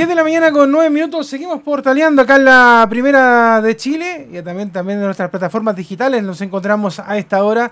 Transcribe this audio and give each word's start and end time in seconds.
10 0.00 0.08
de 0.08 0.14
la 0.14 0.22
mañana 0.22 0.50
con 0.50 0.72
9 0.72 0.88
minutos, 0.88 1.26
seguimos 1.26 1.60
portaleando 1.60 2.22
acá 2.22 2.36
en 2.36 2.46
la 2.46 2.86
primera 2.88 3.60
de 3.60 3.76
Chile 3.76 4.28
y 4.32 4.40
también, 4.40 4.70
también 4.70 4.98
en 4.98 5.04
nuestras 5.04 5.28
plataformas 5.28 5.76
digitales 5.76 6.22
nos 6.22 6.40
encontramos 6.40 6.98
a 7.00 7.18
esta 7.18 7.44
hora 7.44 7.70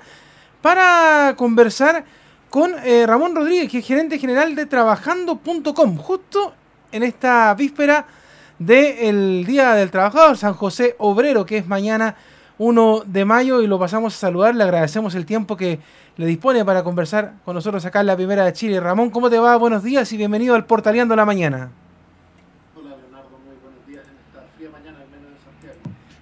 para 0.61 1.33
conversar 1.39 2.05
con 2.51 2.73
eh, 2.85 3.07
Ramón 3.07 3.35
Rodríguez, 3.35 3.71
que 3.71 3.79
es 3.79 3.87
gerente 3.87 4.19
general 4.19 4.55
de 4.55 4.67
trabajando.com, 4.67 5.97
justo 5.97 6.53
en 6.93 7.03
esta 7.03 7.55
víspera 7.55 8.05
del 8.59 9.47
Día 9.47 9.73
del 9.73 9.91
Trabajador, 9.91 10.37
San 10.37 10.53
José 10.53 10.97
Obrero, 10.99 11.47
que 11.47 11.57
es 11.57 11.67
mañana 11.67 12.15
1 12.59 13.05
de 13.07 13.25
mayo 13.25 13.63
y 13.63 13.67
lo 13.67 13.79
pasamos 13.79 14.15
a 14.15 14.19
saludar, 14.19 14.55
le 14.55 14.65
agradecemos 14.65 15.15
el 15.15 15.25
tiempo 15.25 15.57
que 15.57 15.81
le 16.19 16.27
dispone 16.27 16.63
para 16.63 16.85
conversar 16.85 17.37
con 17.47 17.55
nosotros 17.55 17.87
acá 17.87 18.01
en 18.01 18.07
la 18.07 18.17
primera 18.17 18.45
de 18.45 18.53
Chile. 18.53 18.81
Ramón, 18.81 19.09
¿cómo 19.09 19.31
te 19.31 19.39
va? 19.39 19.57
Buenos 19.57 19.83
días 19.83 20.13
y 20.13 20.19
bienvenido 20.19 20.55
al 20.55 20.67
Portaleando 20.67 21.17
la 21.17 21.25
Mañana. 21.25 21.71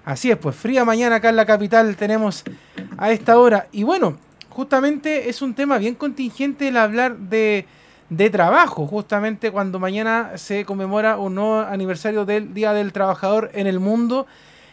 Así 0.07 0.31
es, 0.31 0.37
pues 0.37 0.55
fría 0.55 0.85
mañana 0.85 1.17
acá 1.17 1.31
en 1.31 1.37
la 1.37 1.45
capital 1.45 1.97
tenemos 1.97 2.45
a 2.97 3.11
esta 3.11 3.41
hora. 3.41 3.67
Y 3.73 3.83
bueno, 3.83 4.17
justamente 4.51 5.29
es 5.29 5.43
un 5.43 5.53
tema 5.53 5.79
bien 5.79 5.97
contingente 5.97 6.69
el 6.69 6.77
hablar 6.77 7.17
de, 7.19 7.67
de 8.09 8.31
trabajo, 8.31 8.87
justamente 8.87 9.51
cuando 9.51 9.81
mañana 9.81 10.39
se 10.39 10.65
conmemora 10.65 11.19
un 11.19 11.35
nuevo 11.35 11.59
aniversario 11.59 12.25
del 12.25 12.55
Día 12.55 12.73
del 12.73 12.93
Trabajador 12.93 13.51
en 13.53 13.67
el 13.67 13.81
mundo 13.81 14.29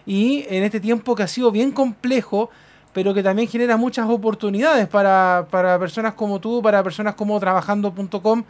y 0.06 0.46
en 0.50 0.62
este 0.62 0.80
tiempo 0.80 1.16
que 1.16 1.23
ha 1.23 1.28
sido 1.28 1.50
bien 1.50 1.72
complejo, 1.72 2.52
pero 2.94 3.16
que 3.16 3.23
también 3.23 3.47
genera 3.47 3.75
muchas 3.75 4.08
oportunidades 4.08 4.88
para, 4.88 5.47
para 5.50 5.80
personas 5.80 6.14
como 6.14 6.40
tú, 6.42 6.62
para 6.62 6.84
personas 6.84 7.16
como 7.16 7.40
trabajando.com, 7.40 8.44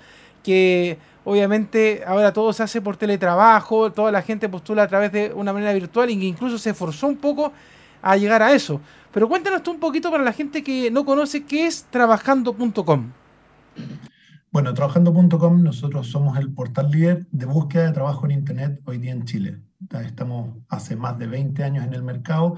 que 0.44 0.97
Obviamente 1.25 2.03
ahora 2.05 2.33
todo 2.33 2.52
se 2.52 2.63
hace 2.63 2.81
por 2.81 2.97
teletrabajo, 2.97 3.91
toda 3.91 4.11
la 4.11 4.21
gente 4.21 4.49
postula 4.49 4.83
a 4.83 4.88
través 4.88 5.11
de 5.11 5.31
una 5.33 5.53
manera 5.53 5.73
virtual 5.73 6.09
y 6.09 6.27
incluso 6.27 6.57
se 6.57 6.71
esforzó 6.71 7.07
un 7.07 7.17
poco 7.17 7.53
a 8.02 8.17
llegar 8.17 8.41
a 8.41 8.53
eso. 8.53 8.81
Pero 9.13 9.29
cuéntanos 9.29 9.63
tú 9.63 9.71
un 9.71 9.79
poquito 9.79 10.11
para 10.11 10.23
la 10.23 10.33
gente 10.33 10.63
que 10.63 10.91
no 10.91 11.05
conoce 11.05 11.45
qué 11.45 11.67
es 11.67 11.85
trabajando.com. 11.89 13.11
Bueno, 14.51 14.73
trabajando.com 14.73 15.63
nosotros 15.63 16.07
somos 16.07 16.38
el 16.38 16.53
portal 16.53 16.91
líder 16.91 17.25
de 17.31 17.45
búsqueda 17.45 17.85
de 17.85 17.91
trabajo 17.94 18.25
en 18.25 18.31
Internet 18.31 18.81
hoy 18.85 18.97
día 18.97 19.11
en 19.11 19.23
Chile. 19.25 19.59
Estamos 20.05 20.57
hace 20.69 20.95
más 20.95 21.17
de 21.17 21.27
20 21.27 21.63
años 21.63 21.85
en 21.85 21.94
el 21.94 22.03
mercado, 22.03 22.57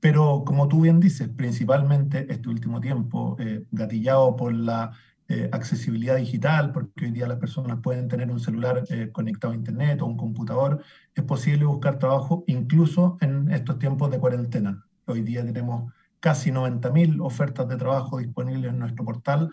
pero 0.00 0.42
como 0.44 0.68
tú 0.68 0.82
bien 0.82 1.00
dices, 1.00 1.28
principalmente 1.28 2.26
este 2.30 2.48
último 2.48 2.80
tiempo, 2.80 3.36
eh, 3.38 3.64
gatillado 3.70 4.36
por 4.36 4.52
la 4.52 4.92
eh, 5.32 5.48
accesibilidad 5.52 6.16
digital, 6.16 6.72
porque 6.72 7.04
hoy 7.04 7.12
día 7.12 7.28
las 7.28 7.38
personas 7.38 7.78
pueden 7.80 8.08
tener 8.08 8.28
un 8.32 8.40
celular 8.40 8.82
eh, 8.90 9.10
conectado 9.12 9.52
a 9.52 9.56
Internet 9.56 10.02
o 10.02 10.06
un 10.06 10.16
computador, 10.16 10.82
es 11.14 11.22
posible 11.22 11.66
buscar 11.66 12.00
trabajo 12.00 12.42
incluso 12.48 13.16
en 13.20 13.48
estos 13.52 13.78
tiempos 13.78 14.10
de 14.10 14.18
cuarentena. 14.18 14.84
Hoy 15.06 15.20
día 15.20 15.44
tenemos 15.44 15.92
casi 16.18 16.50
90.000 16.50 17.24
ofertas 17.24 17.68
de 17.68 17.76
trabajo 17.76 18.18
disponibles 18.18 18.72
en 18.72 18.80
nuestro 18.80 19.04
portal 19.04 19.50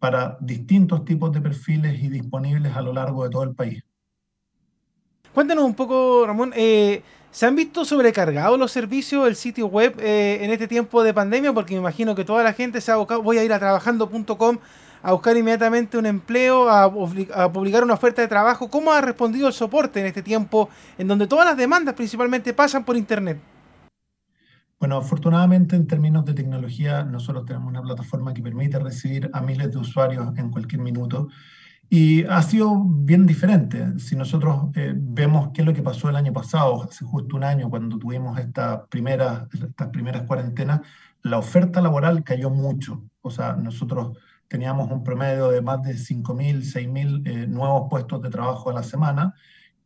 para 0.00 0.36
distintos 0.40 1.04
tipos 1.04 1.30
de 1.30 1.40
perfiles 1.40 2.02
y 2.02 2.08
disponibles 2.08 2.74
a 2.74 2.82
lo 2.82 2.92
largo 2.92 3.22
de 3.22 3.30
todo 3.30 3.44
el 3.44 3.54
país. 3.54 3.84
Cuéntanos 5.32 5.62
un 5.62 5.74
poco, 5.74 6.26
Ramón, 6.26 6.52
eh, 6.56 7.04
¿se 7.30 7.46
han 7.46 7.54
visto 7.54 7.84
sobrecargados 7.84 8.58
los 8.58 8.72
servicios 8.72 9.26
del 9.26 9.36
sitio 9.36 9.68
web 9.68 9.94
en 10.00 10.50
este 10.50 10.66
tiempo 10.66 11.04
de 11.04 11.14
pandemia? 11.14 11.52
Porque 11.52 11.74
me 11.74 11.78
imagino 11.78 12.16
que 12.16 12.24
toda 12.24 12.42
la 12.42 12.52
gente 12.52 12.80
se 12.80 12.90
ha 12.90 12.94
abocado, 12.94 13.22
voy 13.22 13.38
a 13.38 13.44
ir 13.44 13.52
a 13.52 13.60
trabajando.com 13.60 14.58
a 15.02 15.12
buscar 15.12 15.36
inmediatamente 15.36 15.98
un 15.98 16.06
empleo, 16.06 16.68
a, 16.68 16.90
publicar 17.52 17.84
una 17.84 17.94
oferta 17.94 18.22
de 18.22 18.28
trabajo. 18.28 18.68
¿Cómo 18.68 18.92
ha 18.92 19.00
respondido 19.00 19.48
el 19.48 19.54
soporte 19.54 20.00
en 20.00 20.06
este 20.06 20.22
tiempo 20.22 20.68
en 20.98 21.08
donde 21.08 21.26
todas 21.26 21.46
las 21.46 21.56
demandas 21.56 21.94
principalmente 21.94 22.52
pasan 22.52 22.84
por 22.84 22.96
Internet? 22.96 23.38
Bueno, 24.78 24.96
afortunadamente 24.96 25.76
en 25.76 25.86
términos 25.86 26.24
de 26.24 26.32
tecnología, 26.32 27.04
nosotros 27.04 27.44
tenemos 27.44 27.68
una 27.68 27.82
plataforma 27.82 28.32
que 28.32 28.42
permite 28.42 28.78
recibir 28.78 29.28
a 29.32 29.40
miles 29.42 29.70
de 29.70 29.78
usuarios 29.78 30.36
en 30.38 30.50
cualquier 30.50 30.80
minuto. 30.80 31.28
Y 31.92 32.24
ha 32.24 32.40
sido 32.40 32.84
bien 32.84 33.26
diferente. 33.26 33.98
Si 33.98 34.14
nosotros 34.14 34.68
eh, 34.76 34.94
vemos 34.96 35.50
qué 35.52 35.62
es 35.62 35.66
lo 35.66 35.74
que 35.74 35.82
pasó 35.82 36.08
el 36.08 36.16
año 36.16 36.32
pasado, 36.32 36.84
hace 36.84 37.04
justo 37.04 37.36
un 37.36 37.42
año, 37.42 37.68
cuando 37.68 37.98
tuvimos 37.98 38.38
esta 38.38 38.86
primera, 38.86 39.48
estas 39.52 39.88
primeras 39.88 40.22
cuarentenas, 40.22 40.80
la 41.22 41.38
oferta 41.38 41.82
laboral 41.82 42.22
cayó 42.22 42.48
mucho. 42.48 43.02
O 43.22 43.30
sea, 43.30 43.54
nosotros 43.54 44.16
teníamos 44.50 44.90
un 44.90 45.04
promedio 45.04 45.48
de 45.50 45.62
más 45.62 45.80
de 45.84 45.92
5.000, 45.92 46.64
6.000 46.64 47.22
eh, 47.24 47.46
nuevos 47.46 47.86
puestos 47.88 48.20
de 48.20 48.30
trabajo 48.30 48.68
a 48.68 48.72
la 48.72 48.82
semana 48.82 49.32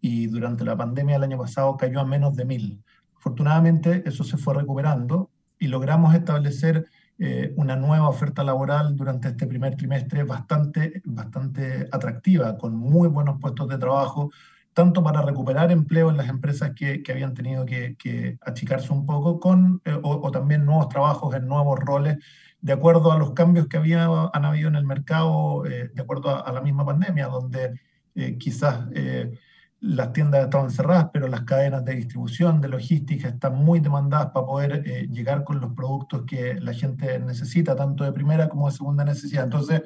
y 0.01 0.27
durante 0.27 0.65
la 0.65 0.75
pandemia 0.75 1.17
del 1.17 1.25
año 1.25 1.39
pasado 1.39 1.77
cayó 1.77 2.01
a 2.01 2.05
menos 2.07 2.35
de 2.35 2.47
1.000. 2.47 2.83
Afortunadamente 3.15 4.03
eso 4.07 4.25
se 4.25 4.39
fue 4.39 4.55
recuperando 4.55 5.31
y 5.59 5.69
logramos 5.69 6.15
establecer 6.15 6.89
eh, 7.19 7.53
una 7.57 7.77
nueva 7.77 8.09
oferta 8.09 8.43
laboral 8.43 8.97
durante 8.97 9.29
este 9.29 9.47
primer 9.47 9.77
trimestre 9.77 10.25
bastante, 10.25 11.03
bastante 11.05 11.87
atractiva, 11.93 12.57
con 12.57 12.75
muy 12.75 13.09
buenos 13.09 13.39
puestos 13.39 13.69
de 13.69 13.77
trabajo, 13.77 14.31
tanto 14.73 15.05
para 15.05 15.21
recuperar 15.21 15.71
empleo 15.73 16.09
en 16.09 16.17
las 16.17 16.31
empresas 16.31 16.73
que, 16.75 17.03
que 17.03 17.13
habían 17.13 17.35
tenido 17.35 17.67
que, 17.67 18.39
achicarse 18.41 18.95
un 18.95 19.05
poco, 19.05 19.39
con, 19.39 19.83
eh, 19.85 19.97
o, 20.03 20.31
también 20.31 20.65
nuevos 20.65 20.89
trabajos 20.89 21.35
en 21.35 21.47
nuevos 21.47 21.79
roles 21.81 22.17
de 22.65 22.73
acuerdo 22.73 23.13
a 23.13 23.19
los 23.19 23.33
cambios 23.33 23.67
que 23.69 23.77
había, 23.77 24.09
han 24.33 24.45
habido 24.47 24.69
en 24.69 24.77
el 24.77 24.87
mercado, 24.87 25.67
eh, 25.67 25.91
de 25.93 26.03
acuerdo 26.03 26.47
a, 26.47 26.51
la 26.51 26.63
misma 26.63 26.83
pandemia, 26.83 27.27
donde 27.27 27.79
eh, 28.15 28.39
quizás 28.39 28.87
eh, 28.95 29.39
las 29.81 30.15
tiendas 30.15 30.45
estaban 30.45 30.71
cerradas, 30.71 31.11
pero 31.13 31.29
las 31.29 31.43
cadenas 31.43 31.85
de 31.85 31.95
distribución, 31.95 32.63
de 32.63 32.69
logística, 32.69 33.29
están 33.29 33.57
muy 33.57 33.81
demandadas 33.81 34.31
para 34.33 34.47
poder 34.47 34.83
llegar 35.11 35.45
con 35.45 35.61
los 35.61 35.75
productos 35.75 36.23
que 36.27 36.55
la 36.55 36.73
gente 36.73 37.19
necesita, 37.19 37.77
tanto 37.77 38.03
de 38.03 38.13
primera 38.13 38.49
como 38.49 38.71
de 38.71 38.77
segunda 38.77 39.05
necesidad. 39.05 39.45
Entonces, 39.45 39.83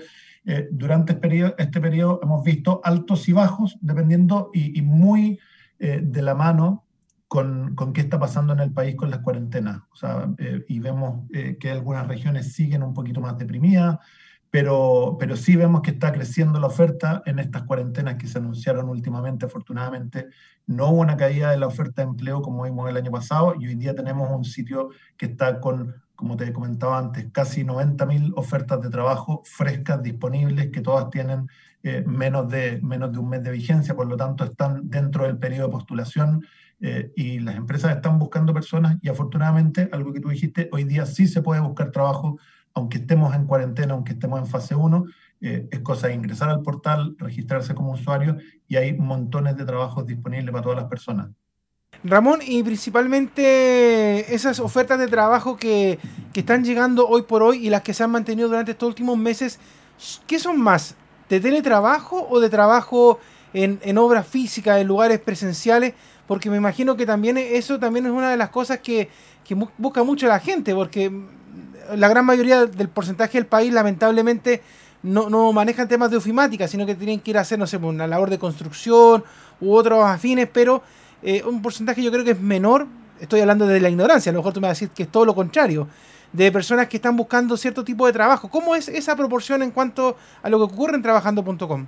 durante 0.71 1.15
este 1.15 1.21
periodo, 1.21 1.55
este 1.59 1.81
periodo, 1.81 2.21
hemos 2.23 2.45
visto 2.45 2.81
altos 2.85 3.29
y 3.29 3.33
bajos, 3.33 3.77
dependiendo 3.81 4.51
y, 4.55 4.79
y 4.79 4.83
muy 4.83 5.41
de 5.81 6.23
la 6.23 6.37
mano 6.37 6.85
con, 7.29 7.75
con, 7.75 7.93
qué 7.93 8.01
está 8.01 8.19
pasando 8.19 8.55
en 8.55 8.61
el 8.61 8.73
país 8.73 8.97
con 8.97 9.11
las 9.11 9.21
cuarentenas. 9.21 9.83
O 9.93 9.97
sea, 9.97 10.29
eh, 10.39 10.65
y 10.67 10.81
vemos 10.81 11.29
eh, 11.33 11.57
que 11.61 11.71
algunas 11.71 12.09
regiones 12.09 12.53
siguen 12.55 12.83
un 12.83 12.95
poquito 12.95 13.21
más 13.21 13.37
deprimidas, 13.37 13.99
pero, 14.51 15.17
pero 15.21 15.37
sí 15.37 15.55
vemos 15.55 15.83
que 15.83 15.91
está 15.91 16.11
creciendo 16.11 16.59
la 16.59 16.69
oferta 16.69 17.23
en 17.27 17.39
estas 17.39 17.65
cuarentenas 17.65 18.17
que 18.17 18.27
se 18.27 18.39
anunciaron 18.39 18.89
últimamente. 18.89 19.45
Afortunadamente, 19.45 20.29
no 20.67 20.89
hubo 20.89 21.01
una 21.01 21.19
caída 21.19 21.51
de 21.51 21.59
la 21.59 21.67
oferta 21.67 22.01
de 22.03 22.09
empleo 22.09 22.41
como 22.41 22.65
vimos 22.65 22.89
el 22.89 22.97
año 22.97 23.11
pasado 23.11 23.55
y 23.59 23.67
hoy 23.67 23.75
día 23.75 23.95
tenemos 23.95 24.31
un 24.31 24.45
sitio 24.45 24.89
que 25.19 25.27
está 25.27 25.61
con, 25.61 26.03
como 26.15 26.37
te 26.37 26.51
comentaba 26.53 26.99
antes, 26.99 27.27
casi 27.31 27.63
90.000 27.63 28.33
ofertas 28.37 28.81
de 28.81 28.89
trabajo 28.89 29.43
frescas 29.45 30.03
disponibles 30.03 30.71
que 30.71 30.81
todas 30.81 31.11
tienen 31.11 31.47
eh, 31.83 32.03
menos, 32.07 32.49
de, 32.49 32.81
menos 32.83 33.13
de 33.13 33.19
un 33.19 33.29
mes 33.29 33.43
de 33.43 33.51
vigencia, 33.51 33.95
por 33.95 34.07
lo 34.07 34.17
tanto 34.17 34.45
están 34.45 34.89
dentro 34.91 35.25
del 35.25 35.39
periodo 35.39 35.67
de 35.67 35.73
postulación 35.73 36.45
eh, 36.81 37.13
y 37.17 37.41
las 37.41 37.57
empresas 37.57 37.95
están 37.97 38.19
buscando 38.19 38.55
personas 38.55 38.97
y 39.03 39.09
afortunadamente, 39.09 39.89
algo 39.93 40.13
que 40.13 40.21
tú 40.21 40.29
dijiste, 40.29 40.69
hoy 40.73 40.85
día 40.85 41.07
sí 41.07 41.27
se 41.27 41.43
puede 41.43 41.61
buscar 41.61 41.91
trabajo, 41.91 42.39
aunque 42.75 42.99
estemos 42.99 43.35
en 43.35 43.47
cuarentena, 43.47 43.95
aunque 43.95 44.13
estemos 44.13 44.39
en 44.39 44.47
fase 44.47 44.75
1, 44.75 45.05
eh, 45.41 45.69
es 45.71 45.81
cosa 45.81 46.09
de 46.09 46.15
ingresar 46.15 46.51
al 46.51 46.63
portal, 46.63 47.17
registrarse 47.19 47.75
como 47.75 47.93
usuario 47.93 48.37
y 48.69 48.77
hay 48.77 48.97
montones 48.97 49.57
de 49.57 49.65
trabajos 49.65 50.07
disponibles 50.07 50.53
para 50.53 50.63
todas 50.63 50.79
las 50.79 50.89
personas. 50.89 51.29
Ramón, 52.05 52.41
y 52.47 52.63
principalmente 52.63 54.33
esas 54.33 54.61
ofertas 54.61 55.01
de 55.01 55.09
trabajo 55.09 55.57
que, 55.57 55.99
que, 56.33 56.41
están 56.41 56.63
llegando 56.63 57.09
hoy 57.09 57.23
por 57.23 57.43
hoy 57.43 57.67
y 57.67 57.71
las 57.71 57.83
que 57.83 57.95
se 57.95 58.05
han 58.05 58.11
mantenido 58.11 58.49
durante 58.49 58.73
estos 58.73 58.89
últimos 58.89 59.19
meses, 59.19 59.59
¿qué 60.27 60.39
son 60.39 60.61
más? 60.61 60.95
¿De 61.29 61.41
teletrabajo 61.41 62.29
o 62.31 62.39
de 62.39 62.51
trabajo 62.51 63.19
en, 63.53 63.81
en 63.83 63.99
obras 63.99 64.27
físicas, 64.29 64.81
en 64.81 64.87
lugares 64.87 65.19
presenciales? 65.19 65.95
Porque 66.29 66.51
me 66.51 66.59
imagino 66.59 66.95
que 66.95 67.07
también 67.07 67.39
eso 67.39 67.81
también 67.81 68.07
es 68.07 68.13
una 68.13 68.31
de 68.31 68.37
las 68.37 68.51
cosas 68.51 68.79
que, 68.79 69.09
busca 69.79 70.05
mucho 70.05 70.29
la 70.29 70.39
gente, 70.39 70.75
porque 70.75 71.11
la 71.97 72.07
gran 72.07 72.27
mayoría 72.27 72.67
del 72.67 72.91
porcentaje 72.91 73.39
del 73.39 73.47
país 73.47 73.73
lamentablemente 73.73 74.63
no, 75.03 75.31
no 75.31 75.51
manejan 75.55 75.89
temas 75.89 76.11
de 76.11 76.19
ofimática, 76.19 76.69
sino 76.69 76.85
que 76.85 76.95
tienen 76.95 77.21
que 77.21 77.31
ir 77.31 77.39
a 77.39 77.41
hacer, 77.41 77.59
no 77.59 77.67
sé, 77.67 77.79
una 77.79 78.07
labor 78.07 78.29
de 78.29 78.39
construcción 78.39 79.25
u 79.59 79.73
otros 79.73 80.05
afines, 80.05 80.49
pero 80.53 80.83
eh, 81.23 81.43
un 81.45 81.63
porcentaje 81.63 82.03
yo 82.03 82.13
creo 82.13 82.25
que 82.25 82.33
es 82.33 82.41
menor, 82.41 82.87
estoy 83.19 83.41
hablando 83.41 83.67
de 83.67 83.81
la 83.81 83.89
ignorancia, 83.89 84.29
a 84.29 84.35
lo 84.35 84.41
mejor 84.41 84.53
tú 84.53 84.61
me 84.61 84.69
vas 84.69 84.77
a 84.77 84.81
decir 84.81 84.91
que 84.91 85.05
es 85.05 85.09
todo 85.11 85.25
lo 85.25 85.35
contrario, 85.35 85.89
de 86.31 86.53
personas 86.53 86.89
que 86.89 86.99
están 86.99 87.17
buscando 87.17 87.57
cierto 87.57 87.85
tipo 87.85 88.05
de 88.07 88.13
trabajo. 88.13 88.51
¿Cómo 88.51 88.75
es 88.75 88.89
esa 88.89 89.17
proporción 89.17 89.63
en 89.63 89.71
cuanto 89.71 90.19
a 90.43 90.51
lo 90.51 90.59
que 90.59 90.75
ocurre 90.75 90.95
en 90.95 91.03
trabajando.com? 91.03 91.87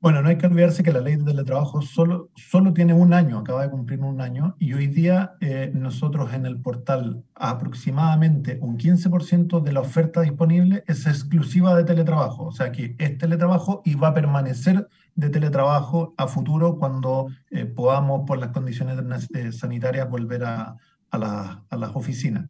Bueno, 0.00 0.22
no 0.22 0.28
hay 0.28 0.38
que 0.38 0.46
olvidarse 0.46 0.84
que 0.84 0.92
la 0.92 1.00
ley 1.00 1.16
de 1.16 1.24
teletrabajo 1.24 1.82
solo, 1.82 2.30
solo 2.36 2.72
tiene 2.72 2.94
un 2.94 3.12
año, 3.12 3.36
acaba 3.36 3.62
de 3.62 3.70
cumplir 3.70 3.98
un 3.98 4.20
año, 4.20 4.54
y 4.60 4.72
hoy 4.72 4.86
día 4.86 5.32
eh, 5.40 5.72
nosotros 5.74 6.32
en 6.34 6.46
el 6.46 6.60
portal 6.60 7.24
aproximadamente 7.34 8.58
un 8.60 8.78
15% 8.78 9.60
de 9.60 9.72
la 9.72 9.80
oferta 9.80 10.20
disponible 10.20 10.84
es 10.86 11.04
exclusiva 11.08 11.76
de 11.76 11.82
teletrabajo, 11.82 12.44
o 12.44 12.52
sea 12.52 12.70
que 12.70 12.94
es 12.96 13.18
teletrabajo 13.18 13.82
y 13.84 13.96
va 13.96 14.08
a 14.08 14.14
permanecer 14.14 14.86
de 15.16 15.30
teletrabajo 15.30 16.14
a 16.16 16.28
futuro 16.28 16.78
cuando 16.78 17.26
eh, 17.50 17.64
podamos, 17.64 18.22
por 18.24 18.38
las 18.38 18.50
condiciones 18.50 19.28
eh, 19.34 19.50
sanitarias, 19.50 20.08
volver 20.08 20.44
a, 20.44 20.76
a, 21.10 21.76
las 21.76 21.96
oficinas. 21.96 22.48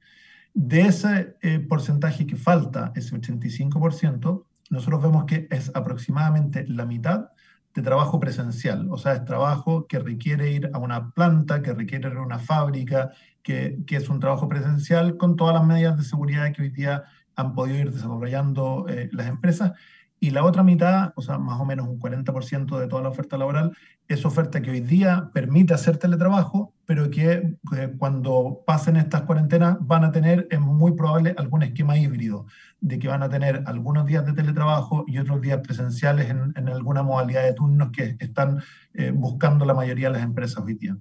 De 0.52 0.82
ese 0.82 1.36
porcentaje 1.66 2.26
que 2.26 2.36
falta, 2.36 2.92
ese 2.94 3.16
85%, 3.16 4.44
nosotros 4.68 5.02
vemos 5.02 5.24
que 5.24 5.48
es 5.50 5.70
aproximadamente 5.74 6.66
la 6.68 6.84
mitad 6.84 7.30
de 7.78 7.84
trabajo 7.84 8.18
presencial, 8.18 8.88
o 8.90 8.98
sea, 8.98 9.14
es 9.14 9.24
trabajo 9.24 9.86
que 9.86 9.98
requiere 10.00 10.50
ir 10.50 10.70
a 10.72 10.78
una 10.78 11.12
planta, 11.12 11.62
que 11.62 11.72
requiere 11.72 12.08
ir 12.08 12.16
a 12.16 12.22
una 12.22 12.38
fábrica, 12.38 13.12
que, 13.42 13.78
que 13.86 13.96
es 13.96 14.08
un 14.08 14.20
trabajo 14.20 14.48
presencial 14.48 15.16
con 15.16 15.36
todas 15.36 15.54
las 15.54 15.64
medidas 15.64 15.96
de 15.96 16.04
seguridad 16.04 16.52
que 16.52 16.62
hoy 16.62 16.70
día 16.70 17.04
han 17.36 17.54
podido 17.54 17.78
ir 17.78 17.92
desarrollando 17.92 18.86
eh, 18.88 19.08
las 19.12 19.28
empresas. 19.28 19.72
Y 20.20 20.30
la 20.30 20.44
otra 20.44 20.62
mitad, 20.62 21.12
o 21.14 21.22
sea, 21.22 21.38
más 21.38 21.60
o 21.60 21.64
menos 21.64 21.88
un 21.88 22.00
40% 22.00 22.78
de 22.78 22.88
toda 22.88 23.02
la 23.02 23.08
oferta 23.08 23.38
laboral, 23.38 23.76
es 24.08 24.24
oferta 24.24 24.60
que 24.60 24.70
hoy 24.70 24.80
día 24.80 25.30
permite 25.32 25.74
hacer 25.74 25.96
teletrabajo, 25.98 26.72
pero 26.86 27.10
que 27.10 27.56
cuando 27.98 28.62
pasen 28.66 28.96
estas 28.96 29.22
cuarentenas 29.22 29.76
van 29.80 30.04
a 30.04 30.12
tener, 30.12 30.48
es 30.50 30.60
muy 30.60 30.92
probable, 30.92 31.34
algún 31.38 31.62
esquema 31.62 31.96
híbrido, 31.96 32.46
de 32.80 32.98
que 32.98 33.08
van 33.08 33.22
a 33.22 33.28
tener 33.28 33.62
algunos 33.66 34.06
días 34.06 34.24
de 34.26 34.32
teletrabajo 34.32 35.04
y 35.06 35.18
otros 35.18 35.40
días 35.40 35.60
presenciales 35.60 36.30
en, 36.30 36.68
alguna 36.68 37.02
modalidad 37.02 37.44
de 37.44 37.52
turnos 37.52 37.90
que 37.92 38.16
están 38.18 38.62
eh, 38.94 39.12
buscando 39.14 39.64
la 39.64 39.74
mayoría 39.74 40.08
de 40.08 40.14
las 40.14 40.22
empresas 40.22 40.64
hoy 40.64 40.74
día. 40.74 40.96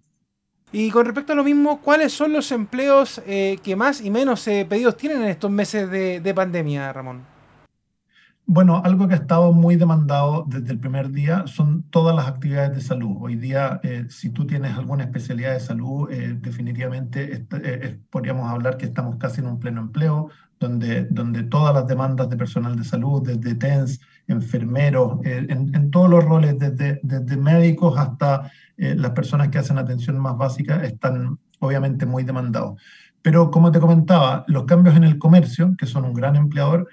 Y 0.72 0.92
con 0.92 1.06
respecto 1.06 1.32
a 1.32 1.36
lo 1.36 1.46
mismo, 1.46 1.80
¿cuáles 1.80 2.12
son 2.12 2.34
los 2.34 2.52
empleos 2.52 3.22
eh, 3.26 3.58
que 3.64 3.76
más 3.76 4.02
y 4.02 4.10
menos 4.10 4.46
eh, 4.48 4.66
pedidos 4.68 4.98
tienen 4.98 5.22
en 5.22 5.30
estos 5.30 5.50
meses 5.50 5.90
de, 5.90 6.34
pandemia, 6.36 6.92
Ramón? 6.92 7.37
Bueno, 8.50 8.82
algo 8.86 9.10
que 9.10 9.14
ha 9.14 9.18
estado 9.18 9.52
muy 9.52 9.76
demandado 9.76 10.46
desde 10.48 10.72
el 10.72 10.80
primer 10.80 11.12
día 11.12 11.46
son 11.48 11.84
todas 11.90 12.16
las 12.16 12.28
actividades 12.28 12.74
de 12.76 12.82
salud. 12.82 13.18
Hoy 13.20 13.36
día, 13.36 13.82
eh, 13.84 14.06
si 14.10 14.30
tú 14.30 14.48
tienes 14.48 14.78
alguna 14.78 15.04
especialidad 15.04 15.52
de 15.52 15.60
salud, 15.60 16.10
definitivamente 16.10 17.46
podríamos 18.10 18.50
hablar 18.50 18.78
que 18.78 18.86
estamos 18.86 19.18
casi 19.18 19.42
en 19.42 19.48
un 19.48 19.60
pleno 19.60 19.82
empleo, 19.82 20.30
donde, 20.62 21.04
donde 21.10 21.44
todas 21.44 21.76
las 21.76 21.88
demandas 21.88 22.30
de 22.30 22.38
personal 22.38 22.78
de 22.78 22.86
salud, 22.86 23.22
desde 23.22 23.54
TENS, 23.56 24.00
enfermeros, 24.28 25.20
en, 25.26 25.92
todos 25.92 26.10
los 26.10 26.24
roles, 26.24 26.58
desde, 26.58 27.02
desde 27.04 27.36
médicos 27.36 27.98
hasta 27.98 28.50
eh, 28.78 28.96
las 28.96 29.12
personas 29.12 29.50
que 29.50 29.58
hacen 29.58 29.78
atención 29.78 30.18
más 30.20 30.38
básica 30.38 30.86
están 30.86 31.38
obviamente 31.60 32.06
muy 32.06 32.24
demandados. 32.24 32.82
Pero 33.22 33.52
como 33.52 33.74
te 33.74 33.82
comentaba, 33.82 34.46
los 34.48 34.64
cambios 34.64 34.96
en 34.96 35.04
el 35.04 35.18
comercio, 35.18 35.76
que 35.78 35.86
son 35.86 36.06
un 36.06 36.14
gran 36.14 36.38
empleador, 36.38 36.88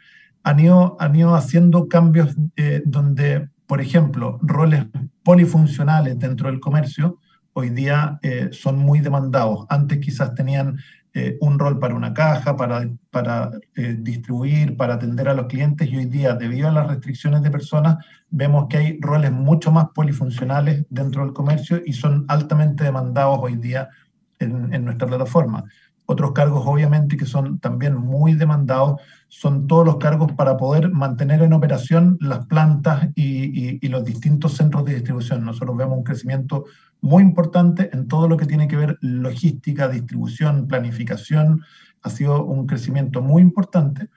han 0.45 0.61
ido, 0.61 1.35
haciendo 1.35 1.89
cambios 1.89 2.37
eh, 2.57 2.83
donde, 2.85 3.49
por 3.67 3.81
ejemplo, 3.81 4.39
roles 4.43 4.85
polifuncionales 5.23 6.19
dentro 6.19 6.51
del 6.51 6.61
comercio 6.61 7.19
hoy 7.55 7.71
día 7.71 8.19
eh, 8.23 8.51
son 8.53 8.79
muy 8.79 9.01
demandados. 9.01 9.65
Antes 9.71 9.99
quizás 10.01 10.35
tenían 10.35 10.77
eh, 11.15 11.39
un 11.41 11.59
rol 11.59 11.79
para 11.79 11.95
una 11.95 12.13
caja, 12.13 12.57
para, 12.57 12.91
para 13.11 13.53
distribuir, 13.75 14.77
para 14.77 14.95
atender 14.95 15.29
a 15.29 15.35
los 15.35 15.47
clientes 15.47 15.89
y 15.89 15.97
hoy 15.97 16.07
día, 16.07 16.35
debido 16.35 16.69
a 16.69 16.73
las 16.73 16.89
restricciones 16.89 17.43
de 17.43 17.51
personas, 17.51 18.05
vemos 18.29 18.67
que 18.69 18.77
hay 18.77 18.99
roles 19.01 19.33
mucho 19.33 19.71
más 19.71 19.87
polifuncionales 19.95 20.85
dentro 20.91 21.25
del 21.25 21.33
comercio 21.33 21.81
y 21.87 21.93
son 21.93 22.25
altamente 22.29 22.85
demandados 22.85 23.39
hoy 23.41 23.57
día 23.57 23.89
en, 24.41 24.75
en 24.75 24.85
nuestra 24.85 25.07
plataforma. 25.07 25.65
Otros 26.07 26.33
cargos, 26.33 26.65
obviamente, 26.67 27.17
que 27.17 27.25
son 27.25 27.59
también 27.59 27.97
muy 27.97 28.35
demandados, 28.35 29.01
son 29.29 29.67
todos 29.67 29.87
los 29.87 29.97
cargos 29.97 30.33
para 30.33 30.57
poder 30.57 30.91
mantener 30.91 31.43
en 31.43 31.55
operación 31.55 32.19
las 32.21 32.47
plantas 32.47 33.09
y, 33.15 33.79
y, 33.85 33.89
los 33.89 34.05
distintos 34.05 34.55
centros 34.55 34.85
de 34.85 34.95
distribución. 34.95 35.45
Nosotros 35.45 35.77
vemos 35.77 35.97
un 35.97 36.05
crecimiento 36.05 36.65
muy 37.01 37.23
importante 37.23 37.91
en 37.93 38.07
todo 38.07 38.29
lo 38.29 38.37
que 38.37 38.47
tiene 38.47 38.69
que 38.69 38.77
ver 38.77 38.99
logística, 39.01 39.89
distribución, 39.89 40.69
planificación. 40.69 41.63
Ha 42.03 42.11
sido 42.11 42.45
un 42.45 42.67
crecimiento 42.67 43.23
muy 43.23 43.41
importante. 43.41 44.09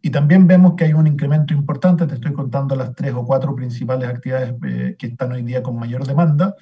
Y 0.00 0.10
también 0.10 0.46
vemos 0.46 0.74
que 0.74 0.84
hay 0.84 0.92
un 0.92 1.06
incremento 1.06 1.52
importante, 1.54 2.06
te 2.06 2.14
estoy 2.14 2.32
contando 2.32 2.76
las 2.76 2.94
tres 2.94 3.14
o 3.14 3.24
cuatro 3.24 3.54
principales 3.54 4.08
actividades 4.08 4.54
eh, 4.64 4.96
que 4.98 5.08
están 5.08 5.32
hoy 5.32 5.42
día 5.42 5.62
con 5.62 5.76
mayor 5.76 6.06
demanda. 6.06 6.54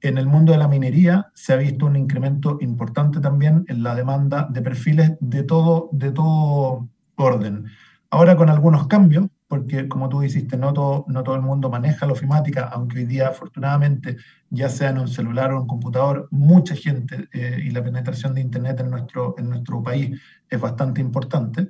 En 0.00 0.16
el 0.16 0.26
mundo 0.26 0.52
de 0.52 0.58
la 0.58 0.68
minería 0.68 1.30
se 1.34 1.52
ha 1.52 1.56
visto 1.56 1.86
un 1.86 1.96
incremento 1.96 2.58
importante 2.60 3.20
también 3.20 3.64
en 3.68 3.82
la 3.82 3.94
demanda 3.94 4.46
de 4.50 4.62
perfiles 4.62 5.12
de 5.20 5.42
todo, 5.42 5.88
de 5.92 6.12
todo 6.12 6.88
orden. 7.16 7.66
Ahora 8.10 8.36
con 8.36 8.48
algunos 8.48 8.86
cambios, 8.86 9.26
porque 9.48 9.88
como 9.88 10.08
tú 10.08 10.20
dijiste, 10.20 10.56
no 10.56 10.72
todo, 10.72 11.04
no 11.08 11.22
todo 11.24 11.34
el 11.34 11.42
mundo 11.42 11.68
maneja 11.68 12.06
la 12.06 12.12
ofimática, 12.12 12.68
aunque 12.68 12.98
hoy 12.98 13.06
día 13.06 13.28
afortunadamente, 13.28 14.16
ya 14.50 14.68
sea 14.68 14.90
en 14.90 14.98
un 14.98 15.08
celular 15.08 15.50
o 15.50 15.56
en 15.56 15.62
un 15.62 15.66
computador, 15.66 16.28
mucha 16.30 16.76
gente 16.76 17.28
eh, 17.32 17.58
y 17.64 17.70
la 17.70 17.82
penetración 17.82 18.34
de 18.34 18.42
Internet 18.42 18.80
en 18.80 18.90
nuestro, 18.90 19.34
en 19.38 19.48
nuestro 19.48 19.82
país 19.82 20.20
es 20.48 20.60
bastante 20.60 21.00
importante. 21.00 21.68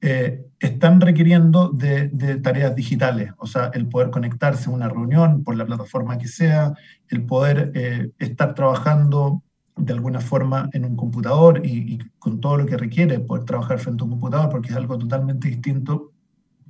Eh, 0.00 0.46
están 0.58 1.00
requiriendo 1.00 1.70
de, 1.70 2.08
tareas 2.42 2.74
digitales, 2.74 3.32
o 3.38 3.46
sea, 3.46 3.70
el 3.74 3.86
poder 3.86 4.10
conectarse 4.10 4.68
a 4.68 4.72
una 4.72 4.88
reunión 4.88 5.42
por 5.42 5.56
la 5.56 5.66
plataforma 5.66 6.18
que 6.18 6.28
sea, 6.28 6.74
el 7.08 7.24
poder 7.24 7.72
eh, 7.74 8.10
estar 8.18 8.54
trabajando 8.54 9.42
de 9.76 9.92
alguna 9.92 10.20
forma 10.20 10.70
en 10.72 10.84
un 10.84 10.96
computador 10.96 11.60
y, 11.64 11.98
con 12.18 12.40
todo 12.40 12.56
lo 12.56 12.66
que 12.66 12.76
requiere 12.76 13.20
poder 13.20 13.44
trabajar 13.44 13.78
frente 13.78 14.02
a 14.02 14.04
un 14.04 14.12
computador, 14.12 14.48
porque 14.48 14.70
es 14.70 14.76
algo 14.76 14.98
totalmente 14.98 15.48
distinto 15.48 16.12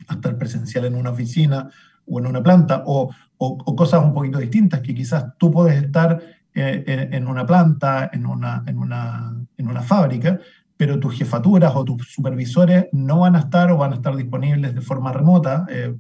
a 0.09 0.15
estar 0.15 0.37
presencial 0.37 0.85
en 0.85 0.97
una 0.97 1.11
oficina 1.11 1.71
o 2.07 2.19
en 2.19 2.27
una 2.27 2.43
planta, 2.43 2.83
o, 2.87 3.11
cosas 3.39 4.05
un 4.05 4.15
poquito 4.15 4.39
distintas, 4.39 4.81
que 4.81 4.95
quizás 4.95 5.37
tú 5.39 5.51
puedes 5.51 5.83
estar 5.83 6.21
eh, 6.55 7.09
en, 7.13 7.29
una 7.29 7.47
planta, 7.47 8.11
en 8.13 8.27
una, 8.27 8.65
en 8.67 8.79
una, 8.79 9.37
en 9.57 9.69
una 9.69 9.83
fábrica, 9.83 10.41
pero 10.77 11.01
tus 11.01 11.17
jefaturas 11.17 11.73
o 11.75 11.85
tus 11.85 12.13
supervisores 12.13 12.87
no 12.93 13.21
van 13.21 13.37
a 13.37 13.41
estar 13.41 13.71
o 13.71 13.79
van 13.79 13.93
a 13.93 13.97
estar 13.97 14.15
disponibles 14.15 14.75
de 14.75 14.81
forma 14.81 15.13
remota, 15.13 15.67
eh, 15.71 15.95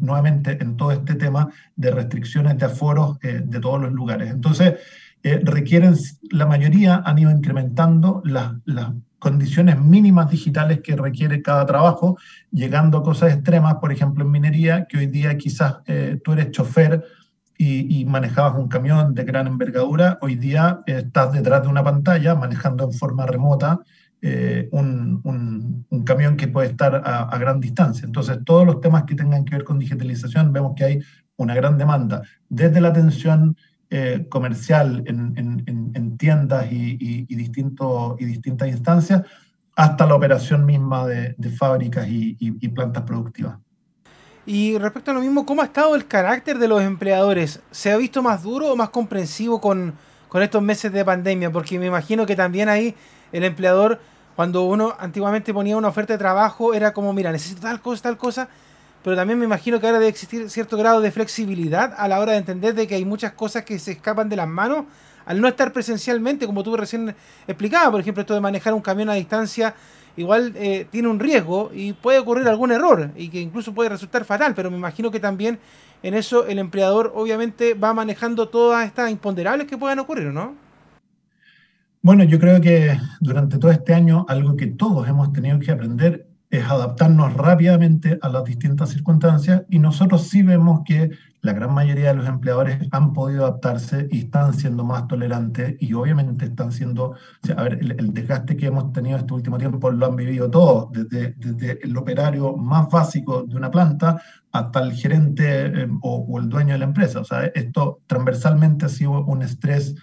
nuevamente 0.00 0.58
en 0.60 0.76
todo 0.76 0.92
este 0.92 1.14
tema 1.14 1.48
de 1.74 1.90
restricciones 1.90 2.56
de 2.56 2.66
aforos 2.66 3.18
eh, 3.22 3.42
de 3.44 3.60
todos 3.60 3.80
los 3.80 3.92
lugares. 3.92 4.30
Entonces, 4.30 4.74
eh, 5.22 5.40
requieren, 5.42 5.94
la 6.30 6.46
mayoría 6.46 7.02
han 7.04 7.18
ido 7.18 7.30
incrementando 7.30 8.22
las, 8.24 8.52
condiciones 9.18 9.80
mínimas 9.80 10.30
digitales 10.30 10.82
que 10.82 10.96
requiere 10.96 11.40
cada 11.40 11.64
trabajo, 11.64 12.18
llegando 12.50 12.98
a 12.98 13.02
cosas 13.02 13.32
extremas, 13.32 13.76
por 13.76 13.90
ejemplo 13.90 14.22
en 14.22 14.30
minería, 14.30 14.84
que 14.86 14.98
hoy 14.98 15.06
día 15.06 15.38
quizás 15.38 15.76
tú 16.22 16.32
eres 16.34 16.50
chofer 16.50 17.02
y, 17.56 18.04
manejabas 18.04 18.58
un 18.58 18.68
camión 18.68 19.14
de 19.14 19.24
gran 19.24 19.46
envergadura, 19.46 20.18
hoy 20.20 20.36
día 20.36 20.80
estás 20.86 21.32
detrás 21.32 21.62
de 21.62 21.68
una 21.68 21.84
pantalla 21.84 22.34
manejando 22.34 22.84
en 22.84 22.92
forma 22.92 23.26
remota 23.26 23.80
eh, 24.20 24.68
un, 24.72 25.20
un, 25.22 26.04
camión 26.04 26.36
que 26.36 26.48
puede 26.48 26.68
estar 26.68 27.02
a, 27.04 27.38
gran 27.38 27.60
distancia. 27.60 28.04
Entonces, 28.04 28.38
todos 28.44 28.66
los 28.66 28.80
temas 28.80 29.04
que 29.04 29.14
tengan 29.14 29.44
que 29.44 29.56
ver 29.56 29.64
con 29.64 29.78
digitalización, 29.78 30.52
vemos 30.52 30.74
que 30.76 30.84
hay 30.84 31.00
una 31.36 31.54
gran 31.54 31.78
demanda, 31.78 32.22
desde 32.48 32.80
la 32.80 32.88
atención 32.88 33.56
eh, 33.90 34.26
comercial 34.28 35.02
en, 35.06 35.34
en, 35.36 35.92
en, 35.94 36.16
tiendas 36.16 36.70
y, 36.70 36.96
y, 37.00 37.26
y 37.28 38.24
distintas 38.24 38.68
instancias, 38.68 39.22
hasta 39.76 40.06
la 40.06 40.14
operación 40.14 40.64
misma 40.66 41.06
de, 41.06 41.34
de 41.36 41.50
fábricas 41.50 42.06
y 42.08 42.68
plantas 42.68 43.02
productivas. 43.02 43.58
Y 44.46 44.76
respecto 44.76 45.10
a 45.10 45.14
lo 45.14 45.20
mismo, 45.20 45.46
¿cómo 45.46 45.62
ha 45.62 45.66
estado 45.66 45.94
el 45.94 46.06
carácter 46.06 46.58
de 46.58 46.68
los 46.68 46.82
empleadores? 46.82 47.60
¿Se 47.70 47.90
ha 47.90 47.96
visto 47.96 48.22
más 48.22 48.42
duro 48.42 48.72
o 48.72 48.76
más 48.76 48.90
comprensivo 48.90 49.58
con, 49.58 49.94
estos 50.34 50.62
meses 50.62 50.92
de 50.92 51.02
pandemia? 51.02 51.50
Porque 51.50 51.78
me 51.78 51.86
imagino 51.86 52.26
que 52.26 52.36
también 52.36 52.68
ahí 52.68 52.94
el 53.32 53.44
empleador, 53.44 54.00
cuando 54.36 54.64
uno 54.64 54.94
antiguamente 54.98 55.54
ponía 55.54 55.78
una 55.78 55.88
oferta 55.88 56.12
de 56.12 56.18
trabajo, 56.18 56.74
era 56.74 56.92
como, 56.92 57.14
mira, 57.14 57.32
necesito 57.32 57.62
tal 57.62 57.80
cosa, 57.80 58.02
tal 58.02 58.18
cosa, 58.18 58.48
pero 59.02 59.16
también 59.16 59.38
me 59.38 59.46
imagino 59.46 59.80
que 59.80 59.86
ahora 59.86 59.98
debe 59.98 60.10
existir 60.10 60.50
cierto 60.50 60.76
grado 60.76 61.00
de 61.00 61.10
flexibilidad 61.10 61.94
a 61.96 62.06
la 62.06 62.20
hora 62.20 62.32
de 62.32 62.38
entender 62.38 62.74
de 62.74 62.86
que 62.86 62.96
hay 62.96 63.06
muchas 63.06 63.32
cosas 63.32 63.64
que 63.64 63.78
se 63.78 63.92
escapan 63.92 64.28
de 64.28 64.36
las 64.36 64.48
manos 64.48 64.84
al 65.24 65.40
no 65.40 65.48
estar 65.48 65.72
presencialmente, 65.72 66.44
como 66.44 66.62
tú 66.62 66.76
recién 66.76 67.14
explicabas, 67.46 67.90
por 67.90 68.00
ejemplo, 68.00 68.20
esto 68.20 68.34
de 68.34 68.42
manejar 68.42 68.74
un 68.74 68.82
camión 68.82 69.08
a 69.08 69.14
distancia 69.14 69.74
igual 70.16 70.52
eh, 70.56 70.86
tiene 70.90 71.08
un 71.08 71.18
riesgo 71.18 71.70
y 71.74 71.92
puede 71.92 72.18
ocurrir 72.18 72.46
algún 72.48 72.72
error 72.72 73.10
y 73.16 73.28
que 73.28 73.40
incluso 73.40 73.74
puede 73.74 73.90
resultar 73.90 74.24
fatal, 74.24 74.54
pero 74.54 74.70
me 74.70 74.76
imagino 74.76 75.10
que 75.10 75.20
también 75.20 75.58
en 76.02 76.14
eso 76.14 76.46
el 76.46 76.58
empleador 76.58 77.12
obviamente 77.14 77.74
va 77.74 77.94
manejando 77.94 78.48
todas 78.48 78.86
estas 78.86 79.10
imponderables 79.10 79.66
que 79.66 79.78
puedan 79.78 79.98
ocurrir, 79.98 80.26
¿no? 80.26 80.54
Bueno, 82.02 82.22
yo 82.24 82.38
creo 82.38 82.60
que 82.60 82.98
durante 83.20 83.56
todo 83.56 83.70
este 83.70 83.94
año 83.94 84.26
algo 84.28 84.56
que 84.56 84.66
todos 84.66 85.08
hemos 85.08 85.32
tenido 85.32 85.58
que 85.58 85.70
aprender 85.70 86.26
es 86.50 86.64
adaptarnos 86.64 87.32
rápidamente 87.34 88.18
a 88.20 88.28
las 88.28 88.44
distintas 88.44 88.90
circunstancias 88.90 89.62
y 89.70 89.78
nosotros 89.78 90.28
sí 90.28 90.42
vemos 90.42 90.82
que 90.84 91.10
la 91.44 91.52
gran 91.52 91.74
mayoría 91.74 92.08
de 92.08 92.14
los 92.14 92.26
empleadores 92.26 92.78
han 92.90 93.12
podido 93.12 93.44
adaptarse 93.44 94.08
y 94.10 94.20
están 94.20 94.54
siendo 94.54 94.82
más 94.82 95.06
tolerantes 95.06 95.76
y 95.78 95.92
obviamente 95.92 96.46
están 96.46 96.72
siendo, 96.72 97.16
a 97.54 97.62
ver, 97.62 97.74
el, 97.82 98.14
desgaste 98.14 98.56
que 98.56 98.66
hemos 98.66 98.94
tenido 98.94 99.18
este 99.18 99.34
último 99.34 99.58
tiempo 99.58 99.90
lo 99.90 100.06
han 100.06 100.16
vivido 100.16 100.50
todos, 100.50 100.90
desde, 100.90 101.34
desde 101.36 101.84
el 101.84 101.94
operario 101.98 102.56
más 102.56 102.88
básico 102.88 103.42
de 103.42 103.56
una 103.56 103.70
planta 103.70 104.22
hasta 104.52 104.80
el 104.80 104.94
gerente 104.94 105.66
eh, 105.66 105.88
o, 106.00 106.24
o, 106.26 106.38
el 106.38 106.48
dueño 106.48 106.72
de 106.72 106.78
la 106.78 106.86
empresa. 106.86 107.20
O 107.20 107.24
sea, 107.24 107.44
esto 107.54 108.00
transversalmente 108.06 108.86
ha 108.86 108.88
sido 108.88 109.22
un 109.26 109.42
estrés 109.42 109.94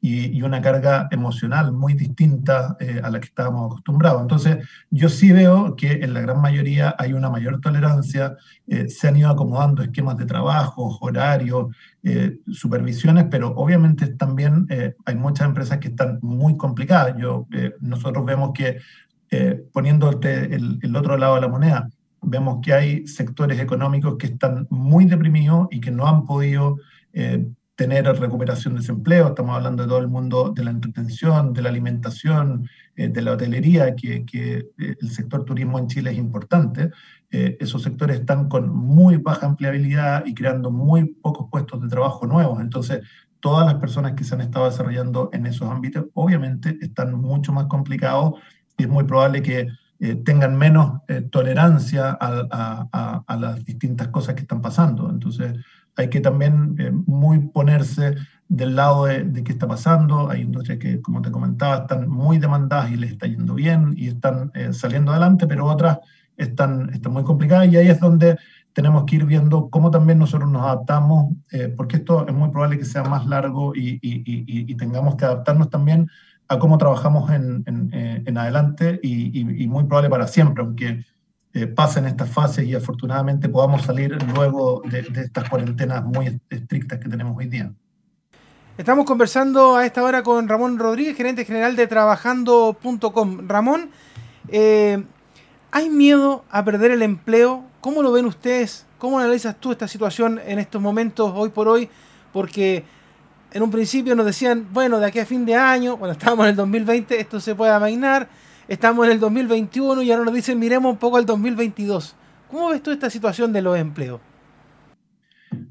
y, 0.00 0.42
una 0.42 0.62
carga 0.62 1.08
emocional 1.10 1.72
muy 1.72 1.94
distinta 1.94 2.76
eh, 2.78 3.00
a 3.02 3.10
la 3.10 3.18
que 3.20 3.26
estábamos 3.26 3.66
acostumbrados. 3.66 4.22
Entonces, 4.22 4.68
yo 4.90 5.08
sí 5.08 5.32
veo 5.32 5.74
que 5.74 5.92
en 5.92 6.14
la 6.14 6.20
gran 6.20 6.40
mayoría 6.40 6.94
hay 6.98 7.12
una 7.12 7.30
mayor 7.30 7.60
tolerancia, 7.60 8.36
eh, 8.66 8.88
se 8.88 9.08
han 9.08 9.16
ido 9.16 9.28
acomodando 9.28 9.82
esquemas 9.82 10.16
de 10.16 10.26
trabajo, 10.26 10.98
horarios, 11.00 11.74
eh, 12.04 12.38
supervisiones, 12.50 13.26
pero 13.30 13.48
obviamente 13.56 14.06
también 14.14 14.66
hay 15.04 15.14
muchas 15.16 15.48
empresas 15.48 15.78
que 15.78 15.88
están 15.88 16.18
muy 16.22 16.56
complicadas. 16.56 17.16
Yo, 17.18 17.46
nosotros 17.80 18.24
vemos 18.24 18.52
que, 18.54 18.78
poniendo 19.72 20.10
el, 20.10 20.78
el 20.80 20.96
otro 20.96 21.16
lado 21.16 21.34
de 21.34 21.40
la 21.40 21.48
moneda, 21.48 21.88
vemos 22.22 22.60
que 22.62 22.72
hay 22.72 23.06
sectores 23.06 23.58
económicos 23.60 24.16
que 24.16 24.28
están 24.28 24.66
muy 24.70 25.04
deprimidos 25.04 25.68
y 25.70 25.80
que 25.80 25.90
no 25.90 26.06
han 26.06 26.24
podido 26.24 26.76
tener 27.78 28.06
recuperación 28.06 28.74
de 28.74 28.80
desempleo, 28.80 29.28
estamos 29.28 29.54
hablando 29.54 29.84
de 29.84 29.88
todo 29.88 30.00
el 30.00 30.08
mundo 30.08 30.50
de 30.50 30.64
la 30.64 30.72
entretención, 30.72 31.52
de 31.52 31.62
la 31.62 31.68
alimentación, 31.68 32.68
eh, 32.96 33.06
de 33.06 33.22
la 33.22 33.34
hotelería, 33.34 33.94
que, 33.94 34.24
que, 34.24 34.66
eh, 34.76 34.96
el 35.00 35.10
sector 35.12 35.44
turismo 35.44 35.78
en 35.78 35.86
Chile 35.86 36.10
es 36.10 36.18
importante. 36.18 36.90
Eh, 37.30 37.56
esos 37.60 37.80
sectores 37.80 38.18
están 38.18 38.48
con 38.48 38.68
muy 38.68 39.18
baja 39.18 39.46
empleabilidad 39.46 40.26
y 40.26 40.34
creando 40.34 40.72
muy 40.72 41.04
pocos 41.04 41.46
puestos 41.52 41.80
de 41.80 41.86
trabajo 41.86 42.26
nuevos. 42.26 42.60
Entonces, 42.60 43.02
todas 43.38 43.64
las 43.64 43.76
personas 43.76 44.14
que 44.14 44.24
se 44.24 44.34
han 44.34 44.40
estado 44.40 44.64
desarrollando 44.64 45.30
en 45.32 45.46
esos 45.46 45.70
ámbitos, 45.70 46.06
obviamente, 46.14 46.76
están 46.80 47.14
mucho 47.14 47.52
más 47.52 47.66
complicados 47.66 48.40
y 48.76 48.82
es 48.82 48.88
muy 48.88 49.04
probable 49.04 49.40
que 49.40 49.68
tengan 50.24 50.56
menos 50.56 51.00
tolerancia 51.30 52.16
a, 52.20 52.88
a, 52.92 53.24
a 53.26 53.36
las 53.36 53.64
distintas 53.64 54.08
cosas 54.08 54.36
que 54.36 54.42
están 54.42 54.60
pasando. 54.60 55.10
Entonces, 55.10 55.54
hay 55.98 56.08
que 56.08 56.20
también 56.20 56.76
eh, 56.78 56.92
muy 57.06 57.40
ponerse 57.48 58.14
del 58.48 58.76
lado 58.76 59.06
de, 59.06 59.42
qué 59.42 59.52
está 59.52 59.66
pasando. 59.66 60.30
Hay 60.30 60.42
industrias 60.42 60.78
que, 60.78 61.02
como 61.02 61.20
te 61.20 61.32
comentaba, 61.32 61.78
están 61.78 62.08
muy 62.08 62.38
demandadas 62.38 62.92
y 62.92 62.96
les 62.96 63.10
está 63.10 63.26
yendo 63.26 63.54
bien 63.54 63.94
y 63.96 64.06
están 64.06 64.52
eh, 64.54 64.72
saliendo 64.72 65.10
adelante, 65.10 65.46
pero 65.48 65.66
otras 65.66 65.98
están, 66.36 66.90
están 66.94 67.12
muy 67.12 67.24
complicadas 67.24 67.66
y 67.68 67.76
ahí 67.76 67.88
es 67.88 67.98
donde 67.98 68.38
tenemos 68.72 69.04
que 69.06 69.16
ir 69.16 69.24
viendo 69.24 69.68
cómo 69.70 69.90
también 69.90 70.20
nosotros 70.20 70.48
nos 70.48 70.62
adaptamos, 70.62 71.34
eh, 71.50 71.74
porque 71.76 71.96
esto 71.96 72.28
es 72.28 72.32
muy 72.32 72.50
probable 72.50 72.78
que 72.78 72.84
sea 72.84 73.02
más 73.02 73.26
largo 73.26 73.74
y, 73.74 73.98
y, 74.00 74.74
tengamos 74.76 75.16
que 75.16 75.24
adaptarnos 75.24 75.68
también 75.68 76.08
a 76.46 76.60
cómo 76.60 76.78
trabajamos 76.78 77.28
en, 77.32 77.64
en, 77.66 77.90
en 77.92 78.38
adelante 78.38 79.00
y, 79.02 79.66
muy 79.66 79.82
probable 79.84 80.10
para 80.10 80.28
siempre, 80.28 80.62
aunque 80.62 81.04
eh, 81.58 81.66
pasen 81.66 82.06
estas 82.06 82.30
fases 82.30 82.64
y 82.64 82.74
afortunadamente 82.76 83.48
podamos 83.48 83.82
salir 83.82 84.16
luego 84.32 84.80
de, 84.88 85.00
estas 85.20 85.48
cuarentenas 85.48 86.04
muy 86.04 86.40
estrictas 86.50 87.00
que 87.00 87.08
tenemos 87.08 87.36
hoy 87.36 87.46
día. 87.46 87.72
Estamos 88.76 89.04
conversando 89.04 89.74
a 89.74 89.84
esta 89.84 90.04
hora 90.04 90.22
con 90.22 90.46
Ramón 90.46 90.78
Rodríguez, 90.78 91.16
gerente 91.16 91.44
general 91.44 91.74
de 91.74 91.88
trabajando.com. 91.88 93.48
Ramón, 93.48 93.90
eh, 94.46 95.02
¿hay 95.72 95.90
miedo 95.90 96.44
a 96.48 96.64
perder 96.64 96.92
el 96.92 97.02
empleo? 97.02 97.64
¿Cómo 97.80 98.04
lo 98.04 98.12
ven 98.12 98.26
ustedes? 98.26 98.86
¿Cómo 98.98 99.18
analizas 99.18 99.56
tú 99.58 99.72
esta 99.72 99.88
situación 99.88 100.40
en 100.46 100.60
estos 100.60 100.80
momentos, 100.80 101.32
hoy 101.34 101.48
por 101.48 101.66
hoy? 101.66 101.90
Porque 102.32 102.84
en 103.50 103.62
un 103.64 103.72
principio 103.72 104.14
nos 104.14 104.26
decían, 104.26 104.68
bueno, 104.72 105.00
de 105.00 105.06
aquí 105.06 105.18
a 105.18 105.26
fin 105.26 105.44
de 105.44 105.56
año, 105.56 105.96
cuando 105.96 106.12
estábamos 106.12 106.44
en 106.44 106.50
el 106.50 106.56
2020, 106.56 107.18
esto 107.18 107.40
se 107.40 107.56
puede 107.56 107.72
amainar 107.72 108.28
estamos 108.68 109.06
en 109.06 109.12
el 109.12 109.20
2021 109.20 110.02
y 110.02 110.12
ahora 110.12 110.24
nos 110.26 110.34
dicen 110.34 110.58
miremos 110.58 110.92
un 110.92 110.98
poco 110.98 111.16
al 111.16 111.26
2022. 111.26 112.14
¿Cómo 112.50 112.68
ves 112.68 112.82
tú 112.82 112.90
esta 112.90 113.10
situación 113.10 113.52
de 113.52 113.62
los 113.62 113.76
empleos? 113.76 114.20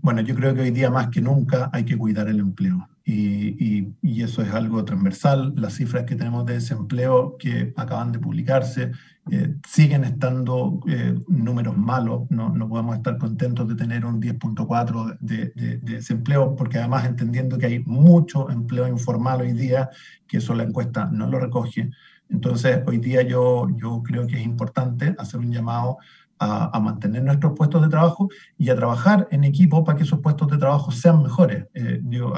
Bueno, 0.01 0.21
yo 0.21 0.35
creo 0.35 0.53
que 0.53 0.61
hoy 0.61 0.71
día 0.71 0.89
más 0.89 1.09
que 1.09 1.21
nunca 1.21 1.69
hay 1.71 1.85
que 1.85 1.97
cuidar 1.97 2.27
el 2.27 2.39
empleo 2.39 2.87
y, 3.05 3.87
y, 4.01 4.21
eso 4.21 4.41
es 4.41 4.51
algo 4.51 4.83
transversal. 4.83 5.53
Las 5.55 5.75
cifras 5.75 6.03
que 6.03 6.15
tenemos 6.15 6.45
de 6.45 6.55
desempleo 6.55 7.37
que 7.37 7.73
acaban 7.77 8.11
de 8.11 8.19
publicarse 8.19 8.91
eh, 9.31 9.55
siguen 9.65 10.03
estando 10.03 10.81
eh, 10.87 11.17
números 11.27 11.77
malos. 11.77 12.23
No, 12.29 12.49
no, 12.49 12.67
podemos 12.67 12.97
estar 12.97 13.17
contentos 13.17 13.67
de 13.69 13.75
tener 13.75 14.05
un 14.05 14.21
10.4 14.21 15.17
de, 15.19 15.51
de, 15.55 15.77
de, 15.77 15.93
desempleo 15.93 16.55
porque 16.55 16.79
además 16.79 17.05
entendiendo 17.05 17.57
que 17.57 17.67
hay 17.67 17.79
mucho 17.85 18.49
empleo 18.49 18.87
informal 18.87 19.41
hoy 19.41 19.53
día, 19.53 19.89
que 20.27 20.37
eso 20.37 20.53
la 20.53 20.63
encuesta 20.63 21.05
no 21.05 21.27
lo 21.27 21.39
recoge. 21.39 21.91
Entonces, 22.29 22.81
hoy 22.85 22.97
día 22.97 23.21
yo, 23.21 23.67
yo 23.75 24.01
creo 24.03 24.27
que 24.27 24.35
es 24.35 24.45
importante 24.45 25.15
hacer 25.17 25.39
un 25.39 25.51
llamado 25.51 25.97
a, 26.39 26.79
mantener 26.79 27.23
nuestros 27.23 27.53
puestos 27.53 27.81
de 27.81 27.89
trabajo 27.89 28.29
y 28.57 28.69
a 28.69 28.75
trabajar 28.75 29.27
en 29.31 29.43
equipo 29.43 29.83
para 29.83 29.97
que 29.97 30.03
esos 30.03 30.19
puestos 30.19 30.47
de 30.49 30.57
trabajo 30.57 30.91
sean 30.91 31.23
mejores. 31.23 31.65
Eh, 31.73 32.01
yo, 32.03 32.33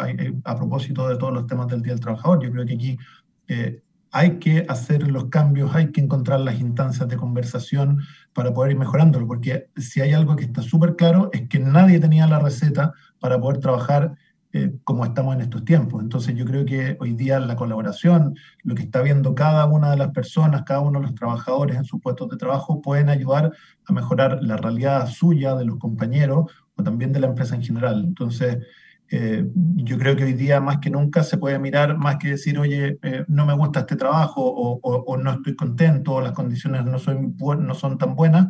a 0.45 0.55
propósito 0.55 1.07
de 1.07 1.17
todos 1.17 1.33
los 1.33 1.47
temas 1.47 1.67
del 1.67 1.81
Día 1.81 1.93
del 1.93 1.99
Trabajador, 1.99 2.41
yo 2.41 2.51
creo 2.51 2.65
que 2.65 2.73
aquí 2.75 2.97
eh, 3.47 3.81
hay 4.11 4.39
que 4.39 4.65
hacer 4.67 5.09
los 5.11 5.25
cambios, 5.25 5.75
hay 5.75 5.91
que 5.91 6.01
encontrar 6.01 6.39
las 6.39 6.59
instancias 6.59 7.07
de 7.07 7.17
conversación 7.17 7.99
para 8.33 8.53
poder 8.53 8.71
ir 8.71 8.77
mejorándolo, 8.77 9.27
porque 9.27 9.69
si 9.75 10.01
hay 10.01 10.13
algo 10.13 10.35
que 10.35 10.45
está 10.45 10.61
súper 10.61 10.95
claro 10.95 11.29
es 11.33 11.47
que 11.47 11.59
nadie 11.59 11.99
tenía 11.99 12.25
la 12.25 12.39
receta 12.39 12.93
para 13.19 13.39
poder 13.39 13.59
trabajar 13.59 14.15
eh, 14.51 14.73
como 14.83 15.05
estamos 15.05 15.35
en 15.35 15.41
estos 15.41 15.63
tiempos. 15.63 16.01
Entonces 16.01 16.35
yo 16.35 16.43
creo 16.43 16.65
que 16.65 16.97
hoy 16.99 17.13
día 17.13 17.39
la 17.39 17.55
colaboración, 17.55 18.33
lo 18.63 18.73
que 18.73 18.81
está 18.81 19.03
viendo 19.03 19.35
cada 19.35 19.67
una 19.67 19.91
de 19.91 19.97
las 19.97 20.09
personas, 20.09 20.63
cada 20.63 20.79
uno 20.79 20.99
de 20.99 21.05
los 21.05 21.13
trabajadores 21.13 21.77
en 21.77 21.83
sus 21.83 22.01
puestos 22.01 22.29
de 22.29 22.37
trabajo, 22.37 22.81
pueden 22.81 23.09
ayudar 23.09 23.51
a 23.85 23.93
mejorar 23.93 24.39
la 24.41 24.57
realidad 24.57 25.07
suya, 25.07 25.53
de 25.53 25.65
los 25.65 25.77
compañeros 25.77 26.51
o 26.75 26.81
también 26.81 27.11
de 27.13 27.19
la 27.19 27.27
empresa 27.27 27.53
en 27.53 27.61
general. 27.61 28.03
Entonces 28.03 28.57
eh, 29.11 29.45
yo 29.75 29.99
creo 29.99 30.15
que 30.15 30.23
hoy 30.23 30.33
día 30.33 30.59
más 30.59 30.79
que 30.79 30.89
nunca 30.89 31.21
se 31.21 31.37
puede 31.37 31.59
mirar 31.59 31.95
más 31.95 32.17
que 32.17 32.29
decir, 32.29 32.57
oye, 32.57 32.97
eh, 33.03 33.25
no 33.27 33.45
me 33.45 33.53
gusta 33.53 33.81
este 33.81 33.97
trabajo 33.97 34.41
o, 34.41 34.79
o, 34.81 35.17
no 35.17 35.31
estoy 35.31 35.55
contento 35.55 36.13
o 36.13 36.21
las 36.21 36.31
condiciones 36.31 36.85
no, 36.85 36.97
son, 36.97 37.37
no 37.37 37.75
son 37.75 37.99
tan 37.99 38.15
buenas. 38.15 38.47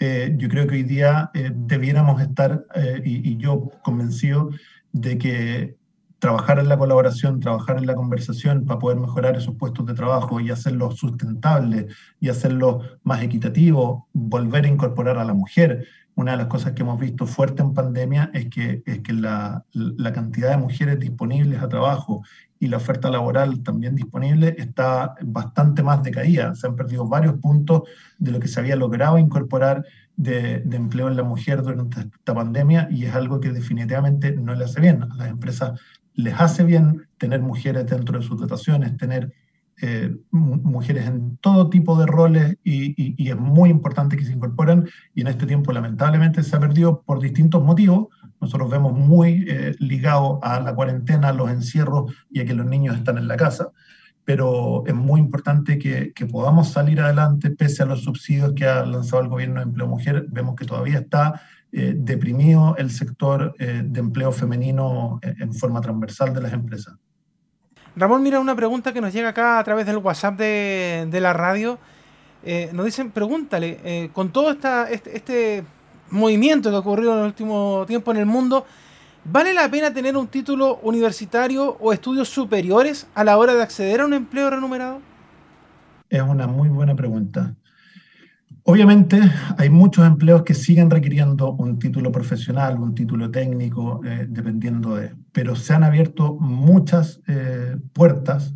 yo 0.00 0.48
creo 0.48 0.66
que 0.66 0.76
hoy 0.76 0.82
día 0.84 1.30
debiéramos 1.54 2.20
estar, 2.22 2.64
y, 3.04 3.30
y 3.30 3.36
yo 3.36 3.70
convencido, 3.82 4.50
de 4.92 5.18
que 5.18 5.76
trabajar 6.18 6.58
en 6.58 6.68
la 6.68 6.76
colaboración, 6.76 7.40
trabajar 7.40 7.78
en 7.78 7.86
la 7.86 7.94
conversación 7.94 8.64
para 8.64 8.78
poder 8.78 8.98
mejorar 8.98 9.36
esos 9.36 9.54
puestos 9.54 9.86
de 9.86 9.94
trabajo 9.94 10.40
y 10.40 10.50
hacerlos 10.50 10.96
sustentables 10.96 11.94
y 12.20 12.28
hacerlos 12.28 12.98
más 13.04 13.22
equitativos, 13.22 14.04
volver 14.12 14.64
a 14.64 14.68
incorporar 14.68 15.18
a 15.18 15.24
la 15.24 15.34
mujer. 15.34 15.86
Una 16.16 16.32
de 16.32 16.38
las 16.38 16.48
cosas 16.48 16.72
que 16.72 16.82
hemos 16.82 16.98
visto 16.98 17.26
fuerte 17.26 17.62
en 17.62 17.72
pandemia 17.72 18.30
es 18.34 18.48
que, 18.48 18.82
es 18.84 19.00
que 19.00 19.12
la, 19.12 19.64
la 19.72 20.12
cantidad 20.12 20.50
de 20.50 20.56
mujeres 20.56 20.98
disponibles 20.98 21.62
a 21.62 21.68
trabajo 21.68 22.22
y 22.58 22.66
la 22.66 22.78
oferta 22.78 23.08
laboral 23.08 23.62
también 23.62 23.94
disponible 23.94 24.56
está 24.58 25.14
bastante 25.22 25.84
más 25.84 26.02
decaída. 26.02 26.56
Se 26.56 26.66
han 26.66 26.74
perdido 26.74 27.06
varios 27.06 27.34
puntos 27.34 27.82
de 28.18 28.32
lo 28.32 28.40
que 28.40 28.48
se 28.48 28.58
había 28.58 28.74
logrado 28.74 29.18
incorporar 29.18 29.84
de, 30.18 30.64
empleo 30.72 31.08
en 31.08 31.16
la 31.16 31.22
mujer 31.22 31.62
durante 31.62 32.00
esta 32.00 32.34
pandemia 32.34 32.88
y 32.90 33.04
es 33.04 33.14
algo 33.14 33.40
que 33.40 33.50
definitivamente 33.50 34.32
no 34.32 34.54
le 34.54 34.64
hace 34.64 34.80
bien. 34.80 35.04
A 35.04 35.14
las 35.16 35.28
empresas 35.28 35.80
les 36.12 36.34
hace 36.38 36.64
bien 36.64 37.06
tener 37.16 37.40
mujeres 37.40 37.86
dentro 37.86 38.18
de 38.18 38.24
sus 38.24 38.38
dotaciones, 38.38 38.96
tener 38.96 39.32
eh, 39.80 40.12
mujeres 40.32 41.06
en 41.06 41.36
todo 41.36 41.70
tipo 41.70 41.96
de 41.98 42.06
roles 42.06 42.56
y, 42.64 43.14
y, 43.16 43.30
es 43.30 43.36
muy 43.36 43.70
importante 43.70 44.16
que 44.16 44.24
se 44.24 44.32
incorporen 44.32 44.88
y 45.14 45.20
en 45.20 45.28
este 45.28 45.46
tiempo 45.46 45.70
lamentablemente 45.72 46.42
se 46.42 46.56
ha 46.56 46.60
perdido 46.60 47.02
por 47.02 47.20
distintos 47.20 47.62
motivos. 47.62 48.08
Nosotros 48.40 48.68
vemos 48.70 48.92
muy 48.92 49.44
eh, 49.48 49.76
ligado 49.78 50.40
a 50.42 50.58
la 50.58 50.74
cuarentena, 50.74 51.28
a 51.28 51.32
los 51.32 51.48
encierros 51.48 52.12
y 52.28 52.40
a 52.40 52.44
que 52.44 52.54
los 52.54 52.66
niños 52.66 52.96
están 52.96 53.18
en 53.18 53.28
la 53.28 53.36
casa 53.36 53.70
pero 54.28 54.84
es 54.86 54.94
muy 54.94 55.20
importante 55.20 55.78
que, 55.78 56.12
podamos 56.30 56.68
salir 56.68 57.00
adelante 57.00 57.48
pese 57.48 57.82
a 57.82 57.86
los 57.86 58.02
subsidios 58.02 58.52
que 58.52 58.66
ha 58.66 58.84
lanzado 58.84 59.22
el 59.22 59.28
gobierno 59.30 59.60
de 59.60 59.62
empleo 59.62 59.86
mujer. 59.86 60.26
Vemos 60.28 60.54
que 60.54 60.66
todavía 60.66 60.98
está 60.98 61.40
eh, 61.72 61.94
deprimido 61.96 62.76
el 62.76 62.90
sector 62.90 63.54
eh, 63.58 63.80
de 63.82 64.00
empleo 64.00 64.30
femenino 64.30 65.18
en, 65.22 65.54
forma 65.54 65.80
transversal 65.80 66.34
de 66.34 66.42
las 66.42 66.52
empresas. 66.52 66.94
Ramón, 67.96 68.22
mira 68.22 68.38
una 68.38 68.54
pregunta 68.54 68.92
que 68.92 69.00
nos 69.00 69.14
llega 69.14 69.30
acá 69.30 69.58
a 69.58 69.64
través 69.64 69.86
del 69.86 69.96
WhatsApp 69.96 70.36
de, 70.36 71.08
de 71.10 71.20
la 71.22 71.32
radio. 71.32 71.78
Eh, 72.44 72.68
nos 72.74 72.84
dicen, 72.84 73.10
pregúntale, 73.10 74.10
con 74.12 74.30
todo 74.30 74.50
este, 74.50 75.16
este 75.16 75.64
movimiento 76.10 76.68
que 76.68 76.76
ha 76.76 76.80
ocurrido 76.80 77.14
en 77.14 77.20
el 77.20 77.24
último 77.24 77.86
tiempo 77.86 78.10
en 78.10 78.18
el 78.18 78.26
mundo, 78.26 78.66
¿Vale 79.30 79.52
la 79.52 79.70
pena 79.70 79.92
tener 79.92 80.16
un 80.16 80.26
título 80.26 80.78
universitario 80.82 81.76
o 81.80 81.92
estudios 81.92 82.30
superiores 82.30 83.06
a 83.14 83.24
la 83.24 83.36
hora 83.36 83.54
de 83.54 83.62
acceder 83.62 84.00
a 84.00 84.06
un 84.06 84.14
empleo 84.14 84.48
remunerado? 84.48 85.00
Es 86.08 86.22
una 86.22 86.46
muy 86.46 86.70
buena 86.70 86.96
pregunta. 86.96 87.54
Obviamente 88.62 89.20
hay 89.58 89.68
muchos 89.68 90.06
empleos 90.06 90.44
que 90.44 90.54
siguen 90.54 90.88
requiriendo 90.90 91.52
un 91.52 91.78
título 91.78 92.10
profesional, 92.10 92.78
un 92.78 92.94
título 92.94 93.30
técnico, 93.30 94.00
eh, 94.02 94.26
dependiendo 94.26 94.96
de, 94.96 95.14
pero 95.30 95.54
se 95.56 95.74
han 95.74 95.84
abierto 95.84 96.38
muchas 96.40 97.20
eh, 97.26 97.76
puertas 97.92 98.54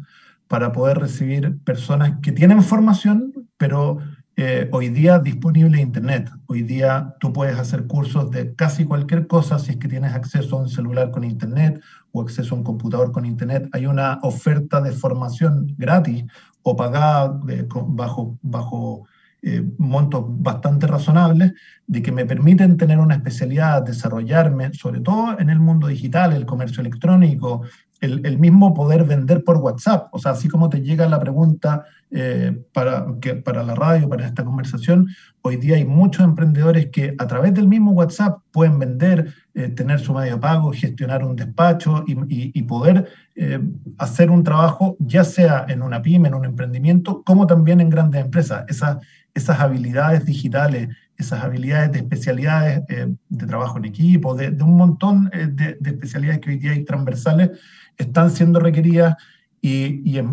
para 0.49 0.73
poder 0.73 0.99
recibir 0.99 1.59
personas 1.65 2.15
que 2.23 2.33
tienen 2.33 2.63
formación, 2.63 3.51
pero 3.59 3.99
eh, 4.37 4.69
hoy 4.73 4.89
día 4.89 5.19
disponible 5.19 5.81
Internet. 5.81 6.31
Hoy 6.47 6.63
día 6.63 7.15
tú 7.21 7.33
puedes 7.33 7.59
hacer 7.59 7.87
cursos 7.87 8.31
de 8.31 8.55
casi 8.55 8.85
cualquier 8.85 9.27
cosa 9.27 9.59
si 9.59 9.73
es 9.73 9.77
que 9.77 9.89
tienes 9.89 10.15
acceso 10.15 10.57
a 10.57 10.61
un 10.61 10.69
celular 10.69 11.11
con 11.11 11.25
Internet 11.25 11.81
o 12.13 12.23
acceso 12.23 12.55
a 12.55 12.59
un 12.59 12.65
computador 12.65 13.13
con 13.13 13.27
Internet. 13.27 13.69
Hay 13.73 13.87
una 13.87 14.19
oferta 14.23 14.81
de 14.81 14.93
formación 14.93 15.75
gratis 15.77 16.25
o 16.63 16.75
pagada 16.77 17.39
bajo, 17.89 18.39
bajo 18.41 19.07
eh, 19.43 19.63
montos 19.77 20.25
bastante 20.27 20.87
razonables, 20.87 21.53
de 21.87 22.01
que 22.01 22.13
me 22.13 22.25
permiten 22.25 22.77
tener 22.77 22.99
una 22.99 23.17
especialidad, 23.17 23.83
desarrollarme, 23.83 24.73
sobre 24.73 25.01
todo 25.01 25.39
en 25.39 25.51
el 25.51 25.59
mundo 25.59 25.89
digital, 25.89 26.33
el 26.33 26.47
comercio 26.47 26.81
electrónico, 26.81 27.63
el, 28.03 28.39
mismo 28.39 28.75
poder 28.75 29.05
vender 29.05 29.45
por 29.45 29.59
WhatsApp. 29.59 30.09
O 30.13 30.19
sea, 30.19 30.33
así 30.33 30.49
como 30.49 30.69
te 30.69 30.83
llega 30.83 31.09
la 31.09 31.21
pregunta 31.21 31.85
eh, 32.11 32.61
para, 32.73 33.07
que, 33.21 33.37
para 33.37 33.63
la 33.63 33.77
radio, 33.77 34.09
para 34.09 34.27
esta 34.27 34.45
conversación, 34.45 35.09
hoy 35.41 35.57
día 35.57 35.77
hay 35.77 35.85
muchos 35.85 36.25
emprendedores 36.25 36.89
que 36.91 37.15
a 37.17 37.27
través 37.29 37.55
del 37.55 37.69
mismo 37.69 37.93
WhatsApp 37.93 38.41
pueden 38.51 38.79
vender, 38.79 39.33
eh, 39.55 39.69
tener 39.69 40.01
su 40.01 40.13
medio 40.13 40.41
pago, 40.41 40.73
gestionar 40.73 41.25
un 41.25 41.37
despacho 41.37 42.05
y, 42.07 42.63
poder 42.63 43.09
eh, 43.37 43.61
hacer 43.99 44.31
un 44.31 44.43
trabajo, 44.43 44.97
ya 44.99 45.23
sea 45.23 45.65
en 45.69 45.83
una 45.83 46.03
pyme, 46.03 46.29
en 46.29 46.35
un 46.35 46.45
emprendimiento, 46.45 47.23
como 47.25 47.47
también 47.47 47.81
en 47.81 47.89
grandes 47.89 48.21
empresas. 48.21 48.65
Esas, 48.69 48.99
esas 49.33 49.61
habilidades 49.61 50.25
digitales, 50.25 50.89
esas 51.17 51.45
habilidades 51.45 51.93
de 51.93 51.99
especialidades 52.01 52.83
de 52.87 53.47
trabajo 53.47 53.79
en 53.79 53.85
equipo, 53.85 54.35
de, 54.35 54.49
un 54.63 54.77
montón 54.77 55.31
de, 55.31 55.77
de, 55.79 55.91
especialidades 55.91 56.41
que 56.41 56.51
hoy 56.51 56.59
día 56.59 56.73
hay 56.73 56.85
transversales, 56.85 57.51
están 58.03 58.31
siendo 58.31 58.61
requeridas 58.61 59.17
y, 59.61 60.19
es, 60.19 60.25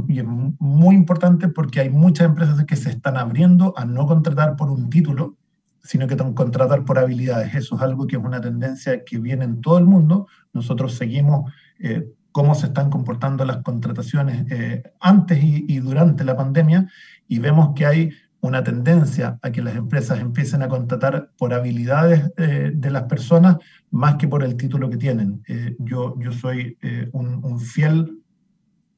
muy 0.59 0.95
importante 0.95 1.47
porque 1.47 1.79
hay 1.81 1.89
muchas 1.89 2.25
empresas 2.25 2.65
que 2.65 2.75
se 2.75 2.89
están 2.89 3.15
abriendo 3.15 3.73
a 3.77 3.85
no 3.85 4.07
contratar 4.07 4.55
por 4.55 4.71
un 4.71 4.89
título, 4.89 5.37
sino 5.83 6.07
que 6.07 6.17
contratar 6.17 6.83
por 6.83 6.97
habilidades. 6.97 7.53
Eso 7.53 7.75
es 7.75 7.81
algo 7.81 8.07
que 8.07 8.15
es 8.15 8.23
una 8.23 8.41
tendencia 8.41 9.03
que 9.05 9.19
viene 9.19 9.45
en 9.45 9.61
todo 9.61 9.77
el 9.77 9.85
mundo. 9.85 10.27
Nosotros 10.51 10.95
seguimos 10.95 11.51
eh, 11.79 12.11
cómo 12.31 12.55
se 12.55 12.67
están 12.67 12.89
comportando 12.89 13.45
las 13.45 13.57
contrataciones 13.57 14.45
eh, 14.51 14.83
antes 14.99 15.39
y, 15.41 15.79
durante 15.79 16.23
la 16.23 16.35
pandemia 16.35 16.89
y 17.27 17.39
vemos 17.39 17.73
que 17.75 17.85
hay 17.85 18.11
una 18.41 18.63
tendencia 18.63 19.37
a 19.41 19.51
que 19.51 19.61
las 19.61 19.75
empresas 19.75 20.19
empiecen 20.19 20.61
a 20.63 20.69
contratar 20.69 21.31
por 21.37 21.53
habilidades 21.53 22.31
eh, 22.37 22.71
de 22.73 22.89
las 22.89 23.03
personas 23.03 23.57
más 23.91 24.15
que 24.15 24.27
por 24.27 24.43
el 24.43 24.55
título 24.55 24.89
que 24.89 24.97
tienen. 24.97 25.43
Eh, 25.47 25.75
yo, 25.79 26.15
yo 26.19 26.31
soy 26.31 26.77
eh, 26.81 27.09
un, 27.11 27.59
fiel 27.59 28.17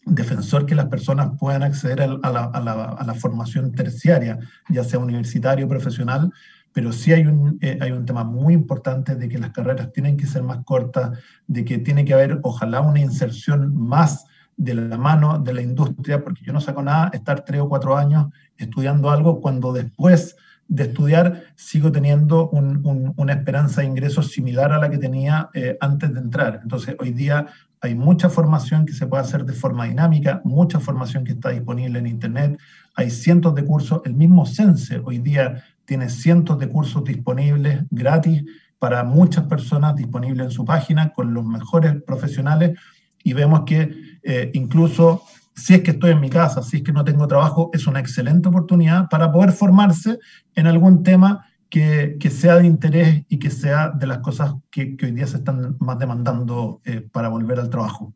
defensor 0.06 0.66
que 0.66 0.76
las 0.76 0.88
personas 0.88 1.32
puedan 1.40 1.64
acceder 1.64 2.02
a 2.02 2.08
la, 2.08 2.16
a, 2.46 2.60
la, 2.62 2.74
a 2.86 3.06
la, 3.06 3.14
formación 3.16 3.72
terciaria, 3.72 4.38
ya 4.70 4.84
sea 4.84 5.00
universitario 5.00 5.68
profesional, 5.68 6.32
pero 6.74 6.92
sí 6.92 7.12
hay 7.12 7.26
un, 7.26 7.60
hay 7.82 7.92
un 7.92 8.06
tema 8.06 8.24
muy 8.24 8.54
importante 8.54 9.16
de 9.16 9.28
que 9.28 9.38
las 9.38 9.52
carreras 9.52 9.92
tienen 9.92 10.18
que 10.18 10.26
ser 10.26 10.44
más 10.44 10.64
cortas, 10.64 11.18
de 11.48 11.66
que 11.66 11.80
tiene 11.80 12.06
que 12.06 12.14
haber 12.14 12.40
ojalá 12.44 12.82
una 12.82 13.00
inserción 13.00 13.76
más 13.76 14.26
de 14.58 14.74
la 14.76 14.98
mano 14.98 15.40
de 15.40 15.54
la 15.54 15.62
industria, 15.62 16.24
porque 16.24 16.44
yo 16.44 16.54
no 16.54 16.62
saco 16.62 16.82
nada 16.82 17.10
estar 17.14 17.44
tres 17.44 17.62
o 17.62 17.70
cuatro 17.70 17.98
años 17.98 18.28
estudiando 18.58 19.10
algo 19.10 19.42
cuando 19.42 19.74
después 19.74 20.36
de 20.68 20.84
estudiar 20.84 21.44
sigo 21.56 21.92
teniendo 21.92 22.50
una 22.50 23.34
esperanza 23.34 23.82
de 23.82 23.88
ingresos 23.88 24.32
similar 24.32 24.72
a 24.72 24.78
la 24.78 24.90
que 24.90 24.98
tenía 24.98 25.50
eh, 25.54 25.78
antes 25.82 26.14
de 26.14 26.20
entrar. 26.22 26.62
Entonces, 26.64 26.96
hoy 27.00 27.12
día 27.12 27.48
hay 27.82 27.94
mucha 27.94 28.30
formación 28.30 28.86
que 28.86 28.94
se 28.94 29.06
puede 29.06 29.24
hacer 29.24 29.44
de 29.44 29.54
forma 29.54 29.86
dinámica, 29.86 30.42
mucha 30.46 30.80
formación 30.80 31.26
que 31.26 31.34
está 31.34 31.50
disponible 31.50 32.00
en 32.00 32.08
Internet, 32.08 32.60
hay 32.96 33.10
cientos 33.10 33.54
de 33.56 33.66
cursos, 33.66 34.02
el 34.06 34.14
mismo 34.14 34.46
Sense 34.46 35.02
hoy 35.04 35.18
día 35.18 35.64
tiene 35.84 36.10
cientos 36.10 36.58
de 36.60 36.70
cursos 36.70 37.04
disponibles 37.04 37.84
gratis 37.90 38.44
para 38.80 39.04
muchas 39.04 39.46
personas 39.46 39.96
disponibles 39.96 40.46
en 40.46 40.52
su 40.52 40.64
página 40.64 41.12
con 41.12 41.34
los 41.34 41.46
mejores 41.46 42.02
profesionales 42.04 42.80
y 43.24 43.34
vemos 43.34 43.64
que 43.66 44.11
eh, 44.24 44.52
incluso 44.54 45.24
si 45.56 45.74
es 45.76 45.82
que 45.82 45.92
estoy 45.92 46.12
en 46.12 46.20
mi 46.20 46.30
casa, 46.30 46.64
si 46.64 46.78
es 46.78 46.84
que 46.84 46.92
no 46.92 47.04
tengo 47.04 47.28
trabajo, 47.28 47.70
es 47.74 47.88
una 47.88 48.00
excelente 48.00 48.50
oportunidad 48.50 49.10
para 49.10 49.32
poder 49.32 49.52
formarse 49.52 50.20
en 50.56 50.68
algún 50.68 51.04
tema 51.04 51.46
que, 51.70 52.18
que 52.20 52.30
sea 52.30 52.58
de 52.58 52.66
interés 52.66 53.24
y 53.30 53.40
que 53.40 53.50
sea 53.50 53.90
de 53.90 54.08
las 54.08 54.20
cosas 54.20 54.54
que, 54.70 54.96
que 54.96 55.08
hoy 55.08 55.12
día 55.12 55.28
se 55.28 55.38
están 55.38 55.78
más 55.80 56.00
demandando 56.00 56.82
eh, 56.86 57.02
para 57.12 57.30
volver 57.30 57.60
al 57.60 57.70
trabajo. 57.70 58.14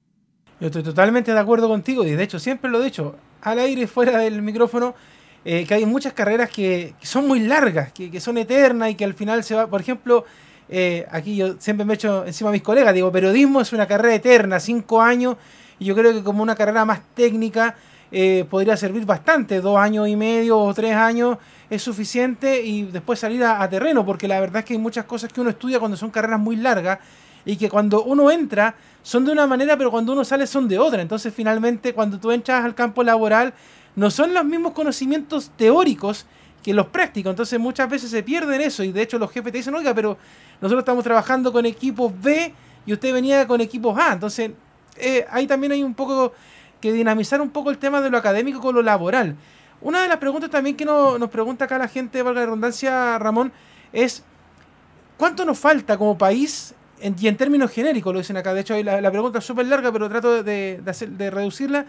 Yo 0.60 0.68
estoy 0.68 0.84
totalmente 0.84 1.34
de 1.34 1.40
acuerdo 1.40 1.68
contigo 1.68 2.06
y 2.06 2.12
de 2.12 2.24
hecho 2.24 2.40
siempre 2.40 2.70
lo 2.72 2.82
he 2.82 2.86
dicho 2.86 3.16
al 3.42 3.60
aire 3.60 3.88
fuera 3.88 4.20
del 4.20 4.42
micrófono 4.42 4.96
eh, 5.48 5.66
que 5.68 5.76
hay 5.76 5.86
muchas 5.86 6.14
carreras 6.14 6.50
que, 6.50 6.96
son 7.02 7.28
muy 7.28 7.40
largas, 7.40 7.92
que, 7.92 8.10
que, 8.10 8.20
son 8.20 8.38
eternas 8.40 8.90
y 8.90 8.96
que 8.96 9.06
al 9.06 9.14
final 9.14 9.44
se 9.44 9.54
va, 9.54 9.68
por 9.68 9.80
ejemplo, 9.80 10.26
eh, 10.68 11.06
aquí 11.12 11.36
yo 11.36 11.56
siempre 11.60 11.86
me 11.86 11.94
echo 11.94 12.26
encima 12.26 12.50
a 12.50 12.54
mis 12.54 12.64
colegas, 12.64 12.96
digo, 12.96 13.12
periodismo 13.12 13.62
es 13.62 13.72
una 13.72 13.86
carrera 13.86 14.16
eterna, 14.16 14.60
cinco 14.60 15.02
años, 15.02 15.38
y 15.80 15.86
yo 15.86 15.96
creo 15.96 16.14
que 16.14 16.24
como 16.24 16.44
una 16.44 16.56
carrera 16.56 16.86
más 16.86 17.02
técnica 17.14 17.76
eh, 18.12 18.46
podría 18.50 18.78
servir 18.78 19.06
bastante, 19.06 19.60
dos 19.62 19.78
años 19.78 20.08
y 20.08 20.16
medio 20.16 20.60
o 20.60 20.74
tres 20.74 20.96
años 20.96 21.38
es 21.70 21.82
suficiente 21.82 22.62
y 22.62 22.84
después 22.84 23.20
salir 23.20 23.44
a, 23.44 23.68
terreno, 23.70 24.06
porque 24.06 24.28
la 24.28 24.40
verdad 24.40 24.60
es 24.60 24.66
que 24.66 24.74
hay 24.74 24.80
muchas 24.80 25.06
cosas 25.06 25.34
que 25.34 25.42
uno 25.42 25.50
estudia 25.50 25.80
cuando 25.80 25.98
son 25.98 26.12
carreras 26.12 26.40
muy 26.40 26.56
largas 26.56 27.00
y 27.46 27.58
que 27.58 27.70
cuando 27.70 28.04
uno 28.04 28.30
entra 28.32 28.76
son 29.02 29.26
de 29.26 29.32
una 29.32 29.48
manera, 29.48 29.78
pero 29.78 29.92
cuando 29.92 30.14
uno 30.14 30.24
sale 30.24 30.48
son 30.48 30.68
de 30.68 30.80
otra. 30.80 31.02
Entonces 31.02 31.34
finalmente 31.34 31.94
cuando 31.94 32.20
tú 32.20 32.32
entras 32.32 32.64
al 32.64 32.76
campo 32.76 33.04
laboral 33.04 33.54
no 33.96 34.10
son 34.10 34.34
los 34.34 34.46
mismos 34.46 34.74
conocimientos 34.74 35.52
teóricos 35.56 36.26
que 36.64 36.74
los 36.74 36.88
prácticos. 36.88 37.32
Entonces 37.32 37.60
muchas 37.60 37.90
veces 37.90 38.10
se 38.10 38.24
pierden 38.24 38.62
eso 38.62 38.84
y 38.84 38.92
de 38.92 39.02
hecho 39.02 39.20
los 39.20 39.32
jefes 39.32 39.52
te 39.52 39.60
dicen, 39.60 39.76
oiga, 39.76 39.94
pero 39.94 40.18
nosotros 40.62 40.82
estamos 40.82 41.04
trabajando 41.04 41.52
con 41.52 41.66
equipos 41.66 42.12
B 42.22 42.54
y 42.86 42.94
usted 42.94 43.14
venía 43.14 43.48
con 43.48 43.62
equipos 43.62 43.98
A. 43.98 44.14
Entonces 44.14 44.52
eh, 44.98 45.26
ahí 45.30 45.48
también 45.48 45.72
hay 45.72 45.84
un 45.84 45.94
poco 45.94 46.34
que 46.82 46.92
dinamizar 46.94 47.42
un 47.42 47.50
poco 47.50 47.70
el 47.70 47.78
tema 47.78 48.02
de 48.02 48.10
lo 48.10 48.18
académico 48.18 48.60
con 48.60 48.76
lo 48.76 48.82
laboral. 48.82 49.36
Una 49.82 50.02
de 50.02 50.08
las 50.08 50.18
preguntas 50.18 50.50
también 50.50 50.76
que 50.76 50.86
nos 50.86 51.30
pregunta 51.30 51.66
acá 51.66 51.78
la 51.78 51.88
gente, 51.88 52.22
valga 52.22 52.42
la 52.42 52.46
redundancia, 52.46 53.20
Ramón, 53.20 53.52
es 53.94 54.24
¿cuánto 55.18 55.46
nos 55.46 55.60
falta 55.60 55.98
como 55.98 56.18
país 56.18 56.74
y 57.02 57.28
en 57.28 57.38
términos 57.38 57.72
genéricos, 57.72 58.14
lo 58.14 58.20
dicen 58.20 58.38
acá, 58.38 58.54
de 58.54 58.62
hecho 58.62 58.82
la, 58.82 59.02
la 59.02 59.12
pregunta 59.12 59.40
es 59.40 59.46
súper 59.46 59.66
larga, 59.66 59.92
pero 59.92 60.10
trato 60.10 60.44
de, 60.44 60.82
de, 60.82 61.08
de 61.08 61.32
reducirla. 61.32 61.86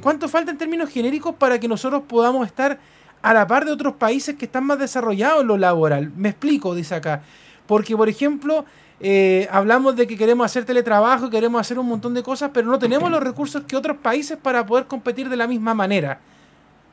¿Cuánto 0.00 0.28
falta 0.28 0.50
en 0.50 0.58
términos 0.58 0.90
genéricos 0.90 1.34
para 1.34 1.58
que 1.58 1.68
nosotros 1.68 2.02
podamos 2.06 2.46
estar 2.46 2.78
a 3.20 3.34
la 3.34 3.46
par 3.46 3.64
de 3.64 3.72
otros 3.72 3.94
países 3.94 4.36
que 4.36 4.46
están 4.46 4.64
más 4.64 4.78
desarrollados 4.78 5.42
en 5.42 5.48
lo 5.48 5.58
laboral? 5.58 6.12
Me 6.16 6.30
explico, 6.30 6.74
dice 6.74 6.94
acá. 6.94 7.22
Porque, 7.66 7.96
por 7.96 8.08
ejemplo, 8.08 8.64
eh, 9.04 9.48
hablamos 9.50 9.96
de 9.96 10.06
que 10.06 10.16
queremos 10.16 10.46
hacer 10.46 10.64
teletrabajo, 10.64 11.28
queremos 11.28 11.60
hacer 11.60 11.76
un 11.76 11.88
montón 11.88 12.14
de 12.14 12.22
cosas, 12.22 12.52
pero 12.54 12.70
no 12.70 12.78
tenemos 12.78 13.10
los 13.10 13.20
recursos 13.20 13.64
que 13.64 13.76
otros 13.76 13.96
países 13.96 14.38
para 14.40 14.64
poder 14.64 14.86
competir 14.86 15.28
de 15.28 15.36
la 15.36 15.48
misma 15.48 15.74
manera. 15.74 16.20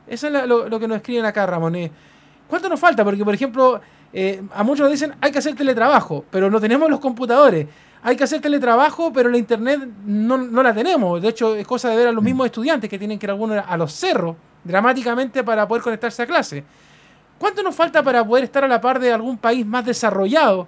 Eso 0.08 0.26
es 0.26 0.46
lo, 0.48 0.80
que 0.80 0.88
nos 0.88 0.96
escriben 0.96 1.24
acá, 1.24 1.46
Ramón. 1.46 1.76
Eh, 1.76 1.88
¿Cuánto 2.48 2.68
nos 2.68 2.80
falta? 2.80 3.04
Porque, 3.04 3.24
por 3.24 3.32
ejemplo, 3.32 3.80
eh, 4.12 4.42
a 4.52 4.64
muchos 4.64 4.82
nos 4.82 4.90
dicen 4.90 5.14
hay 5.20 5.30
que 5.30 5.38
hacer 5.38 5.54
teletrabajo, 5.54 6.24
pero 6.32 6.50
no 6.50 6.60
tenemos 6.60 6.90
los 6.90 6.98
computadores. 6.98 7.68
Hay 8.02 8.16
que 8.16 8.24
hacer 8.24 8.40
teletrabajo, 8.40 9.12
pero 9.12 9.28
la 9.28 9.38
internet 9.38 9.80
no, 10.04 10.36
la 10.36 10.74
tenemos. 10.74 11.22
De 11.22 11.28
hecho, 11.28 11.54
es 11.54 11.64
cosa 11.64 11.90
de 11.90 11.96
ver 11.96 12.08
a 12.08 12.12
los 12.12 12.24
mismos 12.24 12.46
estudiantes 12.46 12.90
que 12.90 12.98
tienen 12.98 13.20
que 13.20 13.26
ir 13.26 13.30
algunos 13.30 13.62
a 13.64 13.76
los 13.76 13.92
cerros 13.92 14.34
dramáticamente 14.64 15.44
para 15.44 15.68
poder 15.68 15.84
conectarse 15.84 16.22
a 16.22 16.26
clase. 16.26 16.64
¿Cuánto 17.38 17.62
nos 17.62 17.74
falta 17.76 18.02
para 18.02 18.24
poder 18.24 18.42
estar 18.42 18.64
a 18.64 18.68
la 18.68 18.80
par 18.80 18.98
de 18.98 19.12
algún 19.12 19.38
país 19.38 19.64
más 19.64 19.84
desarrollado? 19.84 20.66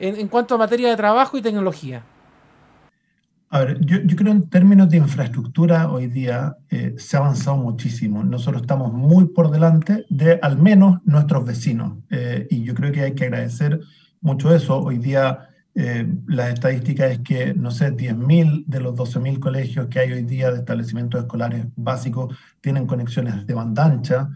En, 0.00 0.28
cuanto 0.28 0.54
a 0.54 0.58
materia 0.58 0.90
de 0.90 0.96
trabajo 0.96 1.36
y 1.36 1.42
tecnología? 1.42 2.02
A 3.50 3.60
ver, 3.60 3.80
yo, 3.80 3.98
creo 4.14 4.32
en 4.32 4.50
términos 4.50 4.90
de 4.90 4.98
infraestructura 4.98 5.90
hoy 5.90 6.06
día 6.06 6.56
eh, 6.68 6.94
se 6.98 7.16
ha 7.16 7.20
avanzado 7.20 7.56
muchísimo. 7.56 8.22
Nosotros 8.22 8.60
estamos 8.60 8.92
muy 8.92 9.26
por 9.28 9.50
delante 9.50 10.04
de 10.10 10.38
al 10.42 10.58
menos 10.58 11.00
nuestros 11.04 11.46
vecinos 11.46 11.94
eh, 12.10 12.46
y 12.50 12.62
yo 12.62 12.74
creo 12.74 12.92
que 12.92 13.02
hay 13.02 13.14
que 13.14 13.24
agradecer 13.24 13.80
mucho 14.20 14.54
eso. 14.54 14.78
Hoy 14.78 14.98
día 14.98 15.48
eh, 15.74 16.06
la 16.26 16.50
estadística 16.50 17.06
es 17.06 17.20
que, 17.20 17.54
no 17.54 17.70
sé, 17.70 17.90
10.000 17.96 18.64
de 18.66 18.80
los 18.80 18.94
12.000 18.94 19.38
colegios 19.38 19.86
que 19.86 20.00
hay 20.00 20.12
hoy 20.12 20.24
día 20.24 20.50
de 20.50 20.58
establecimientos 20.58 21.22
escolares 21.22 21.64
básicos 21.74 22.36
tienen 22.60 22.86
conexiones 22.86 23.46
de 23.46 23.54
banda 23.54 23.86
ancha. 23.86 24.28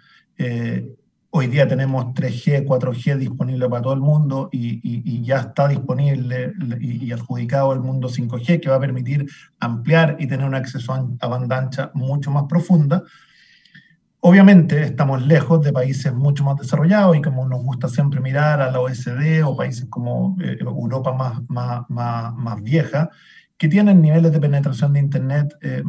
Hoy 1.34 1.46
día 1.46 1.66
tenemos 1.66 2.12
3G, 2.12 2.66
4G 2.66 3.16
disponible 3.16 3.66
para 3.66 3.80
todo 3.80 3.94
el 3.94 4.00
mundo 4.00 4.50
y, 4.52 5.22
ya 5.22 5.38
está 5.38 5.66
disponible 5.66 6.52
y, 6.78 7.10
adjudicado 7.10 7.72
el 7.72 7.80
mundo 7.80 8.10
5G 8.10 8.60
que 8.60 8.68
va 8.68 8.76
a 8.76 8.80
permitir 8.80 9.24
ampliar 9.58 10.16
y 10.18 10.26
tener 10.26 10.46
un 10.46 10.54
acceso 10.54 10.92
a, 10.92 11.26
banda 11.26 11.56
ancha 11.56 11.90
mucho 11.94 12.30
más 12.30 12.44
profunda. 12.50 13.02
Obviamente 14.20 14.82
estamos 14.82 15.26
lejos 15.26 15.62
de 15.62 15.72
países 15.72 16.12
mucho 16.12 16.44
más 16.44 16.58
desarrollados 16.58 17.16
y 17.16 17.22
como 17.22 17.48
nos 17.48 17.62
gusta 17.62 17.88
siempre 17.88 18.20
mirar 18.20 18.60
a 18.60 18.70
la 18.70 18.80
OSD 18.80 19.42
o 19.42 19.56
países 19.56 19.86
como 19.88 20.36
eh, 20.38 20.58
Europa 20.60 21.14
más, 21.14 21.40
más, 21.48 21.88
más, 21.88 22.34
más, 22.34 22.62
vieja, 22.62 23.08
que 23.56 23.68
tienen 23.68 24.02
niveles 24.02 24.32
de 24.32 24.38
penetración 24.38 24.92
de 24.92 25.00
Internet 25.00 25.56
eh, 25.62 25.82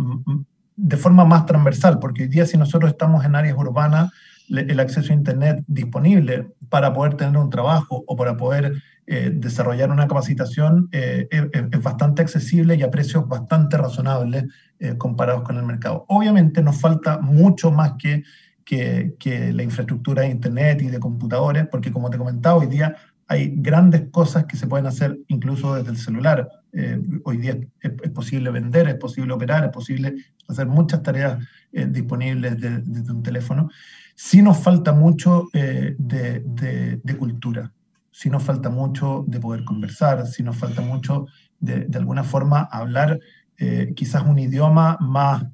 de 0.78 0.98
forma 0.98 1.26
más 1.26 1.46
transversal, 1.46 2.00
porque 2.00 2.24
hoy 2.24 2.30
día 2.30 2.46
si 2.46 2.58
nosotros 2.58 2.92
estamos 2.92 3.26
en 3.26 3.36
áreas 3.36 3.58
urbanas, 3.58 4.10
el 4.50 4.80
acceso 4.80 5.12
a 5.12 5.16
Internet 5.16 5.64
disponible 5.68 6.48
para 6.70 6.94
poder 6.94 7.16
tener 7.16 7.38
un 7.38 7.50
trabajo 7.50 8.04
o 8.08 8.16
para 8.16 8.38
poder 8.38 8.82
eh, 9.06 9.32
desarrollar 9.34 9.92
una 9.92 10.08
capacitación 10.08 10.88
es, 10.92 11.28
es, 11.30 11.84
bastante 11.84 12.22
accesible 12.22 12.76
y 12.76 12.84
a 12.84 12.92
precios 12.92 13.28
bastante 13.28 13.78
razonables 13.78 14.46
eh, 14.80 14.98
comparados 14.98 15.44
con 15.44 15.58
el 15.58 15.64
mercado. 15.64 16.06
Obviamente 16.08 16.62
nos 16.62 16.80
falta 16.80 17.20
mucho 17.20 17.72
más 17.72 17.94
que, 17.98 18.24
que, 18.66 19.16
que, 19.20 19.54
la 19.54 19.64
infraestructura 19.64 20.24
de 20.24 20.30
Internet 20.30 20.82
y 20.82 20.88
de 20.88 21.00
computadores, 21.00 21.68
porque 21.68 21.92
como 21.92 22.10
te 22.10 22.18
comentaba, 22.18 22.58
hoy 22.58 22.68
día 22.68 22.96
hay 23.28 23.54
grandes 23.56 24.10
cosas 24.12 24.46
que 24.46 24.58
se 24.58 24.68
pueden 24.68 24.86
hacer 24.86 25.18
incluso 25.28 25.76
desde 25.76 25.92
el 25.92 25.98
celular. 25.98 26.50
Eh, 26.74 27.00
hoy 27.24 27.38
día 27.38 27.58
es, 27.82 27.92
es, 28.04 28.12
posible 28.12 28.52
vender, 28.52 28.88
es 28.88 28.96
posible 28.96 29.34
operar, 29.34 29.64
es 29.64 29.72
posible 29.72 30.16
hacer 30.48 30.68
muchas 30.68 31.02
tareas 31.04 31.44
eh, 31.72 31.88
disponibles 31.90 32.60
desde 32.60 32.80
de 32.80 33.12
un 33.12 33.24
teléfono. 33.24 33.70
Sí 34.15 34.41
nos 34.41 34.58
falta 34.58 34.93
mucho 34.93 35.47
eh, 35.54 35.95
de, 35.97 36.39
de, 36.41 37.02
de, 37.04 37.17
cultura, 37.17 37.71
sí 38.12 38.30
nos 38.30 38.43
falta 38.43 38.69
mucho 38.69 39.26
de 39.28 39.39
poder 39.39 39.63
conversar, 39.63 40.28
sí 40.28 40.43
nos 40.43 40.58
falta 40.58 40.82
mucho 40.82 41.26
de, 41.60 41.86
de 41.86 41.97
alguna 41.97 42.23
forma 42.23 42.62
hablar 42.62 43.19
eh, 43.58 43.93
quizás 43.95 44.23
un 44.23 44.39
idioma 44.39 44.97
más 44.99 45.45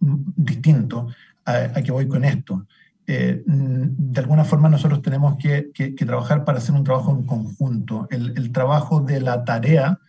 distinto 0.00 1.08
a, 1.44 1.52
a 1.74 1.82
que 1.82 1.92
voy 1.92 2.08
con 2.08 2.24
esto. 2.24 2.66
Eh, 3.08 3.42
de 3.46 4.20
alguna 4.20 4.44
forma 4.44 4.68
nosotros 4.68 5.00
tenemos 5.00 5.36
que, 5.36 5.70
que, 5.72 5.94
que, 5.94 6.04
trabajar 6.04 6.44
para 6.44 6.58
hacer 6.58 6.74
un 6.74 6.82
trabajo 6.82 7.12
en 7.12 7.24
conjunto. 7.24 8.08
El, 8.10 8.36
el 8.36 8.50
trabajo 8.50 9.00
de 9.00 9.20
la 9.20 9.44
tarea 9.44 10.00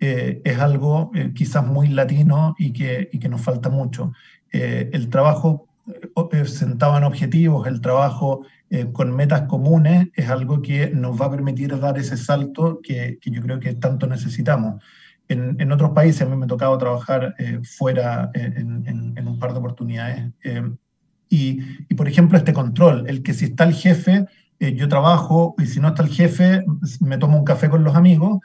eh, 0.00 0.40
es 0.44 0.58
algo 0.58 1.10
eh, 1.14 1.32
quizás 1.34 1.66
muy 1.66 1.88
latino 1.88 2.54
y 2.58 2.72
que, 2.72 3.10
y 3.12 3.18
que 3.18 3.28
nos 3.28 3.42
falta 3.42 3.68
mucho. 3.68 4.12
El 4.50 5.10
trabajo 5.10 5.67
eh, 6.32 6.44
sentado 6.46 6.96
en 6.96 7.04
objetivos, 7.04 7.66
el 7.66 7.80
trabajo 7.80 8.44
con 8.92 9.16
metas 9.16 9.42
comunes 9.48 10.08
es 10.14 10.28
algo 10.28 10.60
que 10.60 10.90
nos 10.90 11.18
va 11.18 11.24
a 11.24 11.30
permitir 11.30 11.80
dar 11.80 11.96
ese 11.96 12.18
salto 12.18 12.80
que, 12.82 13.18
que 13.18 13.30
yo 13.30 13.40
creo 13.40 13.58
que 13.58 13.72
tanto 13.72 14.06
necesitamos. 14.06 14.82
En, 15.28 15.60
en, 15.60 15.72
otros 15.72 15.90
países, 15.90 16.22
a 16.22 16.26
mí 16.26 16.34
me 16.36 16.46
ha 16.46 16.48
tocado 16.48 16.76
trabajar 16.78 17.34
eh, 17.38 17.60
fuera 17.62 18.30
en, 18.32 18.86
en, 18.86 19.12
en, 19.14 19.28
un 19.28 19.38
par 19.38 19.52
de 19.52 19.58
oportunidades. 19.58 20.32
Eh, 20.42 20.62
y, 21.28 21.60
y, 21.88 21.94
por 21.94 22.08
ejemplo, 22.08 22.38
este 22.38 22.54
control, 22.54 23.04
el 23.08 23.22
que 23.22 23.34
si 23.34 23.44
está 23.44 23.64
el 23.64 23.74
jefe, 23.74 24.24
eh, 24.58 24.74
yo 24.74 24.88
trabajo, 24.88 25.54
y 25.58 25.66
si 25.66 25.80
no 25.80 25.88
está 25.88 26.02
el 26.02 26.08
jefe, 26.08 26.64
me 27.00 27.18
tomo 27.18 27.36
un 27.38 27.44
café 27.44 27.68
con 27.68 27.84
los 27.84 27.94
amigos, 27.94 28.40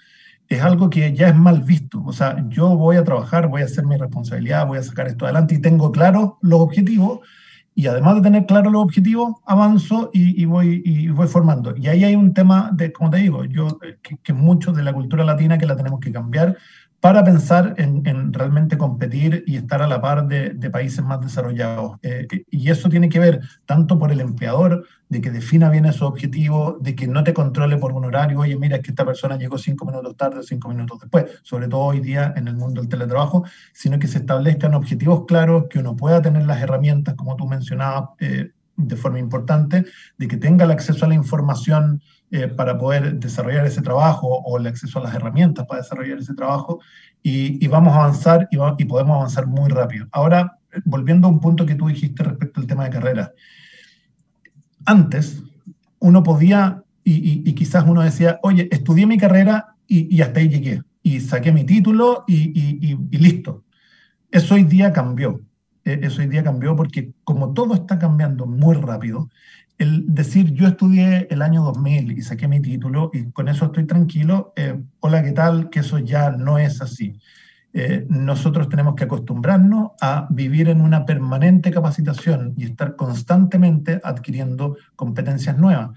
es 0.56 0.62
algo 0.62 0.90
que 0.90 1.14
ya 1.14 1.28
es 1.28 1.36
mal 1.36 1.62
visto. 1.62 2.04
O 2.06 2.14
sea, 2.14 2.44
yo 2.50 2.76
voy 2.76 2.98
a 2.98 3.04
trabajar, 3.04 3.48
voy 3.48 3.62
a 3.62 3.66
hacer 3.66 3.86
mi 3.86 3.98
responsabilidad, 3.98 4.68
voy 4.68 4.78
a 4.78 4.84
sacar 4.84 5.08
esto 5.08 5.26
adelante 5.26 5.56
y 5.56 5.62
tengo 5.62 5.92
claros 5.92 6.34
los 6.42 6.60
objetivos. 6.60 7.20
Y 7.76 7.88
además 7.88 8.16
de 8.16 8.22
tener 8.22 8.46
claros 8.46 8.72
los 8.72 8.84
objetivos, 8.84 9.34
avanzo 9.48 10.12
y, 10.14 10.46
voy, 10.46 10.84
y 10.86 11.08
voy 11.10 11.28
formando. 11.28 11.76
Y 11.76 11.88
ahí 11.88 12.04
hay 12.04 12.16
un 12.16 12.34
tema 12.34 12.70
de, 12.72 12.94
como 12.94 13.10
te 13.10 13.18
digo, 13.18 13.46
yo, 13.46 13.80
que, 14.04 14.18
que 14.18 14.34
mucho 14.34 14.74
de 14.74 14.84
la 14.84 14.94
cultura 14.94 15.24
latina 15.24 15.58
que 15.58 15.66
la 15.66 15.76
tenemos 15.76 16.00
que 16.00 16.12
cambiar 16.12 16.56
para 17.04 17.22
pensar 17.22 17.76
en, 17.80 18.02
en, 18.06 18.32
realmente 18.32 18.78
competir 18.78 19.44
y 19.46 19.58
estar 19.58 19.82
a 19.82 19.88
la 19.88 20.00
par 20.00 20.26
de, 20.26 20.52
de 20.52 20.70
países 20.70 21.04
más 21.04 21.20
desarrollados. 21.20 21.98
Eh, 22.02 22.26
y 22.50 22.70
eso 22.70 22.88
tiene 22.88 23.10
que 23.10 23.20
ver 23.20 23.42
tanto 23.66 24.00
por 24.00 24.10
el 24.14 24.22
empleador, 24.22 24.86
de 25.10 25.20
que 25.20 25.30
defina 25.30 25.70
bien 25.70 25.84
esos 25.84 26.04
objetivos, 26.04 26.82
de 26.82 26.96
que 26.96 27.06
no 27.06 27.26
te 27.26 27.34
controle 27.34 27.76
por 27.76 27.92
un 27.92 28.06
horario, 28.06 28.40
oye, 28.40 28.56
mira, 28.56 28.78
es 28.78 28.84
que 28.84 28.92
esta 28.92 29.04
persona 29.04 29.36
llegó 29.38 29.58
cinco 29.58 29.86
minutos 29.86 30.16
tarde 30.16 30.40
o 30.40 30.44
cinco 30.44 30.70
minutos 30.70 30.98
después, 31.02 31.26
sobre 31.44 31.68
todo 31.68 31.82
hoy 31.82 32.00
día 32.00 32.34
en 32.38 32.48
el 32.48 32.56
mundo 32.56 32.80
del 32.80 32.90
teletrabajo, 32.90 33.44
sino 33.74 34.00
que 34.00 34.08
se 34.08 34.20
establezcan 34.20 34.74
objetivos 34.74 35.26
claros, 35.28 35.66
que 35.70 35.80
uno 35.80 35.98
pueda 35.98 36.22
tener 36.22 36.46
las 36.46 36.62
herramientas, 36.62 37.16
como 37.16 37.36
tú 37.36 37.50
mencionabas, 37.50 38.12
eh, 38.22 38.52
de 38.78 38.96
forma 38.96 39.20
importante, 39.20 39.84
de 40.18 40.28
que 40.30 40.38
tenga 40.38 40.64
el 40.64 40.72
acceso 40.72 41.04
a 41.04 41.10
la 41.10 41.16
información 41.16 42.02
eh, 42.36 42.48
para 42.48 42.78
poder 42.78 43.20
desarrollar 43.20 43.66
ese 43.66 43.82
trabajo 43.82 44.28
o 44.28 44.58
el 44.58 44.68
acceso 44.68 45.00
a 45.00 45.04
las 45.04 45.16
herramientas 45.16 45.66
para 45.68 45.82
desarrollar 45.82 46.18
ese 46.18 46.34
trabajo 46.34 46.80
y, 47.22 47.66
vamos 47.68 47.94
a 47.94 47.98
avanzar 47.98 48.48
y, 48.52 48.58
va, 48.58 48.76
y, 48.78 48.86
podemos 48.86 49.16
avanzar 49.16 49.48
muy 49.48 49.70
rápido. 49.70 50.08
Ahora, 50.12 50.58
volviendo 50.84 51.28
a 51.28 51.32
un 51.32 51.40
punto 51.40 51.66
que 51.66 51.76
tú 51.76 51.88
dijiste 51.88 52.24
respecto 52.24 52.60
al 52.60 52.68
tema 52.68 52.84
de 52.84 52.90
carrera. 52.90 53.32
Antes, 54.86 55.44
uno 56.00 56.24
podía, 56.24 56.84
y, 57.04 57.48
y 57.50 57.54
quizás 57.54 57.86
uno 57.88 58.02
decía, 58.02 58.40
oye, 58.42 58.68
estudié 58.72 59.06
mi 59.06 59.18
carrera 59.18 59.74
y, 59.88 60.22
hasta 60.22 60.40
ahí 60.40 60.50
llegué, 60.50 60.82
y 61.02 61.20
saqué 61.20 61.52
mi 61.52 61.64
título 61.66 62.24
y, 62.28 62.96
listo. 63.18 63.64
Eso 64.32 64.56
hoy 64.56 64.64
día 64.64 64.92
cambió. 64.92 65.42
E, 65.86 66.00
eso 66.02 66.22
hoy 66.22 66.28
día 66.28 66.44
cambió 66.44 66.76
porque 66.76 67.14
como 67.24 67.54
todo 67.54 67.76
está 67.76 68.00
cambiando 68.00 68.46
muy 68.46 68.76
rápido, 68.76 69.30
el 69.78 70.06
decir 70.14 70.54
yo 70.54 70.68
estudié 70.68 71.28
el 71.30 71.42
año 71.42 71.64
2000 71.64 72.12
y 72.12 72.22
saqué 72.22 72.48
mi 72.48 72.62
título 72.62 73.10
y 73.14 73.32
con 73.32 73.48
eso 73.48 73.66
estoy 73.66 73.86
tranquilo, 73.86 74.54
eh, 74.56 74.80
hola, 75.00 75.24
¿qué 75.24 75.32
tal? 75.32 75.70
Que 75.70 75.80
eso 75.80 75.98
ya 76.00 76.32
no 76.32 76.58
es 76.58 76.82
así. 76.82 77.20
Eh, 77.76 78.06
nosotros 78.08 78.70
tenemos 78.70 78.94
que 78.94 79.06
acostumbrarnos 79.06 79.92
a 80.00 80.28
vivir 80.30 80.70
en 80.70 80.80
una 80.80 81.06
permanente 81.06 81.72
capacitación 81.72 82.54
y 82.56 82.66
estar 82.66 82.96
constantemente 82.96 84.00
adquiriendo 84.04 84.78
competencias 84.96 85.58
nuevas. 85.58 85.90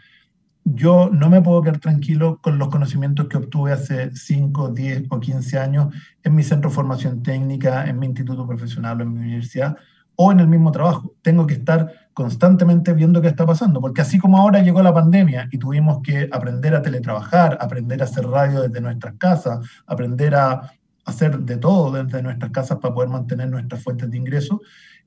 Yo 0.64 1.10
no 1.12 1.28
me 1.28 1.42
puedo 1.42 1.62
quedar 1.62 1.78
tranquilo 1.78 2.40
con 2.42 2.58
los 2.58 2.70
conocimientos 2.70 3.28
que 3.28 3.36
obtuve 3.36 3.72
hace 3.72 4.10
5, 4.16 4.70
10 4.70 5.04
o 5.10 5.20
15 5.20 5.58
años 5.58 5.94
en 6.24 6.34
mi 6.34 6.42
centro 6.42 6.70
de 6.70 6.74
formación 6.74 7.22
técnica, 7.22 7.86
en 7.86 7.98
mi 7.98 8.06
instituto 8.06 8.46
profesional 8.48 9.00
en 9.02 9.12
mi 9.12 9.20
universidad, 9.20 9.76
o 10.16 10.32
en 10.32 10.40
el 10.40 10.48
mismo 10.48 10.72
trabajo. 10.72 11.14
Tengo 11.22 11.46
que 11.46 11.54
estar 11.54 12.05
constantemente 12.16 12.94
viendo 12.94 13.20
qué 13.20 13.28
está 13.28 13.44
pasando, 13.44 13.78
porque 13.78 14.00
así 14.00 14.18
como 14.18 14.38
ahora 14.38 14.62
llegó 14.62 14.82
la 14.82 14.94
pandemia 14.94 15.50
y 15.52 15.58
tuvimos 15.58 16.00
que 16.02 16.30
aprender 16.32 16.74
a 16.74 16.80
teletrabajar, 16.80 17.58
aprender 17.60 18.00
a 18.00 18.06
hacer 18.06 18.24
radio 18.24 18.62
desde 18.62 18.80
nuestras 18.80 19.16
casas, 19.18 19.58
aprender 19.86 20.34
a 20.34 20.72
hacer 21.04 21.38
de 21.40 21.58
todo 21.58 22.02
desde 22.02 22.22
nuestras 22.22 22.50
casas 22.52 22.78
para 22.78 22.94
poder 22.94 23.10
mantener 23.10 23.50
nuestras 23.50 23.82
fuentes 23.82 24.10
de 24.10 24.16
ingreso, 24.16 24.62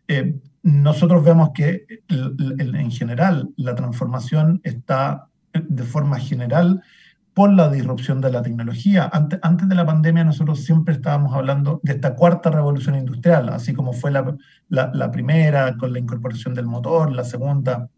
eh, 0.08 0.36
nosotros 0.62 1.24
vemos 1.24 1.50
que 1.52 1.84
en 2.10 2.92
general 2.92 3.50
la 3.58 3.74
transformación 3.74 4.62
está 4.64 5.30
de 5.52 5.84
forma 5.86 6.20
general 6.20 6.84
por 7.34 7.54
la 7.54 7.70
disrupción 7.70 8.22
de 8.22 8.32
la 8.32 8.42
tecnología. 8.42 9.10
Antes, 9.12 9.40
antes, 9.42 9.70
de 9.70 9.76
la 9.76 9.86
pandemia 9.86 10.24
nosotros 10.24 10.64
siempre 10.64 10.96
estábamos 10.96 11.34
hablando 11.34 11.80
de 11.84 11.94
esta 11.94 12.16
cuarta 12.16 12.50
revolución 12.50 12.96
industrial, 12.96 13.50
así 13.50 13.74
como 13.74 13.94
fue 13.94 14.12
la, 14.12 14.36
la, 14.70 14.92
la 14.94 15.12
primera 15.12 15.78
con 15.78 15.94
la 15.94 16.00
incorporación 16.00 16.54
del 16.54 16.66
motor, 16.66 17.12
la 17.12 17.24
segunda 17.24 17.90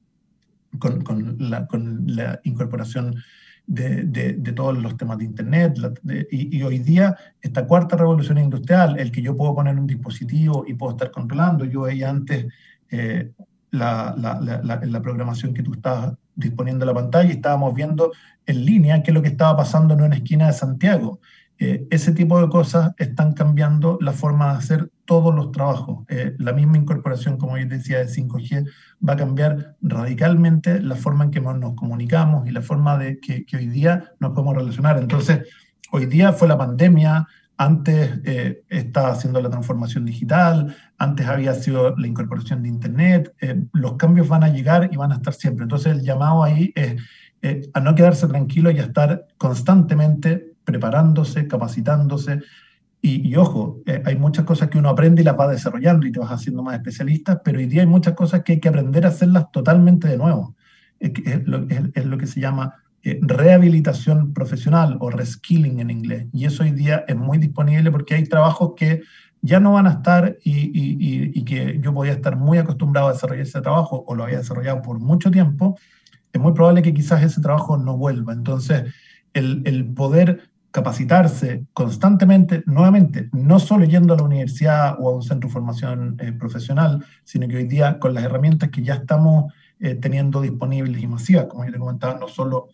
con, 0.79 1.01
con, 1.01 1.35
la, 1.39 1.67
con 1.67 2.03
la, 2.07 2.39
incorporación 2.43 3.15
de, 3.67 4.03
de, 4.03 4.33
de, 4.33 4.51
todos 4.53 4.77
los 4.77 4.97
temas 4.97 5.17
de 5.17 5.25
Internet, 5.25 5.77
la, 5.77 5.93
de, 6.01 6.27
y, 6.31 6.57
y, 6.57 6.63
hoy 6.63 6.79
día 6.79 7.15
esta 7.41 7.65
cuarta 7.65 7.95
revolución 7.95 8.37
industrial, 8.37 8.99
el 8.99 9.11
que 9.11 9.21
yo 9.21 9.35
puedo 9.35 9.55
poner 9.55 9.77
un 9.77 9.87
dispositivo 9.87 10.65
y 10.67 10.73
puedo 10.73 10.93
estar 10.93 11.11
controlando, 11.11 11.65
yo 11.65 11.81
veía 11.81 12.09
antes 12.09 12.47
eh, 12.89 13.31
la, 13.71 14.13
la, 14.17 15.01
programación 15.01 15.53
que 15.53 15.63
tú 15.63 15.73
estabas 15.73 16.13
disponiendo 16.41 16.85
la 16.85 16.93
pantalla 16.93 17.29
y 17.29 17.33
estábamos 17.33 17.73
viendo 17.73 18.11
en 18.45 18.65
línea 18.65 19.01
qué 19.03 19.11
es 19.11 19.15
lo 19.15 19.21
que 19.21 19.29
estaba 19.29 19.57
pasando 19.57 19.93
en 19.93 20.01
una 20.01 20.15
esquina 20.15 20.47
de 20.47 20.53
Santiago. 20.53 21.19
Eh, 21.57 21.85
ese 21.91 22.11
tipo 22.11 22.41
de 22.41 22.49
cosas 22.49 22.91
están 22.97 23.33
cambiando 23.33 23.99
la 24.01 24.13
forma 24.13 24.51
de 24.51 24.57
hacer 24.57 24.91
todos 25.05 25.35
los 25.35 25.51
trabajos. 25.51 26.05
Eh, 26.09 26.33
la 26.39 26.53
misma 26.53 26.77
incorporación, 26.77 27.37
como 27.37 27.55
yo 27.57 27.67
decía, 27.67 27.99
de 27.99 28.07
5G 28.07 28.67
va 29.07 29.13
a 29.13 29.17
cambiar 29.17 29.75
radicalmente 29.79 30.81
la 30.81 30.95
forma 30.95 31.25
en 31.25 31.31
que 31.31 31.39
nos 31.39 31.75
comunicamos 31.75 32.47
y 32.47 32.51
la 32.51 32.61
forma 32.61 32.97
de 32.97 33.19
que, 33.19 33.45
que 33.45 33.57
hoy 33.57 33.67
día 33.67 34.11
nos 34.19 34.31
podemos 34.31 34.55
relacionar. 34.55 34.97
Entonces, 34.97 35.47
hoy 35.91 36.07
día 36.07 36.33
fue 36.33 36.47
la 36.47 36.57
pandemia, 36.57 37.27
antes 37.61 38.19
eh, 38.25 38.63
estaba 38.69 39.11
haciendo 39.11 39.39
la 39.39 39.51
transformación 39.51 40.03
digital, 40.03 40.75
antes 40.97 41.27
había 41.27 41.53
sido 41.53 41.95
la 41.95 42.07
incorporación 42.07 42.63
de 42.63 42.69
Internet, 42.69 43.35
eh, 43.39 43.65
los 43.73 43.97
cambios 43.97 44.27
van 44.27 44.43
a 44.43 44.49
llegar 44.49 44.89
y 44.91 44.97
van 44.97 45.11
a 45.11 45.15
estar 45.15 45.35
siempre. 45.35 45.63
Entonces 45.63 45.93
el 45.93 46.01
llamado 46.01 46.43
ahí 46.43 46.73
es 46.75 46.95
eh, 47.43 47.69
a 47.75 47.79
no 47.79 47.93
quedarse 47.93 48.27
tranquilo 48.27 48.71
y 48.71 48.79
a 48.79 48.83
estar 48.85 49.27
constantemente 49.37 50.55
preparándose, 50.63 51.47
capacitándose. 51.47 52.41
Y, 52.99 53.29
y 53.29 53.35
ojo, 53.35 53.81
eh, 53.85 54.01
hay 54.05 54.15
muchas 54.15 54.43
cosas 54.43 54.69
que 54.69 54.79
uno 54.79 54.89
aprende 54.89 55.21
y 55.21 55.25
las 55.25 55.39
va 55.39 55.47
desarrollando 55.47 56.07
y 56.07 56.11
te 56.11 56.19
vas 56.19 56.31
haciendo 56.31 56.63
más 56.63 56.73
especialista, 56.75 57.43
pero 57.43 57.59
hoy 57.59 57.67
día 57.67 57.81
hay 57.81 57.87
muchas 57.87 58.15
cosas 58.15 58.41
que 58.43 58.53
hay 58.53 58.59
que 58.59 58.69
aprender 58.69 59.05
a 59.05 59.09
hacerlas 59.09 59.51
totalmente 59.51 60.07
de 60.07 60.17
nuevo. 60.17 60.55
Es, 60.99 61.11
es, 61.25 61.47
lo, 61.47 61.67
es, 61.69 61.81
es 61.93 62.05
lo 62.07 62.17
que 62.17 62.25
se 62.25 62.39
llama 62.39 62.73
eh, 63.03 63.19
rehabilitación 63.21 64.33
profesional 64.33 64.97
o 64.99 65.09
reskilling 65.09 65.79
en 65.79 65.89
inglés. 65.89 66.27
Y 66.33 66.45
eso 66.45 66.63
hoy 66.63 66.71
día 66.71 67.03
es 67.07 67.15
muy 67.15 67.37
disponible 67.37 67.91
porque 67.91 68.15
hay 68.15 68.23
trabajos 68.25 68.73
que 68.75 69.01
ya 69.41 69.59
no 69.59 69.73
van 69.73 69.87
a 69.87 69.91
estar 69.91 70.37
y, 70.43 71.43
que 71.45 71.79
yo 71.81 71.93
podía 71.93 72.13
estar 72.13 72.35
muy 72.35 72.59
acostumbrado 72.59 73.07
a 73.07 73.13
desarrollar 73.13 73.43
ese 73.43 73.61
trabajo 73.61 74.03
o 74.07 74.15
lo 74.15 74.23
había 74.23 74.37
desarrollado 74.37 74.81
por 74.83 74.99
mucho 74.99 75.31
tiempo, 75.31 75.77
es 76.31 76.39
muy 76.39 76.53
probable 76.53 76.83
que 76.83 76.93
quizás 76.93 77.23
ese 77.23 77.41
trabajo 77.41 77.75
no 77.77 77.97
vuelva. 77.97 78.33
Entonces, 78.33 78.93
el, 79.33 79.63
el 79.65 79.85
poder 79.85 80.51
capacitarse 80.71 81.65
constantemente, 81.73 82.63
nuevamente, 82.65 83.29
no 83.33 83.59
solo 83.59 83.83
yendo 83.85 84.13
a 84.13 84.17
la 84.17 84.23
universidad 84.23 84.95
o 84.99 85.09
a 85.09 85.15
un 85.15 85.21
centro 85.21 85.49
de 85.49 85.53
formación 85.53 86.17
eh, 86.19 86.31
profesional, 86.31 87.05
sino 87.23 87.47
que 87.47 87.57
hoy 87.57 87.65
día 87.65 87.99
con 87.99 88.13
las 88.13 88.23
herramientas 88.23 88.69
que 88.69 88.81
ya 88.81 88.95
estamos 88.95 89.51
eh, 89.79 89.95
teniendo 89.95 90.39
disponibles 90.41 91.01
y 91.01 91.07
masivas, 91.07 91.45
como 91.45 91.65
yo 91.65 91.73
te 91.73 91.79
comentaba, 91.79 92.17
no 92.17 92.27
solo 92.27 92.69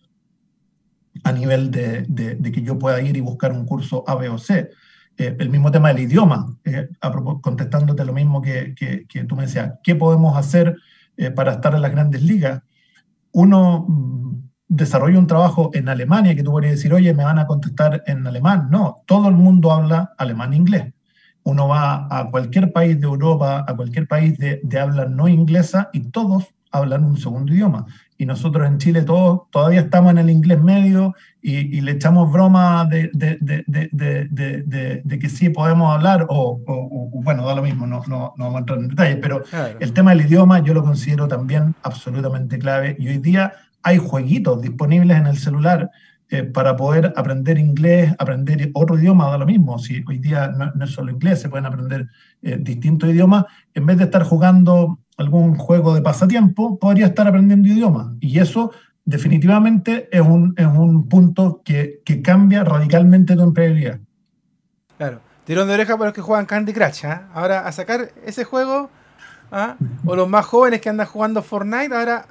a 1.24 1.32
nivel 1.32 1.70
de, 1.70 2.06
que 2.52 2.62
yo 2.62 2.78
pueda 2.78 3.00
ir 3.00 3.16
y 3.16 3.20
buscar 3.20 3.52
un 3.52 3.64
curso 3.64 4.04
A, 4.06 4.14
B 4.14 4.28
o 4.28 4.38
C, 4.38 4.70
eh, 5.16 5.36
el 5.38 5.50
mismo 5.50 5.70
tema 5.70 5.88
del 5.88 6.00
idioma, 6.00 6.56
contestándote 7.40 8.04
lo 8.04 8.12
mismo 8.12 8.40
que, 8.40 8.74
que, 8.76 9.24
tú 9.24 9.36
me 9.36 9.42
decías, 9.42 9.74
¿qué 9.82 9.94
podemos 9.94 10.36
hacer 10.36 10.76
para 11.34 11.52
estar 11.52 11.74
en 11.74 11.82
las 11.82 11.90
grandes 11.90 12.22
ligas? 12.22 12.62
Uno 13.32 13.86
desarrollo 14.68 15.18
un 15.18 15.26
trabajo 15.26 15.70
en 15.72 15.88
Alemania 15.88 16.34
que 16.34 16.42
tú 16.42 16.50
podrías 16.50 16.74
decir, 16.74 16.92
oye, 16.92 17.12
me 17.14 17.24
van 17.24 17.38
a 17.38 17.46
contestar 17.46 18.02
en 18.06 18.26
alemán. 18.26 18.68
No, 18.70 19.02
todo 19.06 19.28
el 19.28 19.34
mundo 19.34 19.72
habla 19.72 20.12
alemán 20.18 20.52
e 20.52 20.56
inglés. 20.56 20.92
Uno 21.42 21.68
va 21.68 22.06
a 22.10 22.30
cualquier 22.30 22.72
país 22.72 23.00
de 23.00 23.06
Europa, 23.06 23.64
a 23.66 23.74
cualquier 23.74 24.06
país 24.06 24.36
de, 24.38 24.60
habla 24.78 25.06
no 25.06 25.26
inglesa 25.28 25.88
y 25.92 26.10
todos 26.10 26.46
hablan 26.70 27.04
un 27.04 27.16
segundo 27.16 27.52
idioma. 27.52 27.86
Y 28.18 28.26
nosotros 28.26 28.66
en 28.66 28.78
Chile 28.78 29.02
todos 29.02 29.42
todavía 29.50 29.80
estamos 29.80 30.10
en 30.10 30.18
el 30.18 30.28
inglés 30.28 30.60
medio 30.60 31.14
y, 31.40 31.80
le 31.80 31.92
echamos 31.92 32.32
broma 32.32 32.84
de, 32.84 33.10
de, 33.12 35.18
que 35.20 35.28
sí 35.28 35.50
podemos 35.50 35.94
hablar, 35.94 36.26
o, 36.28 36.58
bueno, 37.14 37.46
da 37.46 37.54
lo 37.54 37.62
mismo, 37.62 37.86
no, 37.86 38.02
no, 38.08 38.34
no, 38.36 38.44
vamos 38.44 38.56
a 38.56 38.58
entrar 38.58 38.78
en 38.80 38.88
detalles, 38.88 39.18
pero 39.22 39.42
el 39.78 39.92
tema 39.92 40.10
del 40.10 40.22
idioma 40.22 40.58
yo 40.58 40.74
lo 40.74 40.82
considero 40.82 41.28
también 41.28 41.76
absolutamente 41.82 42.58
clave. 42.58 42.96
Y 42.98 43.08
hoy 43.08 43.18
día 43.18 43.52
hay 43.84 43.98
jueguitos 43.98 44.60
disponibles 44.60 45.16
en 45.16 45.28
el 45.28 45.38
celular 45.38 45.88
eh, 46.30 46.42
para 46.42 46.76
poder 46.76 47.12
aprender 47.16 47.58
inglés, 47.58 48.14
aprender 48.18 48.70
otro 48.74 48.98
idioma, 48.98 49.30
da 49.30 49.38
lo 49.38 49.46
mismo. 49.46 49.78
Si 49.78 50.04
hoy 50.06 50.18
día 50.18 50.48
no, 50.48 50.84
es 50.84 50.90
solo 50.90 51.10
inglés, 51.10 51.40
se 51.40 51.48
pueden 51.48 51.66
aprender 51.66 52.08
eh, 52.42 52.58
distintos 52.60 53.08
idiomas. 53.08 53.44
En 53.74 53.86
vez 53.86 53.98
de 53.98 54.04
estar 54.04 54.22
jugando 54.24 54.98
algún 55.16 55.56
juego 55.56 55.94
de 55.94 56.02
pasatiempo, 56.02 56.78
podría 56.78 57.06
estar 57.06 57.26
aprendiendo 57.26 57.68
idiomas. 57.68 58.08
Y 58.20 58.38
eso 58.38 58.72
definitivamente 59.04 60.08
es 60.12 60.20
un, 60.20 60.54
es 60.56 60.66
un 60.66 61.08
punto 61.08 61.62
que, 61.64 62.02
que 62.04 62.20
cambia 62.20 62.62
radicalmente 62.62 63.34
tu 63.34 63.42
empleabilidad. 63.42 64.00
Claro. 64.98 65.20
Tirón 65.44 65.66
de 65.66 65.74
oreja 65.74 65.96
para 65.96 66.08
los 66.08 66.14
que 66.14 66.20
juegan 66.20 66.44
Candy 66.44 66.74
Crush. 66.74 67.06
¿eh? 67.06 67.20
Ahora, 67.32 67.66
a 67.66 67.72
sacar 67.72 68.10
ese 68.26 68.44
juego 68.44 68.90
¿ah? 69.50 69.76
o 70.04 70.14
los 70.14 70.28
más 70.28 70.44
jóvenes 70.44 70.82
que 70.82 70.90
andan 70.90 71.06
jugando 71.06 71.42
Fortnite 71.42 71.94
ahora, 71.94 72.26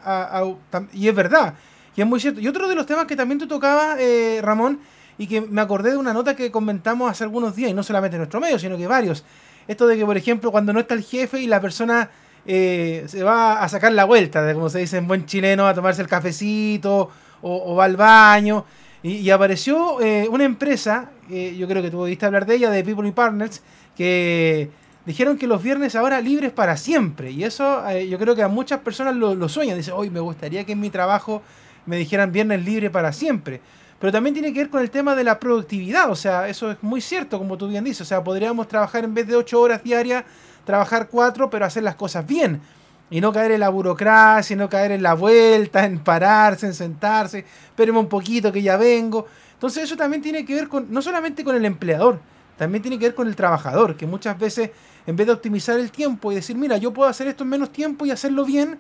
y 0.94 1.08
es 1.08 1.16
verdad, 1.16 1.56
y 1.98 2.02
es 2.02 2.08
muy 2.08 2.20
cierto. 2.20 2.40
Y 2.40 2.48
otro 2.48 2.70
de 2.70 2.76
los 2.76 2.86
temas 2.86 3.08
que 3.08 3.16
también 3.16 3.40
tú 3.40 3.48
tocabas, 3.48 4.00
eh, 4.00 4.40
Ramón, 4.44 4.80
y 5.18 5.26
que 5.26 5.42
me 5.42 5.62
acordé 5.62 5.92
de 5.92 5.98
una 5.98 6.14
nota 6.14 6.36
que 6.36 6.52
comentamos 6.52 7.10
hace 7.10 7.24
algunos 7.24 7.56
días, 7.56 7.72
y 7.72 7.74
no 7.74 7.82
solamente 7.82 8.16
en 8.16 8.20
nuestro 8.20 8.40
medio, 8.40 8.60
sino 8.60 8.78
que 8.78 8.86
varios. 8.86 9.26
Esto 9.68 9.88
de 9.88 9.98
que, 9.98 10.06
por 10.06 10.16
ejemplo, 10.16 10.52
cuando 10.52 10.72
no 10.72 10.80
está 10.80 10.94
el 10.94 11.04
jefe 11.04 11.42
y 11.42 11.48
la 11.48 11.60
persona 11.60 12.10
eh, 12.46 13.04
se 13.08 13.24
va 13.24 13.64
a 13.64 13.68
sacar 13.68 13.92
la 13.92 14.06
vuelta, 14.06 14.54
como 14.54 14.70
se 14.70 14.80
dice 14.80 14.98
en 14.98 15.08
buen 15.08 15.26
chileno, 15.26 15.68
a 15.68 15.74
tomarse 15.74 16.04
el 16.04 16.08
cafecito 16.08 17.10
o, 17.42 17.76
va 17.76 17.86
al 17.86 17.98
baño. 17.98 18.64
Y, 19.02 19.30
apareció 19.32 20.00
eh, 20.00 20.28
una 20.30 20.44
empresa, 20.44 21.10
yo 21.30 21.68
creo 21.68 21.82
que 21.82 21.90
tú 21.90 21.98
pudiste 21.98 22.28
hablar 22.28 22.46
de 22.46 22.56
ella, 22.56 22.70
de 22.70 22.84
People 22.84 23.08
and 23.08 23.16
Partners, 23.16 23.64
que 23.96 24.70
dijeron 25.08 25.38
que 25.38 25.48
los 25.48 25.64
viernes 25.64 25.96
ahora 25.96 26.20
libres 26.22 26.52
para 26.52 26.76
siempre. 26.76 27.32
Y 27.32 27.46
eso 27.46 27.88
eh, 27.90 28.08
yo 28.08 28.20
creo 28.20 28.36
que 28.36 28.44
a 28.44 28.50
muchas 28.50 28.82
personas 28.82 29.16
lo, 29.16 29.50
sueñan. 29.50 29.78
Dicen, 29.78 29.94
hoy 29.96 30.10
me 30.10 30.20
gustaría 30.20 30.66
que 30.66 30.74
en 30.74 30.82
mi 30.82 30.90
trabajo 30.90 31.42
me 31.88 31.98
dijeran 31.98 32.32
viernes 32.32 32.64
libre 32.64 32.92
para 32.92 33.12
siempre. 33.12 33.62
Pero 34.00 34.12
también 34.12 34.36
tiene 34.36 34.54
que 34.54 34.60
ver 34.60 34.70
con 34.70 34.82
el 34.82 34.92
tema 34.92 35.16
de 35.16 35.24
la 35.24 35.40
productividad. 35.40 36.12
O 36.12 36.16
sea, 36.16 36.48
eso 36.48 36.72
es 36.72 36.78
muy 36.84 37.02
cierto, 37.02 37.40
como 37.40 37.58
tú 37.58 37.68
bien 37.68 37.84
dices. 37.84 38.02
O 38.02 38.06
sea, 38.06 38.24
podríamos 38.24 38.68
trabajar 38.68 39.04
en 39.04 39.14
vez 39.14 39.28
de 39.28 39.36
ocho 39.36 39.60
horas 39.60 39.84
diarias, 39.84 40.24
trabajar 40.66 41.08
cuatro, 41.10 41.50
pero 41.50 41.66
hacer 41.66 41.82
las 41.82 41.96
cosas 41.96 42.28
bien. 42.28 42.62
Y 43.10 43.22
no 43.22 43.32
caer 43.32 43.52
en 43.52 43.62
la 43.62 43.70
burocracia, 43.70 44.56
no 44.56 44.70
caer 44.70 44.92
en 44.92 45.02
la 45.02 45.14
vuelta, 45.14 45.86
en 45.86 45.98
pararse, 46.00 46.68
en 46.68 46.74
sentarse, 46.74 47.40
espéreme 47.40 48.00
un 48.00 48.10
poquito 48.10 48.52
que 48.52 48.62
ya 48.62 48.76
vengo. 48.76 49.26
Entonces 49.54 49.86
eso 49.86 49.96
también 49.96 50.22
tiene 50.22 50.46
que 50.46 50.54
ver 50.54 50.68
con, 50.68 50.92
no 50.92 51.02
solamente 51.02 51.44
con 51.44 51.56
el 51.56 51.66
empleador, 51.66 52.20
también 52.58 52.82
tiene 52.82 53.00
que 53.00 53.06
ver 53.06 53.16
con 53.16 53.28
el 53.28 53.36
trabajador, 53.36 53.96
que 53.96 54.06
muchas 54.06 54.38
veces 54.38 54.72
en 55.08 55.16
vez 55.16 55.26
de 55.26 55.34
optimizar 55.34 55.80
el 55.80 55.90
tiempo 55.90 56.32
y 56.32 56.36
decir, 56.36 56.58
mira, 56.58 56.78
yo 56.78 56.94
puedo 56.94 57.10
hacer 57.10 57.28
esto 57.28 57.44
en 57.44 57.50
menos 57.50 57.72
tiempo 57.72 58.06
y 58.06 58.12
hacerlo 58.12 58.44
bien, 58.44 58.78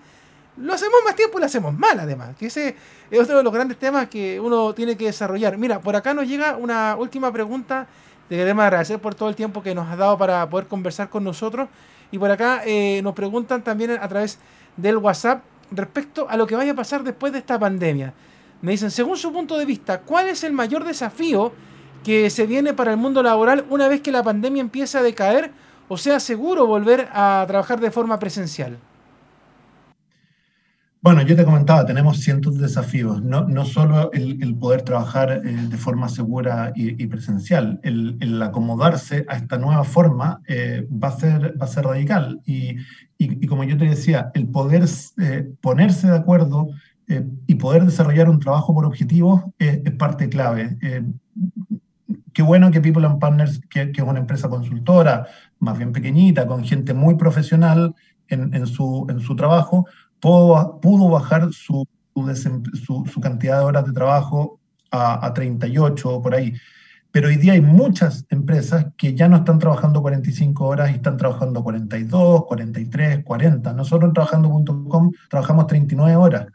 lo 0.57 0.73
hacemos 0.73 0.95
más 1.05 1.15
tiempo 1.15 1.37
y 1.37 1.41
lo 1.41 1.45
hacemos 1.45 1.73
mal 1.73 1.99
además. 1.99 2.35
Que 2.37 2.47
ese 2.47 2.75
es 3.09 3.19
otro 3.19 3.37
de 3.37 3.43
los 3.43 3.53
grandes 3.53 3.77
temas 3.77 4.07
que 4.07 4.39
uno 4.39 4.73
tiene 4.73 4.97
que 4.97 5.05
desarrollar. 5.05 5.57
Mira, 5.57 5.79
por 5.79 5.95
acá 5.95 6.13
nos 6.13 6.27
llega 6.27 6.57
una 6.57 6.95
última 6.97 7.31
pregunta. 7.31 7.87
Te 8.27 8.35
queremos 8.35 8.63
agradecer 8.63 8.99
por 8.99 9.15
todo 9.15 9.29
el 9.29 9.35
tiempo 9.35 9.63
que 9.63 9.73
nos 9.73 9.87
has 9.87 9.97
dado 9.97 10.17
para 10.17 10.49
poder 10.49 10.67
conversar 10.67 11.09
con 11.09 11.23
nosotros. 11.23 11.69
Y 12.11 12.17
por 12.17 12.31
acá 12.31 12.61
eh, 12.65 13.01
nos 13.03 13.13
preguntan 13.13 13.63
también 13.63 13.91
a 13.91 14.07
través 14.07 14.39
del 14.75 14.97
WhatsApp 14.97 15.43
respecto 15.71 16.27
a 16.29 16.37
lo 16.37 16.47
que 16.47 16.55
vaya 16.55 16.71
a 16.71 16.75
pasar 16.75 17.03
después 17.03 17.33
de 17.33 17.39
esta 17.39 17.59
pandemia. 17.59 18.13
Me 18.61 18.71
dicen, 18.71 18.89
según 18.89 19.17
su 19.17 19.31
punto 19.31 19.57
de 19.57 19.65
vista, 19.65 20.01
¿cuál 20.01 20.29
es 20.29 20.43
el 20.43 20.53
mayor 20.53 20.83
desafío 20.83 21.51
que 22.03 22.29
se 22.29 22.47
viene 22.47 22.73
para 22.73 22.91
el 22.91 22.97
mundo 22.97 23.21
laboral 23.21 23.65
una 23.69 23.87
vez 23.87 24.01
que 24.01 24.11
la 24.11 24.23
pandemia 24.23 24.61
empieza 24.61 24.99
a 24.99 25.03
decaer 25.03 25.51
o 25.89 25.97
sea 25.97 26.19
seguro 26.19 26.65
volver 26.65 27.09
a 27.13 27.43
trabajar 27.47 27.79
de 27.79 27.91
forma 27.91 28.17
presencial? 28.17 28.77
Bueno, 30.99 31.21
yo 31.21 31.35
te 31.35 31.45
comentaba, 31.45 31.85
tenemos 31.85 32.17
cientos 32.21 32.55
de 32.55 32.63
desafíos, 32.63 33.21
no, 33.21 33.47
no 33.47 33.65
solo 33.65 34.11
el, 34.13 34.55
poder 34.55 34.81
trabajar 34.81 35.41
eh, 35.45 35.55
de 35.69 35.77
forma 35.77 36.09
segura 36.09 36.71
y, 36.75 37.05
presencial, 37.05 37.79
el, 37.83 38.41
acomodarse 38.41 39.23
a 39.29 39.37
esta 39.37 39.59
nueva 39.59 39.83
forma 39.83 40.41
eh, 40.47 40.87
va, 40.91 41.09
a 41.09 41.19
ser, 41.19 41.55
va 41.61 41.65
a 41.65 41.69
ser 41.69 41.85
radical. 41.85 42.41
Y, 42.45 42.77
y, 43.19 43.45
como 43.45 43.63
yo 43.63 43.77
te 43.77 43.85
decía, 43.85 44.31
el 44.33 44.47
poder 44.47 44.85
eh, 45.21 45.47
ponerse 45.61 46.07
de 46.07 46.17
acuerdo 46.17 46.69
y 47.45 47.55
poder 47.55 47.85
desarrollar 47.85 48.27
un 48.29 48.39
trabajo 48.39 48.73
por 48.73 48.83
objetivos 48.83 49.41
es 49.59 49.91
parte 49.93 50.27
clave. 50.27 50.77
qué 52.33 52.41
bueno 52.41 52.69
que 52.69 52.81
People 52.81 53.05
and 53.05 53.19
Partners, 53.19 53.61
que, 53.69 53.93
que, 53.93 54.01
es 54.01 54.07
una 54.07 54.19
empresa 54.19 54.49
consultora, 54.49 55.25
más 55.59 55.77
bien 55.77 55.93
pequeñita, 55.93 56.45
con 56.47 56.65
gente 56.65 56.93
muy 56.93 57.15
profesional 57.15 57.95
en, 58.27 58.53
en, 58.53 58.67
su, 58.67 59.07
en 59.09 59.21
su 59.21 59.37
trabajo, 59.37 59.85
pudo, 60.19 60.79
pudo 60.81 61.09
bajar 61.09 61.51
su, 61.53 61.87
su, 62.13 63.05
su, 63.11 63.21
cantidad 63.21 63.59
de 63.59 63.65
horas 63.65 63.85
de 63.85 63.93
trabajo 63.93 64.59
a, 64.91 65.25
a 65.25 65.33
38 65.33 66.09
o 66.09 66.21
por 66.21 66.35
ahí. 66.35 66.53
Pero 67.11 67.29
hoy 67.29 67.37
día 67.37 67.53
hay 67.53 67.61
muchas 67.61 68.25
empresas 68.29 68.87
que 68.97 69.15
ya 69.15 69.27
no 69.27 69.37
están 69.37 69.59
trabajando 69.59 70.01
45 70.01 70.65
horas 70.65 70.91
y 70.91 70.95
están 70.95 71.17
trabajando 71.17 71.63
42, 71.63 72.45
43, 72.45 73.23
40. 73.23 73.73
Nosotros 73.73 74.09
en 74.09 74.13
trabajando.com 74.13 75.11
trabajamos 75.29 75.67
39 75.67 76.15
horas 76.15 76.47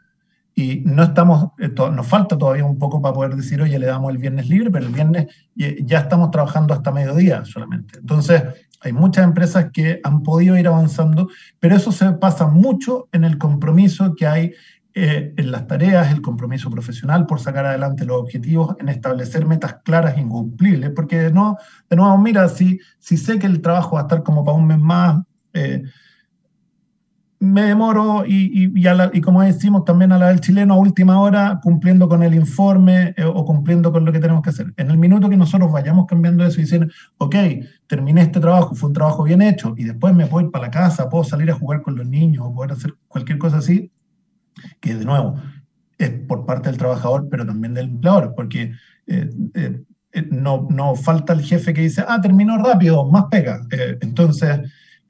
y 0.55 0.83
no 0.85 1.03
estamos, 1.03 1.49
eh, 1.59 1.69
nos 1.69 2.07
falta 2.07 2.37
todavía 2.37 2.63
un 2.63 2.77
poco 2.77 3.01
para 3.01 3.13
poder 3.13 3.35
decir, 3.35 3.61
oye, 3.61 3.79
le 3.79 3.87
damos 3.87 4.11
el 4.11 4.19
viernes 4.19 4.47
libre, 4.47 4.69
pero 4.69 4.85
el 4.85 4.93
viernes 4.93 5.27
ya 5.55 5.99
estamos 5.99 6.29
trabajando 6.29 6.73
hasta 6.73 6.91
mediodía 6.91 7.43
solamente. 7.45 7.99
Entonces, 7.99 8.43
hay 8.83 8.93
muchas 8.93 9.23
empresas 9.23 9.71
que 9.71 9.99
han 10.03 10.23
podido 10.23 10.57
ir 10.57 10.67
avanzando, 10.67 11.29
pero 11.59 11.75
eso 11.75 11.91
se 11.91 12.11
pasa 12.13 12.47
mucho 12.47 13.07
en 13.11 13.23
el 13.23 13.37
compromiso 13.37 14.13
que 14.15 14.27
hay 14.27 14.53
eh, 14.95 15.33
en 15.37 15.51
las 15.51 15.65
tareas, 15.65 16.11
el 16.11 16.21
compromiso 16.21 16.69
profesional 16.69 17.25
por 17.25 17.39
sacar 17.39 17.65
adelante 17.65 18.05
los 18.05 18.21
objetivos, 18.21 18.75
en 18.79 18.89
establecer 18.89 19.45
metas 19.45 19.77
claras 19.83 20.17
e 20.17 20.21
incumplibles, 20.21 20.91
porque 20.91 21.17
de 21.17 21.31
nuevo, 21.31 22.17
mira, 22.19 22.47
si, 22.47 22.79
si 22.99 23.17
sé 23.17 23.39
que 23.39 23.47
el 23.47 23.61
trabajo 23.61 23.95
va 23.95 24.01
a 24.01 24.03
estar 24.03 24.21
como 24.21 24.45
para 24.45 24.57
un 24.57 24.67
mes 24.67 24.77
más, 24.77 25.23
eh, 25.53 25.81
me 27.43 27.63
demoro 27.63 28.23
y, 28.25 28.71
y, 28.73 29.21
como 29.21 29.41
decimos 29.41 29.83
también 29.83 30.13
a 30.13 30.17
la 30.17 30.29
del 30.29 30.39
chileno 30.39 30.75
a 30.75 30.77
última 30.77 31.19
hora 31.19 31.59
cumpliendo 31.61 32.07
con 32.07 32.23
el 32.23 32.33
informe 32.33 33.13
eh, 33.17 33.25
o 33.25 33.43
cumpliendo 33.43 33.91
con 33.91 34.05
lo 34.05 34.13
que 34.13 34.19
tenemos 34.19 34.41
que 34.41 34.51
hacer. 34.51 34.73
En 34.77 34.89
el 34.89 34.97
minuto 34.97 35.29
que 35.29 35.35
nosotros 35.35 35.69
vayamos 35.69 36.05
cambiando 36.07 36.45
eso 36.45 36.61
y 36.61 36.63
decir, 36.63 36.89
ok, 37.17 37.35
terminé 37.87 38.21
este 38.21 38.39
trabajo, 38.39 38.75
fue 38.75 38.87
un 38.87 38.93
trabajo 38.93 39.23
bien 39.23 39.41
hecho 39.41 39.73
y 39.77 39.83
después 39.83 40.15
me 40.15 40.25
voy 40.25 40.49
para 40.49 40.67
la 40.67 40.71
casa, 40.71 41.09
puedo 41.09 41.25
salir 41.25 41.51
a 41.51 41.55
jugar 41.55 41.81
con 41.81 41.97
los 41.97 42.07
niños 42.07 42.45
o 42.47 42.53
poder 42.53 42.71
hacer 42.71 42.93
cualquier 43.09 43.37
cosa 43.37 43.57
así, 43.57 43.91
que 44.79 44.95
de 44.95 45.03
nuevo 45.03 45.35
es 45.97 46.11
por 46.11 46.45
parte 46.45 46.69
del 46.69 46.77
trabajador, 46.77 47.27
pero 47.29 47.45
también 47.45 47.73
del 47.73 47.87
empleador, 47.87 48.33
porque 48.35 48.71
eh, 49.07 49.29
eh, 49.53 49.83
no, 50.31 50.67
no 50.69 50.95
falta 50.95 51.33
el 51.33 51.41
jefe 51.41 51.73
que 51.73 51.81
dice, 51.81 52.05
ah, 52.07 52.21
terminó 52.21 52.57
rápido, 52.57 53.05
más 53.09 53.25
pega. 53.29 53.59
entonces 53.99 54.61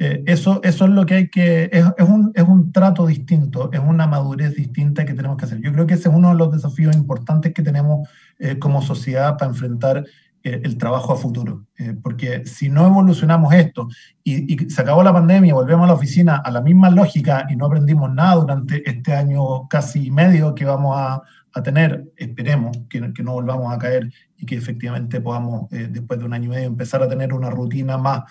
eh, 0.04 0.22
eso, 0.26 0.60
eso 0.64 0.84
es 0.84 0.92
lo 0.92 1.06
que 1.06 1.14
hay 1.14 1.30
que, 1.30 1.70
es, 1.72 1.86
es, 1.98 2.10
un, 2.10 2.34
es 2.36 2.44
un 2.44 2.74
trato 2.74 3.08
distinto, 3.08 3.72
es 3.72 3.80
una 3.80 4.06
madurez 4.06 4.54
distinta 4.54 5.06
que 5.06 5.14
tenemos 5.14 5.38
que 5.38 5.46
hacer. 5.46 5.62
Yo 5.62 5.72
creo 5.72 5.88
que 5.88 5.94
ese 5.94 6.10
es 6.10 6.14
uno 6.14 6.28
de 6.28 6.36
los 6.36 6.52
desafíos 6.52 6.94
importantes 6.94 7.54
que 7.54 7.62
tenemos 7.62 8.10
eh, 8.38 8.60
como 8.60 8.82
sociedad 8.82 9.38
para 9.38 9.52
enfrentar 9.52 10.06
eh, 10.44 10.60
el 10.62 10.78
trabajo 10.78 11.14
a 11.14 11.16
futuro. 11.16 11.68
Porque 12.02 12.46
si 12.46 12.68
no 12.68 12.86
evolucionamos 12.86 13.54
esto 13.54 13.88
y, 14.26 14.70
se 14.70 14.82
acabó 14.82 15.04
la 15.04 15.14
pandemia, 15.14 15.54
volvemos 15.54 15.86
a 15.86 15.88
la 15.88 15.94
oficina 15.94 16.36
a 16.36 16.52
la 16.52 16.60
misma 16.60 16.90
lógica 16.90 17.46
y 17.50 17.56
no 17.56 17.68
aprendimos 17.68 18.14
nada 18.14 18.36
durante 18.36 18.90
este 18.90 19.14
año 19.14 19.70
casi 19.70 20.12
medio 20.12 20.54
que 20.54 20.66
vamos 20.66 20.98
a, 20.98 21.22
a 21.54 21.64
tener, 21.64 22.12
esperemos 22.18 22.78
que, 22.90 23.14
que, 23.14 23.24
no 23.24 23.34
volvamos 23.34 23.74
a 23.74 23.78
caer 23.78 24.12
y 24.38 24.46
que 24.46 24.56
efectivamente 24.58 25.22
podamos, 25.22 25.70
después 25.70 26.20
de 26.20 26.26
un 26.26 26.34
año 26.34 26.46
y 26.48 26.56
medio, 26.56 26.68
empezar 26.68 27.02
a 27.02 27.08
tener 27.08 27.34
una 27.34 27.50
rutina 27.50 27.98
más 27.98 28.24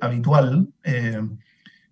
habitual, 0.00 0.68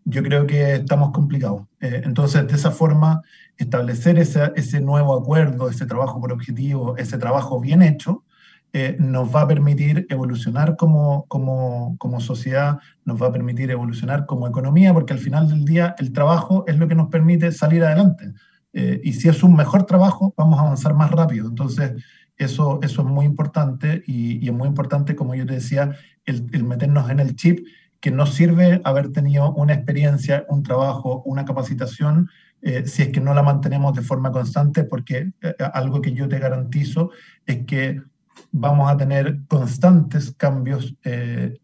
yo 0.04 0.22
creo 0.22 0.46
que 0.46 0.74
estamos 0.74 1.12
complicados. 1.12 1.62
entonces, 1.80 2.46
de 2.46 2.54
esa 2.54 2.70
forma, 2.70 3.22
establecer 3.56 4.18
ese, 4.18 4.52
ese 4.56 4.80
nuevo 4.80 5.16
acuerdo, 5.16 5.68
ese 5.68 5.86
trabajo 5.86 6.20
por 6.20 6.32
objetivo, 6.32 6.96
ese 6.96 7.18
trabajo 7.18 7.60
bien 7.60 7.82
hecho, 7.82 8.24
eh, 8.72 8.96
nos 8.98 9.34
va 9.34 9.42
a 9.42 9.48
permitir 9.48 10.06
evolucionar 10.10 10.76
como, 10.76 11.24
como, 11.28 11.96
como, 11.98 12.20
sociedad, 12.20 12.78
nos 13.04 13.20
va 13.22 13.28
a 13.28 13.32
permitir 13.32 13.70
evolucionar 13.70 14.26
como 14.26 14.46
economía, 14.46 14.92
porque 14.92 15.14
al 15.14 15.18
final 15.18 15.48
del 15.48 15.64
día 15.64 15.94
el 15.98 16.12
trabajo 16.12 16.64
es 16.66 16.76
lo 16.76 16.86
que 16.86 16.94
nos 16.94 17.08
permite 17.08 17.52
salir 17.52 17.84
adelante. 17.84 18.34
Eh, 18.74 19.00
y 19.02 19.14
si 19.14 19.28
es 19.28 19.42
un 19.42 19.56
mejor 19.56 19.86
trabajo, 19.86 20.34
vamos 20.36 20.58
a 20.58 20.62
avanzar 20.62 20.92
más 20.92 21.10
rápido. 21.10 21.48
Entonces, 21.48 21.92
eso, 22.36 22.80
eso 22.82 23.00
es 23.00 23.08
muy 23.08 23.24
importante 23.24 24.02
y, 24.06 24.44
y 24.44 24.48
es 24.48 24.54
muy 24.54 24.68
importante, 24.68 25.16
como 25.16 25.34
yo 25.34 25.46
te 25.46 25.54
decía, 25.54 25.96
el, 26.26 26.64
meternos 26.64 27.10
en 27.10 27.20
el 27.20 27.34
chip, 27.36 27.66
que 28.00 28.10
nos 28.10 28.34
sirve 28.34 28.80
haber 28.84 29.10
tenido 29.10 29.52
una 29.54 29.72
experiencia, 29.72 30.44
un 30.48 30.62
trabajo, 30.62 31.22
una 31.24 31.44
capacitación, 31.44 32.28
eh, 32.62 32.84
si 32.86 33.02
es 33.02 33.08
que 33.08 33.20
no 33.20 33.32
la 33.34 33.42
mantenemos 33.42 33.94
de 33.94 34.02
forma 34.02 34.32
constante, 34.32 34.84
porque 34.84 35.32
algo 35.72 36.00
que 36.00 36.12
yo 36.12 36.28
te 36.28 36.38
garantizo 36.38 37.10
es 37.46 37.64
que 37.64 38.02
vamos 38.52 38.90
a 38.90 38.96
tener 38.96 39.40
constantes 39.48 40.32
cambios 40.36 40.94
eh, 41.04 41.58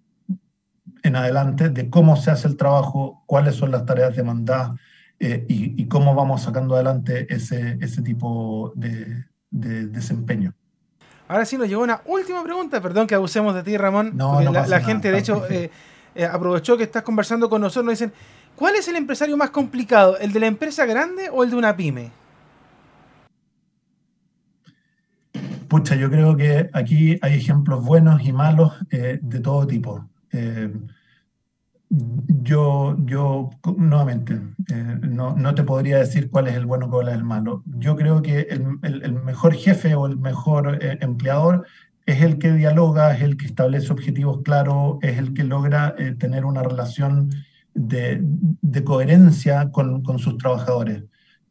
en 1.03 1.16
adelante 1.16 1.68
de 1.68 1.90
cómo 1.90 2.16
se 2.16 2.31
hace 2.31 2.48
el 2.48 2.57
trabajo, 2.57 3.22
cuáles 3.27 3.57
son 3.57 3.70
las 3.70 3.85
tareas 3.85 4.14
demandadas 4.16 4.79
eh, 5.18 5.44
y, 5.48 5.87
cómo 5.87 6.14
vamos 6.14 6.42
sacando 6.42 6.75
adelante 6.75 7.33
ese, 7.33 7.79
ese 7.81 8.03
tipo 8.03 8.72
de, 8.75 9.25
desempeño. 9.51 10.55
Ahora 11.33 11.47
sí 11.47 11.57
nos 11.57 11.66
llegó 11.66 11.83
una 11.83 12.03
última 12.05 12.45
pregunta, 12.45 12.79
perdón 12.83 13.07
que 13.07 13.14
abusemos 13.14 13.55
de 13.55 13.62
ti 13.62 13.79
Ramón, 13.79 14.12
no, 14.14 14.42
la, 14.42 14.81
gente 14.83 15.11
de 15.11 15.18
hecho 15.18 15.42
eh, 15.49 15.71
aprovechó 16.31 16.77
que 16.77 16.83
estás 16.83 17.03
conversando 17.03 17.49
con 17.49 17.62
nosotros, 17.62 17.87
nos 17.87 17.99
dicen, 17.99 18.12
¿cuál 18.55 18.75
es 18.75 18.87
el 18.88 18.97
empresario 18.97 19.35
más 19.38 19.49
complicado, 19.49 20.18
el 20.18 20.31
de 20.35 20.40
la 20.40 20.47
empresa 20.47 20.85
grande 20.85 21.31
o 21.33 21.42
el 21.42 21.49
de 21.49 21.57
una 21.57 21.75
pyme? 21.75 22.11
Pucha, 25.68 25.95
yo 25.95 26.11
creo 26.11 26.37
que 26.37 26.68
aquí 26.75 27.18
hay 27.23 27.38
ejemplos 27.38 27.83
buenos 27.83 28.23
y 28.23 28.35
malos 28.35 28.75
eh, 28.90 29.18
de 29.23 29.40
todo 29.40 29.66
tipo. 29.66 30.07
Eh, 31.92 31.96
yo, 32.42 32.96
yo, 33.05 33.50
nuevamente, 33.76 34.35
eh, 34.70 34.98
no, 35.02 35.37
no, 35.37 35.55
te 35.55 35.62
podría 35.62 35.98
decir 35.98 36.31
cuál 36.31 36.48
es 36.48 36.55
el 36.55 36.66
bueno 36.66 36.87
y 36.87 36.90
cuál 36.90 37.09
es 37.09 37.14
el 37.14 37.24
malo. 37.24 37.62
Yo 37.66 37.96
creo 37.96 38.22
que 38.22 38.40
el, 38.50 38.78
el, 38.83 39.12
mejor 39.14 39.55
jefe 39.55 39.94
o 39.94 40.07
el 40.07 40.16
mejor 40.18 40.78
empleador 41.00 41.66
es 42.07 42.22
el 42.22 42.38
que 42.38 42.52
dialoga, 42.52 43.14
es 43.14 43.22
el 43.22 43.37
que 43.37 43.46
establece 43.46 43.92
objetivos 43.92 44.42
claros, 44.42 44.98
es 45.02 45.18
el 45.18 45.35
que 45.35 45.44
logra 45.44 45.94
tener 46.18 46.44
una 46.44 46.62
relación 46.62 47.31
de, 47.74 48.20
de 48.22 48.85
coherencia 48.85 49.70
con, 49.70 50.02
con 50.02 50.18
sus 50.18 50.37
trabajadores. 50.38 51.05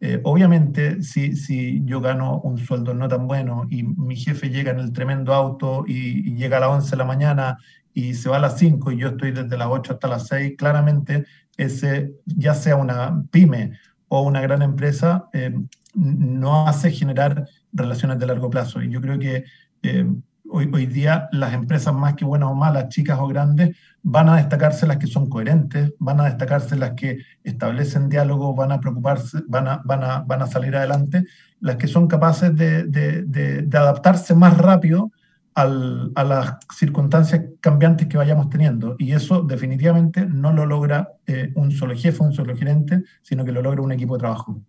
Eh, 0.03 0.19
obviamente, 0.23 1.03
si, 1.03 1.35
si 1.35 1.83
yo 1.85 2.01
gano 2.01 2.41
un 2.41 2.57
sueldo 2.57 2.95
no 2.95 3.07
tan 3.07 3.27
bueno 3.27 3.67
y 3.69 3.83
mi 3.83 4.15
jefe 4.15 4.49
llega 4.49 4.71
en 4.71 4.79
el 4.79 4.91
tremendo 4.91 5.31
auto 5.31 5.83
y, 5.87 6.33
llega 6.35 6.57
a 6.57 6.61
las 6.61 6.69
11 6.69 6.89
de 6.89 6.97
la 6.97 7.05
mañana 7.05 7.57
y 7.93 8.13
se 8.13 8.29
va 8.29 8.37
a 8.37 8.39
las 8.39 8.57
5 8.57 8.91
y 8.91 8.97
yo 8.97 9.09
estoy 9.09 9.31
desde 9.31 9.57
las 9.57 9.67
8 9.69 9.93
hasta 9.93 10.07
las 10.07 10.27
6, 10.27 10.55
claramente 10.57 11.25
ese, 11.57 12.13
ya 12.25 12.53
sea 12.53 12.75
una 12.75 13.23
pyme 13.31 13.77
o 14.07 14.21
una 14.21 14.41
gran 14.41 14.61
empresa, 14.61 15.29
eh, 15.33 15.53
no 15.93 16.67
hace 16.67 16.91
generar 16.91 17.47
relaciones 17.73 18.19
de 18.19 18.27
largo 18.27 18.49
plazo. 18.49 18.81
Y 18.81 18.89
yo 18.89 19.01
creo 19.01 19.19
que 19.19 19.43
eh, 19.83 20.05
hoy, 20.51 20.85
día 20.85 21.29
las 21.31 21.53
empresas 21.53 21.93
más 21.93 22.15
que 22.15 22.25
buenas 22.25 22.49
o 22.49 22.55
malas, 22.55 22.89
chicas 22.89 23.17
o 23.19 23.27
grandes, 23.27 23.75
van 24.03 24.29
a 24.29 24.37
destacarse 24.37 24.85
las 24.85 24.97
que 24.97 25.07
son 25.07 25.29
coherentes, 25.29 25.93
van 25.99 26.19
a 26.19 26.25
destacarse 26.25 26.75
las 26.75 26.91
que 26.91 27.19
establecen 27.43 28.09
diálogo, 28.09 28.53
van 28.53 28.71
a 28.71 28.79
preocuparse, 28.79 29.39
van 29.47 29.67
a, 29.67 29.81
van 29.85 30.03
a, 30.03 30.19
van 30.19 30.41
a 30.41 30.47
salir 30.47 30.75
adelante, 30.75 31.25
las 31.59 31.77
que 31.77 31.87
son 31.87 32.07
capaces 32.07 32.55
de, 32.55 32.83
de, 32.83 33.77
adaptarse 33.77 34.35
más 34.35 34.57
rápido 34.57 35.11
al, 35.53 36.11
a 36.15 36.23
las 36.23 36.55
circunstancias 36.75 37.41
cambiantes 37.59 38.07
que 38.07 38.17
vayamos 38.17 38.49
teniendo. 38.49 38.95
Y 38.97 39.13
eso 39.13 39.41
definitivamente 39.41 40.25
no 40.25 40.51
lo 40.51 40.65
logra 40.65 41.09
eh, 41.27 41.51
un 41.55 41.71
solo 41.71 41.95
jefe, 41.95 42.23
un 42.23 42.33
solo 42.33 42.55
gerente, 42.55 43.03
sino 43.21 43.43
que 43.43 43.51
lo 43.51 43.61
logra 43.61 43.81
un 43.81 43.91
equipo 43.91 44.15
de 44.15 44.19
trabajo. 44.19 44.61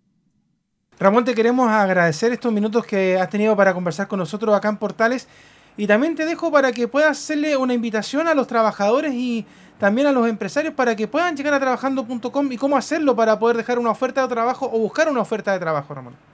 Ramón, 0.99 1.25
te 1.25 1.35
queremos 1.35 1.69
agradecer 1.69 2.33
estos 2.33 2.53
minutos 2.53 2.85
que 2.85 3.19
has 3.19 3.29
tenido 3.29 3.57
para 3.57 3.75
conversar 3.75 4.07
con 4.09 4.19
nosotros 4.19 4.55
acá 4.55 4.69
en 4.69 4.77
Portales. 4.77 5.29
Y 5.77 5.87
también 5.87 6.15
te 6.15 6.27
dejo 6.27 6.53
para 6.53 6.71
que 6.71 6.87
puedas 6.87 7.19
hacerle 7.19 7.57
una 7.57 7.73
invitación 7.73 8.29
a 8.29 8.35
los 8.35 8.47
trabajadores 8.47 9.15
y 9.15 9.47
también 9.79 10.07
a 10.07 10.13
los 10.13 10.29
empresarios 10.29 10.75
para 10.75 10.95
que 10.95 11.09
puedan 11.09 11.35
llegar 11.35 11.55
a 11.55 11.61
trabajando.com 11.61 12.53
y 12.53 12.57
cómo 12.57 12.77
hacerlo 12.77 13.17
para 13.17 13.39
poder 13.39 13.57
dejar 13.57 13.79
una 13.79 13.91
oferta 13.91 14.23
de 14.23 14.29
trabajo 14.29 14.71
o 14.73 14.79
buscar 14.79 15.09
una 15.09 15.21
oferta 15.21 15.53
de 15.53 15.59
trabajo, 15.59 15.95
Ramón. 15.95 16.32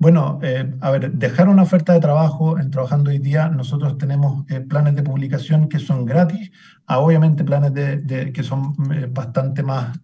Bueno, 0.00 0.38
eh, 0.42 0.72
a 0.80 0.92
ver, 0.92 1.12
dejar 1.12 1.48
una 1.48 1.62
oferta 1.62 1.92
de 1.92 1.98
trabajo 1.98 2.56
en 2.60 2.70
Trabajando 2.70 3.10
Hoy 3.10 3.18
Día, 3.18 3.48
nosotros 3.48 3.98
tenemos 3.98 4.48
eh, 4.48 4.60
planes 4.60 4.94
de 4.94 5.02
publicación 5.02 5.68
que 5.68 5.80
son 5.80 6.04
gratis, 6.06 6.52
a 6.86 7.00
obviamente 7.00 7.42
planes 7.42 7.74
de, 7.74 8.32
que 8.32 8.42
son 8.44 8.76
eh, 8.94 9.08
bastante 9.10 9.64
más 9.64 9.98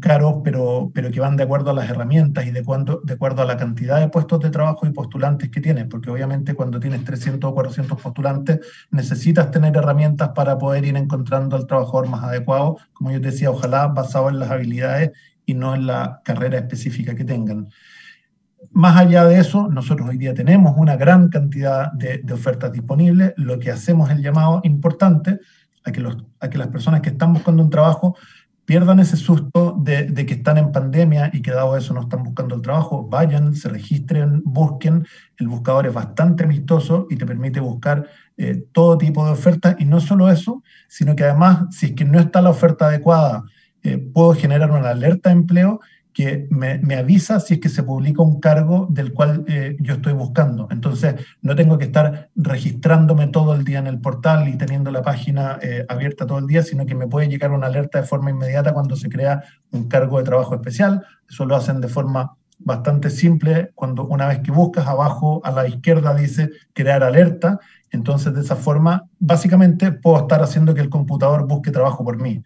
caros, 0.00 0.36
pero, 0.42 0.90
pero 0.94 1.10
que 1.10 1.20
van 1.20 1.36
de 1.36 1.42
acuerdo 1.42 1.70
a 1.70 1.74
las 1.74 1.90
herramientas 1.90 2.46
y 2.46 2.52
de, 2.52 2.64
cuando, 2.64 3.02
de 3.04 3.14
acuerdo 3.14 3.42
a 3.42 3.44
la 3.44 3.58
cantidad 3.58 4.00
de 4.00 4.08
puestos 4.08 4.40
de 4.40 4.50
trabajo 4.50 4.86
y 4.86 4.92
postulantes 4.92 5.50
que 5.50 5.60
tienes, 5.60 5.86
porque 5.86 6.10
obviamente 6.10 6.54
cuando 6.54 6.80
tienes 6.80 7.04
300 7.04 7.50
o 7.50 7.54
400 7.54 8.00
postulantes 8.00 8.60
necesitas 8.90 9.50
tener 9.50 9.76
herramientas 9.76 10.30
para 10.34 10.56
poder 10.56 10.86
ir 10.86 10.96
encontrando 10.96 11.56
al 11.56 11.66
trabajador 11.66 12.08
más 12.08 12.24
adecuado, 12.24 12.78
como 12.94 13.10
yo 13.10 13.20
te 13.20 13.30
decía, 13.30 13.50
ojalá 13.50 13.88
basado 13.88 14.30
en 14.30 14.38
las 14.38 14.50
habilidades 14.50 15.12
y 15.44 15.52
no 15.52 15.74
en 15.74 15.86
la 15.86 16.22
carrera 16.24 16.58
específica 16.58 17.14
que 17.14 17.24
tengan. 17.24 17.68
Más 18.72 18.96
allá 18.96 19.24
de 19.24 19.38
eso, 19.38 19.68
nosotros 19.68 20.08
hoy 20.08 20.18
día 20.18 20.34
tenemos 20.34 20.74
una 20.76 20.96
gran 20.96 21.28
cantidad 21.28 21.90
de, 21.92 22.22
ofertas 22.32 22.70
disponibles. 22.72 23.32
Lo 23.36 23.58
que 23.58 23.70
hacemos 23.70 24.10
es 24.10 24.16
el 24.16 24.22
llamado 24.22 24.60
importante 24.64 25.40
a 25.84 25.92
que, 25.92 26.00
los, 26.00 26.18
a 26.40 26.50
que 26.50 26.58
las 26.58 26.68
personas 26.68 27.00
que 27.00 27.08
están 27.08 27.32
buscando 27.32 27.62
un 27.62 27.70
trabajo 27.70 28.16
pierdan 28.66 29.00
ese 29.00 29.16
susto 29.16 29.74
de, 29.82 30.14
que 30.26 30.34
están 30.34 30.58
en 30.58 30.70
pandemia 30.70 31.30
y 31.32 31.42
que 31.42 31.50
dado 31.50 31.76
eso 31.76 31.92
no 31.94 32.02
están 32.02 32.22
buscando 32.22 32.54
el 32.54 32.62
trabajo, 32.62 33.08
vayan, 33.08 33.54
se 33.54 33.68
registren, 33.68 34.42
busquen. 34.44 35.06
El 35.38 35.48
buscador 35.48 35.86
es 35.86 35.94
bastante 35.94 36.44
amistoso 36.44 37.06
y 37.10 37.16
te 37.16 37.26
permite 37.26 37.58
buscar 37.58 38.08
eh, 38.36 38.62
todo 38.72 38.96
tipo 38.98 39.24
de 39.24 39.32
ofertas. 39.32 39.74
Y 39.78 39.86
no 39.86 40.00
solo 40.00 40.30
eso, 40.30 40.62
sino 40.86 41.16
que 41.16 41.24
además, 41.24 41.64
si 41.70 41.86
es 41.86 41.92
que 41.92 42.04
no 42.04 42.20
está 42.20 42.42
la 42.42 42.50
oferta 42.50 42.86
adecuada, 42.86 43.42
eh, 43.82 43.98
puedo 43.98 44.34
generar 44.34 44.70
una 44.70 44.90
alerta 44.90 45.30
de 45.30 45.36
empleo 45.36 45.80
que 46.12 46.48
me, 46.50 46.80
avisa 46.96 47.40
si 47.40 47.54
es 47.54 47.60
que 47.60 47.68
se 47.68 47.82
publica 47.82 48.22
un 48.22 48.40
cargo 48.40 48.86
del 48.90 49.12
cual 49.12 49.44
eh, 49.46 49.76
yo 49.80 49.94
estoy 49.94 50.12
buscando. 50.12 50.68
Entonces, 50.70 51.14
no 51.42 51.54
tengo 51.54 51.78
que 51.78 51.84
estar 51.84 52.30
registrándome 52.34 53.28
todo 53.28 53.54
el 53.54 53.64
día 53.64 53.78
en 53.78 53.86
el 53.86 54.00
portal 54.00 54.48
y 54.48 54.56
teniendo 54.56 54.90
la 54.90 55.02
página 55.02 55.58
eh, 55.62 55.84
abierta 55.88 56.26
todo 56.26 56.38
el 56.38 56.46
día, 56.46 56.62
sino 56.62 56.86
que 56.86 56.94
me 56.94 57.06
puede 57.06 57.28
llegar 57.28 57.52
una 57.52 57.66
alerta 57.66 58.00
de 58.00 58.06
forma 58.06 58.30
inmediata 58.30 58.72
cuando 58.72 58.96
se 58.96 59.08
crea 59.08 59.42
un 59.70 59.88
cargo 59.88 60.18
de 60.18 60.24
trabajo 60.24 60.54
especial. 60.54 61.04
Eso 61.28 61.44
lo 61.44 61.56
hacen 61.56 61.80
de 61.80 61.88
forma 61.88 62.36
bastante 62.58 63.10
simple. 63.10 63.70
Cuando 63.74 64.04
una 64.06 64.26
vez 64.26 64.40
que 64.40 64.52
buscas 64.52 64.86
abajo 64.86 65.40
a 65.44 65.50
la 65.50 65.66
izquierda 65.66 66.14
dice 66.14 66.50
crear 66.72 67.02
alerta, 67.02 67.60
entonces 67.90 68.34
de 68.34 68.40
esa 68.40 68.56
forma, 68.56 69.04
básicamente 69.18 69.92
puedo 69.92 70.18
estar 70.18 70.42
haciendo 70.42 70.74
que 70.74 70.80
el 70.80 70.90
computador 70.90 71.46
busque 71.46 71.70
trabajo 71.70 72.04
por 72.04 72.20
mí. 72.20 72.42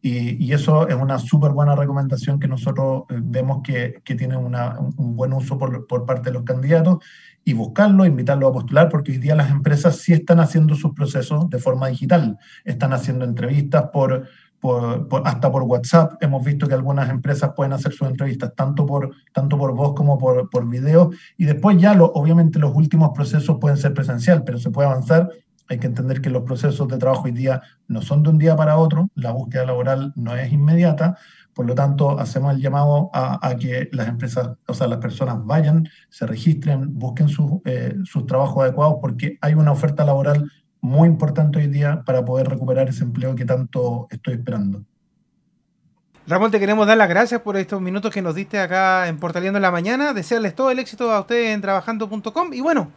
Y, 0.00 0.52
eso 0.52 0.88
es 0.88 0.94
una 0.94 1.18
súper 1.18 1.50
buena 1.50 1.74
recomendación 1.74 2.38
que 2.38 2.46
nosotros 2.46 3.04
eh, 3.10 3.18
vemos 3.20 3.62
que, 3.64 4.00
que 4.04 4.14
tiene 4.14 4.36
una, 4.36 4.78
un 4.78 5.16
buen 5.16 5.32
uso 5.32 5.58
por, 5.58 5.86
por, 5.86 6.06
parte 6.06 6.30
de 6.30 6.34
los 6.34 6.44
candidatos 6.44 6.98
y 7.44 7.52
buscarlo, 7.52 8.04
invitarlo 8.04 8.48
a 8.48 8.52
postular, 8.52 8.88
porque 8.88 9.12
hoy 9.12 9.18
día 9.18 9.34
las 9.34 9.50
empresas 9.50 9.96
sí 9.96 10.12
están 10.12 10.38
haciendo 10.38 10.74
sus 10.74 10.92
procesos 10.92 11.50
de 11.50 11.58
forma 11.58 11.88
digital, 11.88 12.38
están 12.64 12.92
haciendo 12.92 13.24
entrevistas 13.24 13.86
por, 13.92 14.28
por, 14.60 15.08
hasta 15.24 15.50
por 15.50 15.62
WhatsApp. 15.62 16.22
Hemos 16.22 16.44
visto 16.44 16.68
que 16.68 16.74
algunas 16.74 17.10
empresas 17.10 17.52
pueden 17.56 17.72
hacer 17.72 17.92
sus 17.92 18.08
entrevistas 18.08 18.52
tanto 18.54 18.86
por, 18.86 19.10
tanto 19.32 19.58
por 19.58 19.74
voz 19.74 19.94
como 19.94 20.18
por, 20.18 20.48
por 20.50 20.68
video. 20.68 21.10
Y 21.36 21.44
después 21.44 21.76
ya, 21.78 21.94
lo, 21.94 22.06
obviamente, 22.06 22.58
los 22.58 22.74
últimos 22.74 23.10
procesos 23.14 23.58
pueden 23.60 23.76
ser 23.76 23.94
presencial, 23.94 24.44
pero 24.44 24.58
se 24.58 24.70
puede 24.70 24.88
avanzar 24.88 25.30
hay 25.68 25.78
que 25.78 25.86
entender 25.86 26.20
que 26.20 26.30
los 26.30 26.42
procesos 26.44 26.88
de 26.88 26.98
trabajo 26.98 27.24
hoy 27.24 27.32
día 27.32 27.62
no 27.86 28.02
son 28.02 28.22
de 28.22 28.30
un 28.30 28.38
día 28.38 28.56
para 28.56 28.78
otro, 28.78 29.10
la 29.14 29.32
búsqueda 29.32 29.66
laboral 29.66 30.12
no 30.16 30.34
es 30.36 30.52
inmediata, 30.52 31.18
Por 31.54 31.66
lo 31.66 31.74
tanto, 31.74 32.18
hacemos 32.20 32.54
el 32.54 32.60
llamado 32.60 33.10
a, 33.12 33.54
que 33.58 33.88
las 33.92 34.06
empresas, 34.06 34.50
o 34.66 34.74
sea, 34.74 34.86
las 34.86 34.98
personas 34.98 35.44
vayan, 35.44 35.88
se 36.08 36.24
registren, 36.24 36.96
busquen 36.96 37.26
eh, 37.64 37.96
sus 38.04 38.26
trabajos 38.26 38.62
adecuados, 38.62 38.98
porque 39.00 39.38
hay 39.40 39.54
una 39.54 39.72
oferta 39.72 40.04
laboral 40.04 40.48
muy 40.80 41.08
importante 41.08 41.58
hoy 41.58 41.66
día 41.66 42.02
para 42.06 42.24
poder 42.24 42.48
recuperar 42.48 42.88
ese 42.88 43.02
empleo 43.02 43.34
que 43.34 43.44
tanto 43.44 44.06
estoy 44.10 44.34
esperando. 44.34 44.84
Ramón, 46.28 46.50
te 46.50 46.60
queremos 46.60 46.86
dar 46.86 46.98
las 46.98 47.08
gracias 47.08 47.40
por 47.40 47.56
estos 47.56 47.80
minutos 47.80 48.12
que 48.12 48.20
nos 48.20 48.34
diste 48.34 48.60
acá 48.60 49.08
en 49.08 49.18
Portaleando 49.18 49.56
en 49.56 49.62
la 49.62 49.70
Mañana. 49.70 50.12
Desearles 50.12 50.54
todo 50.54 50.70
el 50.70 50.78
éxito 50.78 51.10
a 51.10 51.20
ustedes 51.20 51.54
en 51.54 51.60
trabajando.com. 51.62 52.52
Y 52.52 52.60
bueno, 52.60 52.92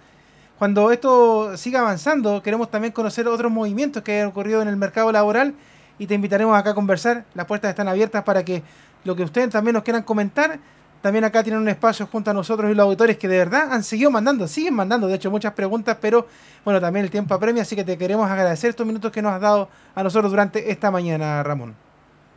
cuando 0.62 0.92
esto 0.92 1.58
siga 1.58 1.80
avanzando, 1.80 2.44
queremos 2.44 2.70
también 2.70 2.94
conocer 2.94 3.28
otros 3.28 3.52
movimientos 3.52 4.04
que 4.04 4.22
han 4.22 4.28
ocurrido 4.28 4.62
en 4.62 4.68
el 4.68 4.78
mercado 4.78 5.12
laboral 5.12 5.56
y 5.98 6.06
te 6.06 6.14
invitaremos 6.14 6.56
acá 6.56 6.70
a 6.70 6.74
conversar. 6.76 7.26
Las 7.34 7.48
puertas 7.48 7.72
están 7.72 7.88
abiertas 7.88 8.24
para 8.24 8.46
que 8.46 8.62
lo 9.04 9.16
que 9.16 9.24
ustedes 9.24 9.50
también 9.50 9.74
nos 9.74 9.82
quieran 9.82 10.04
comentar, 10.04 10.60
también 11.02 11.24
acá 11.24 11.42
tienen 11.42 11.64
un 11.64 11.68
espacio 11.68 12.06
junto 12.06 12.30
a 12.30 12.36
nosotros 12.36 12.70
y 12.70 12.76
los 12.76 12.84
auditores 12.84 13.18
que 13.18 13.28
de 13.28 13.40
verdad 13.40 13.74
han 13.74 13.84
seguido 13.84 14.12
mandando, 14.12 14.48
siguen 14.48 14.76
mandando, 14.76 15.08
de 15.08 15.16
hecho, 15.16 15.32
muchas 15.32 15.54
preguntas, 15.54 15.98
pero 16.00 16.28
bueno, 16.64 16.80
también 16.80 17.06
el 17.06 17.10
tiempo 17.10 17.34
apremia, 17.34 17.64
así 17.64 17.76
que 17.76 17.84
te 17.84 17.98
queremos 17.98 18.30
agradecer 18.30 18.70
estos 18.70 18.86
minutos 18.86 19.12
que 19.12 19.24
nos 19.24 19.32
has 19.34 19.42
dado 19.42 19.68
a 19.96 20.04
nosotros 20.04 20.30
durante 20.30 20.70
esta 20.70 20.92
mañana, 20.92 21.42
Ramón. 21.42 21.74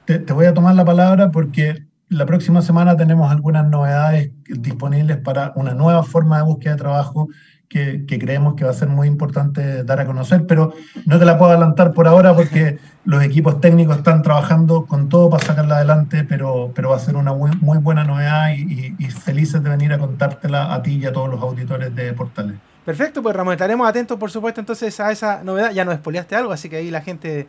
Te, 0.07 0.19
te 0.19 0.33
voy 0.33 0.47
a 0.47 0.55
tomar 0.55 0.75
la 0.75 0.87
palabra 0.87 1.31
porque 1.31 1.85
la 2.09 2.25
próxima 2.25 2.63
semana 2.63 2.97
tenemos 2.97 3.31
algunas 3.31 3.69
novedades 3.69 4.31
disponibles 4.49 5.19
para 5.19 5.53
una 5.57 5.75
nueva 5.75 6.03
forma 6.05 6.39
de 6.39 6.45
búsqueda 6.45 6.73
de 6.73 6.79
trabajo 6.79 7.29
que, 7.69 8.05
creemos 8.07 8.55
que 8.55 8.65
va 8.65 8.71
a 8.71 8.75
ser 8.75 8.89
muy 8.89 9.09
importante 9.09 9.85
dar 9.85 10.01
a 10.01 10.07
conocer, 10.07 10.47
pero 10.47 10.75
no 11.07 11.19
te 11.19 11.25
la 11.25 11.39
puedo 11.39 11.51
adelantar 11.51 11.93
por 11.93 12.07
ahora 12.07 12.35
porque 12.35 12.79
los 13.05 13.23
equipos 13.23 13.61
técnicos 13.61 13.99
están 13.99 14.23
trabajando 14.23 14.87
con 14.87 15.09
todo 15.09 15.31
para 15.31 15.45
sacarla 15.45 15.77
adelante, 15.77 16.25
pero, 16.25 16.73
pero 16.75 16.91
va 16.91 16.97
a 16.97 17.01
ser 17.01 17.17
una 17.17 17.33
muy, 17.33 17.79
buena 17.79 18.05
novedad 18.05 18.53
y, 18.57 18.95
felices 19.11 19.63
de 19.63 19.71
venir 19.71 19.93
a 19.93 19.99
contártela 19.99 20.75
a 20.75 20.83
ti 20.83 20.99
y 20.99 21.07
a 21.07 21.13
todos 21.13 21.31
los 21.31 21.41
auditores 21.41 21.95
de 21.95 22.13
Portales. 22.13 22.57
Perfecto, 22.85 23.23
pues 23.23 23.35
Ramón, 23.35 23.55
estaremos 23.55 23.89
atentos 23.89 24.19
por 24.19 24.31
supuesto 24.31 24.61
entonces 24.61 24.99
a 25.01 25.11
esa 25.11 25.43
novedad. 25.43 25.71
Ya 25.73 25.85
nos 25.85 25.95
expoliaste 25.95 26.37
algo, 26.37 26.53
así 26.53 26.69
que 26.69 26.77
ahí 26.77 26.91
la 26.91 27.01
gente 27.01 27.49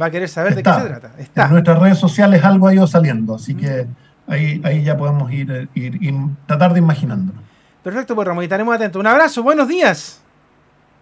va 0.00 0.06
a 0.06 0.10
querer 0.10 0.28
saber 0.28 0.54
de 0.54 0.62
qué 0.62 0.72
se 0.72 0.80
trata. 0.80 1.12
Está. 1.18 1.46
En 1.46 1.52
nuestras 1.52 1.78
redes 1.78 1.98
sociales 1.98 2.44
algo 2.44 2.68
ha 2.68 2.74
ido 2.74 2.86
saliendo, 2.86 3.34
así 3.34 3.54
que 3.54 3.86
ahí, 4.26 4.60
ahí 4.64 4.84
ya 4.84 4.96
podemos 4.96 5.32
ir, 5.32 5.68
ir, 5.74 6.02
ir 6.02 6.14
tratar 6.46 6.72
de 6.72 6.78
imaginándonos. 6.78 7.47
Perfecto, 7.88 8.14
pues 8.14 8.28
Ramón, 8.28 8.42
y 8.42 8.44
estaremos 8.44 8.74
atentos. 8.74 9.00
Un 9.00 9.06
abrazo, 9.06 9.42
buenos 9.42 9.66
días. 9.66 10.20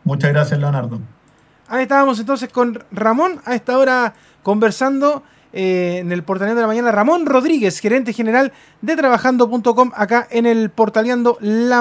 Muchas 0.05 0.30
gracias, 0.30 0.61
Leonardo. 0.61 1.01
Ahí 1.66 1.82
estábamos 1.82 2.20
entonces 2.20 2.49
con 2.49 2.84
Ramón, 2.93 3.41
a 3.45 3.57
esta 3.57 3.76
hora 3.76 4.14
conversando 4.45 5.24
eh, 5.53 5.97
en 5.99 6.12
el 6.12 6.22
Portaleando 6.22 6.61
de 6.61 6.62
la 6.62 6.68
Mañana. 6.68 6.93
Ramón 6.93 7.26
Rodríguez, 7.26 7.80
gerente 7.80 8.12
general 8.12 8.53
de 8.82 8.95
trabajando.com, 8.95 9.91
acá 9.97 10.28
en 10.30 10.47
el 10.47 10.70
Portaleando 10.70 11.39
La 11.41 11.74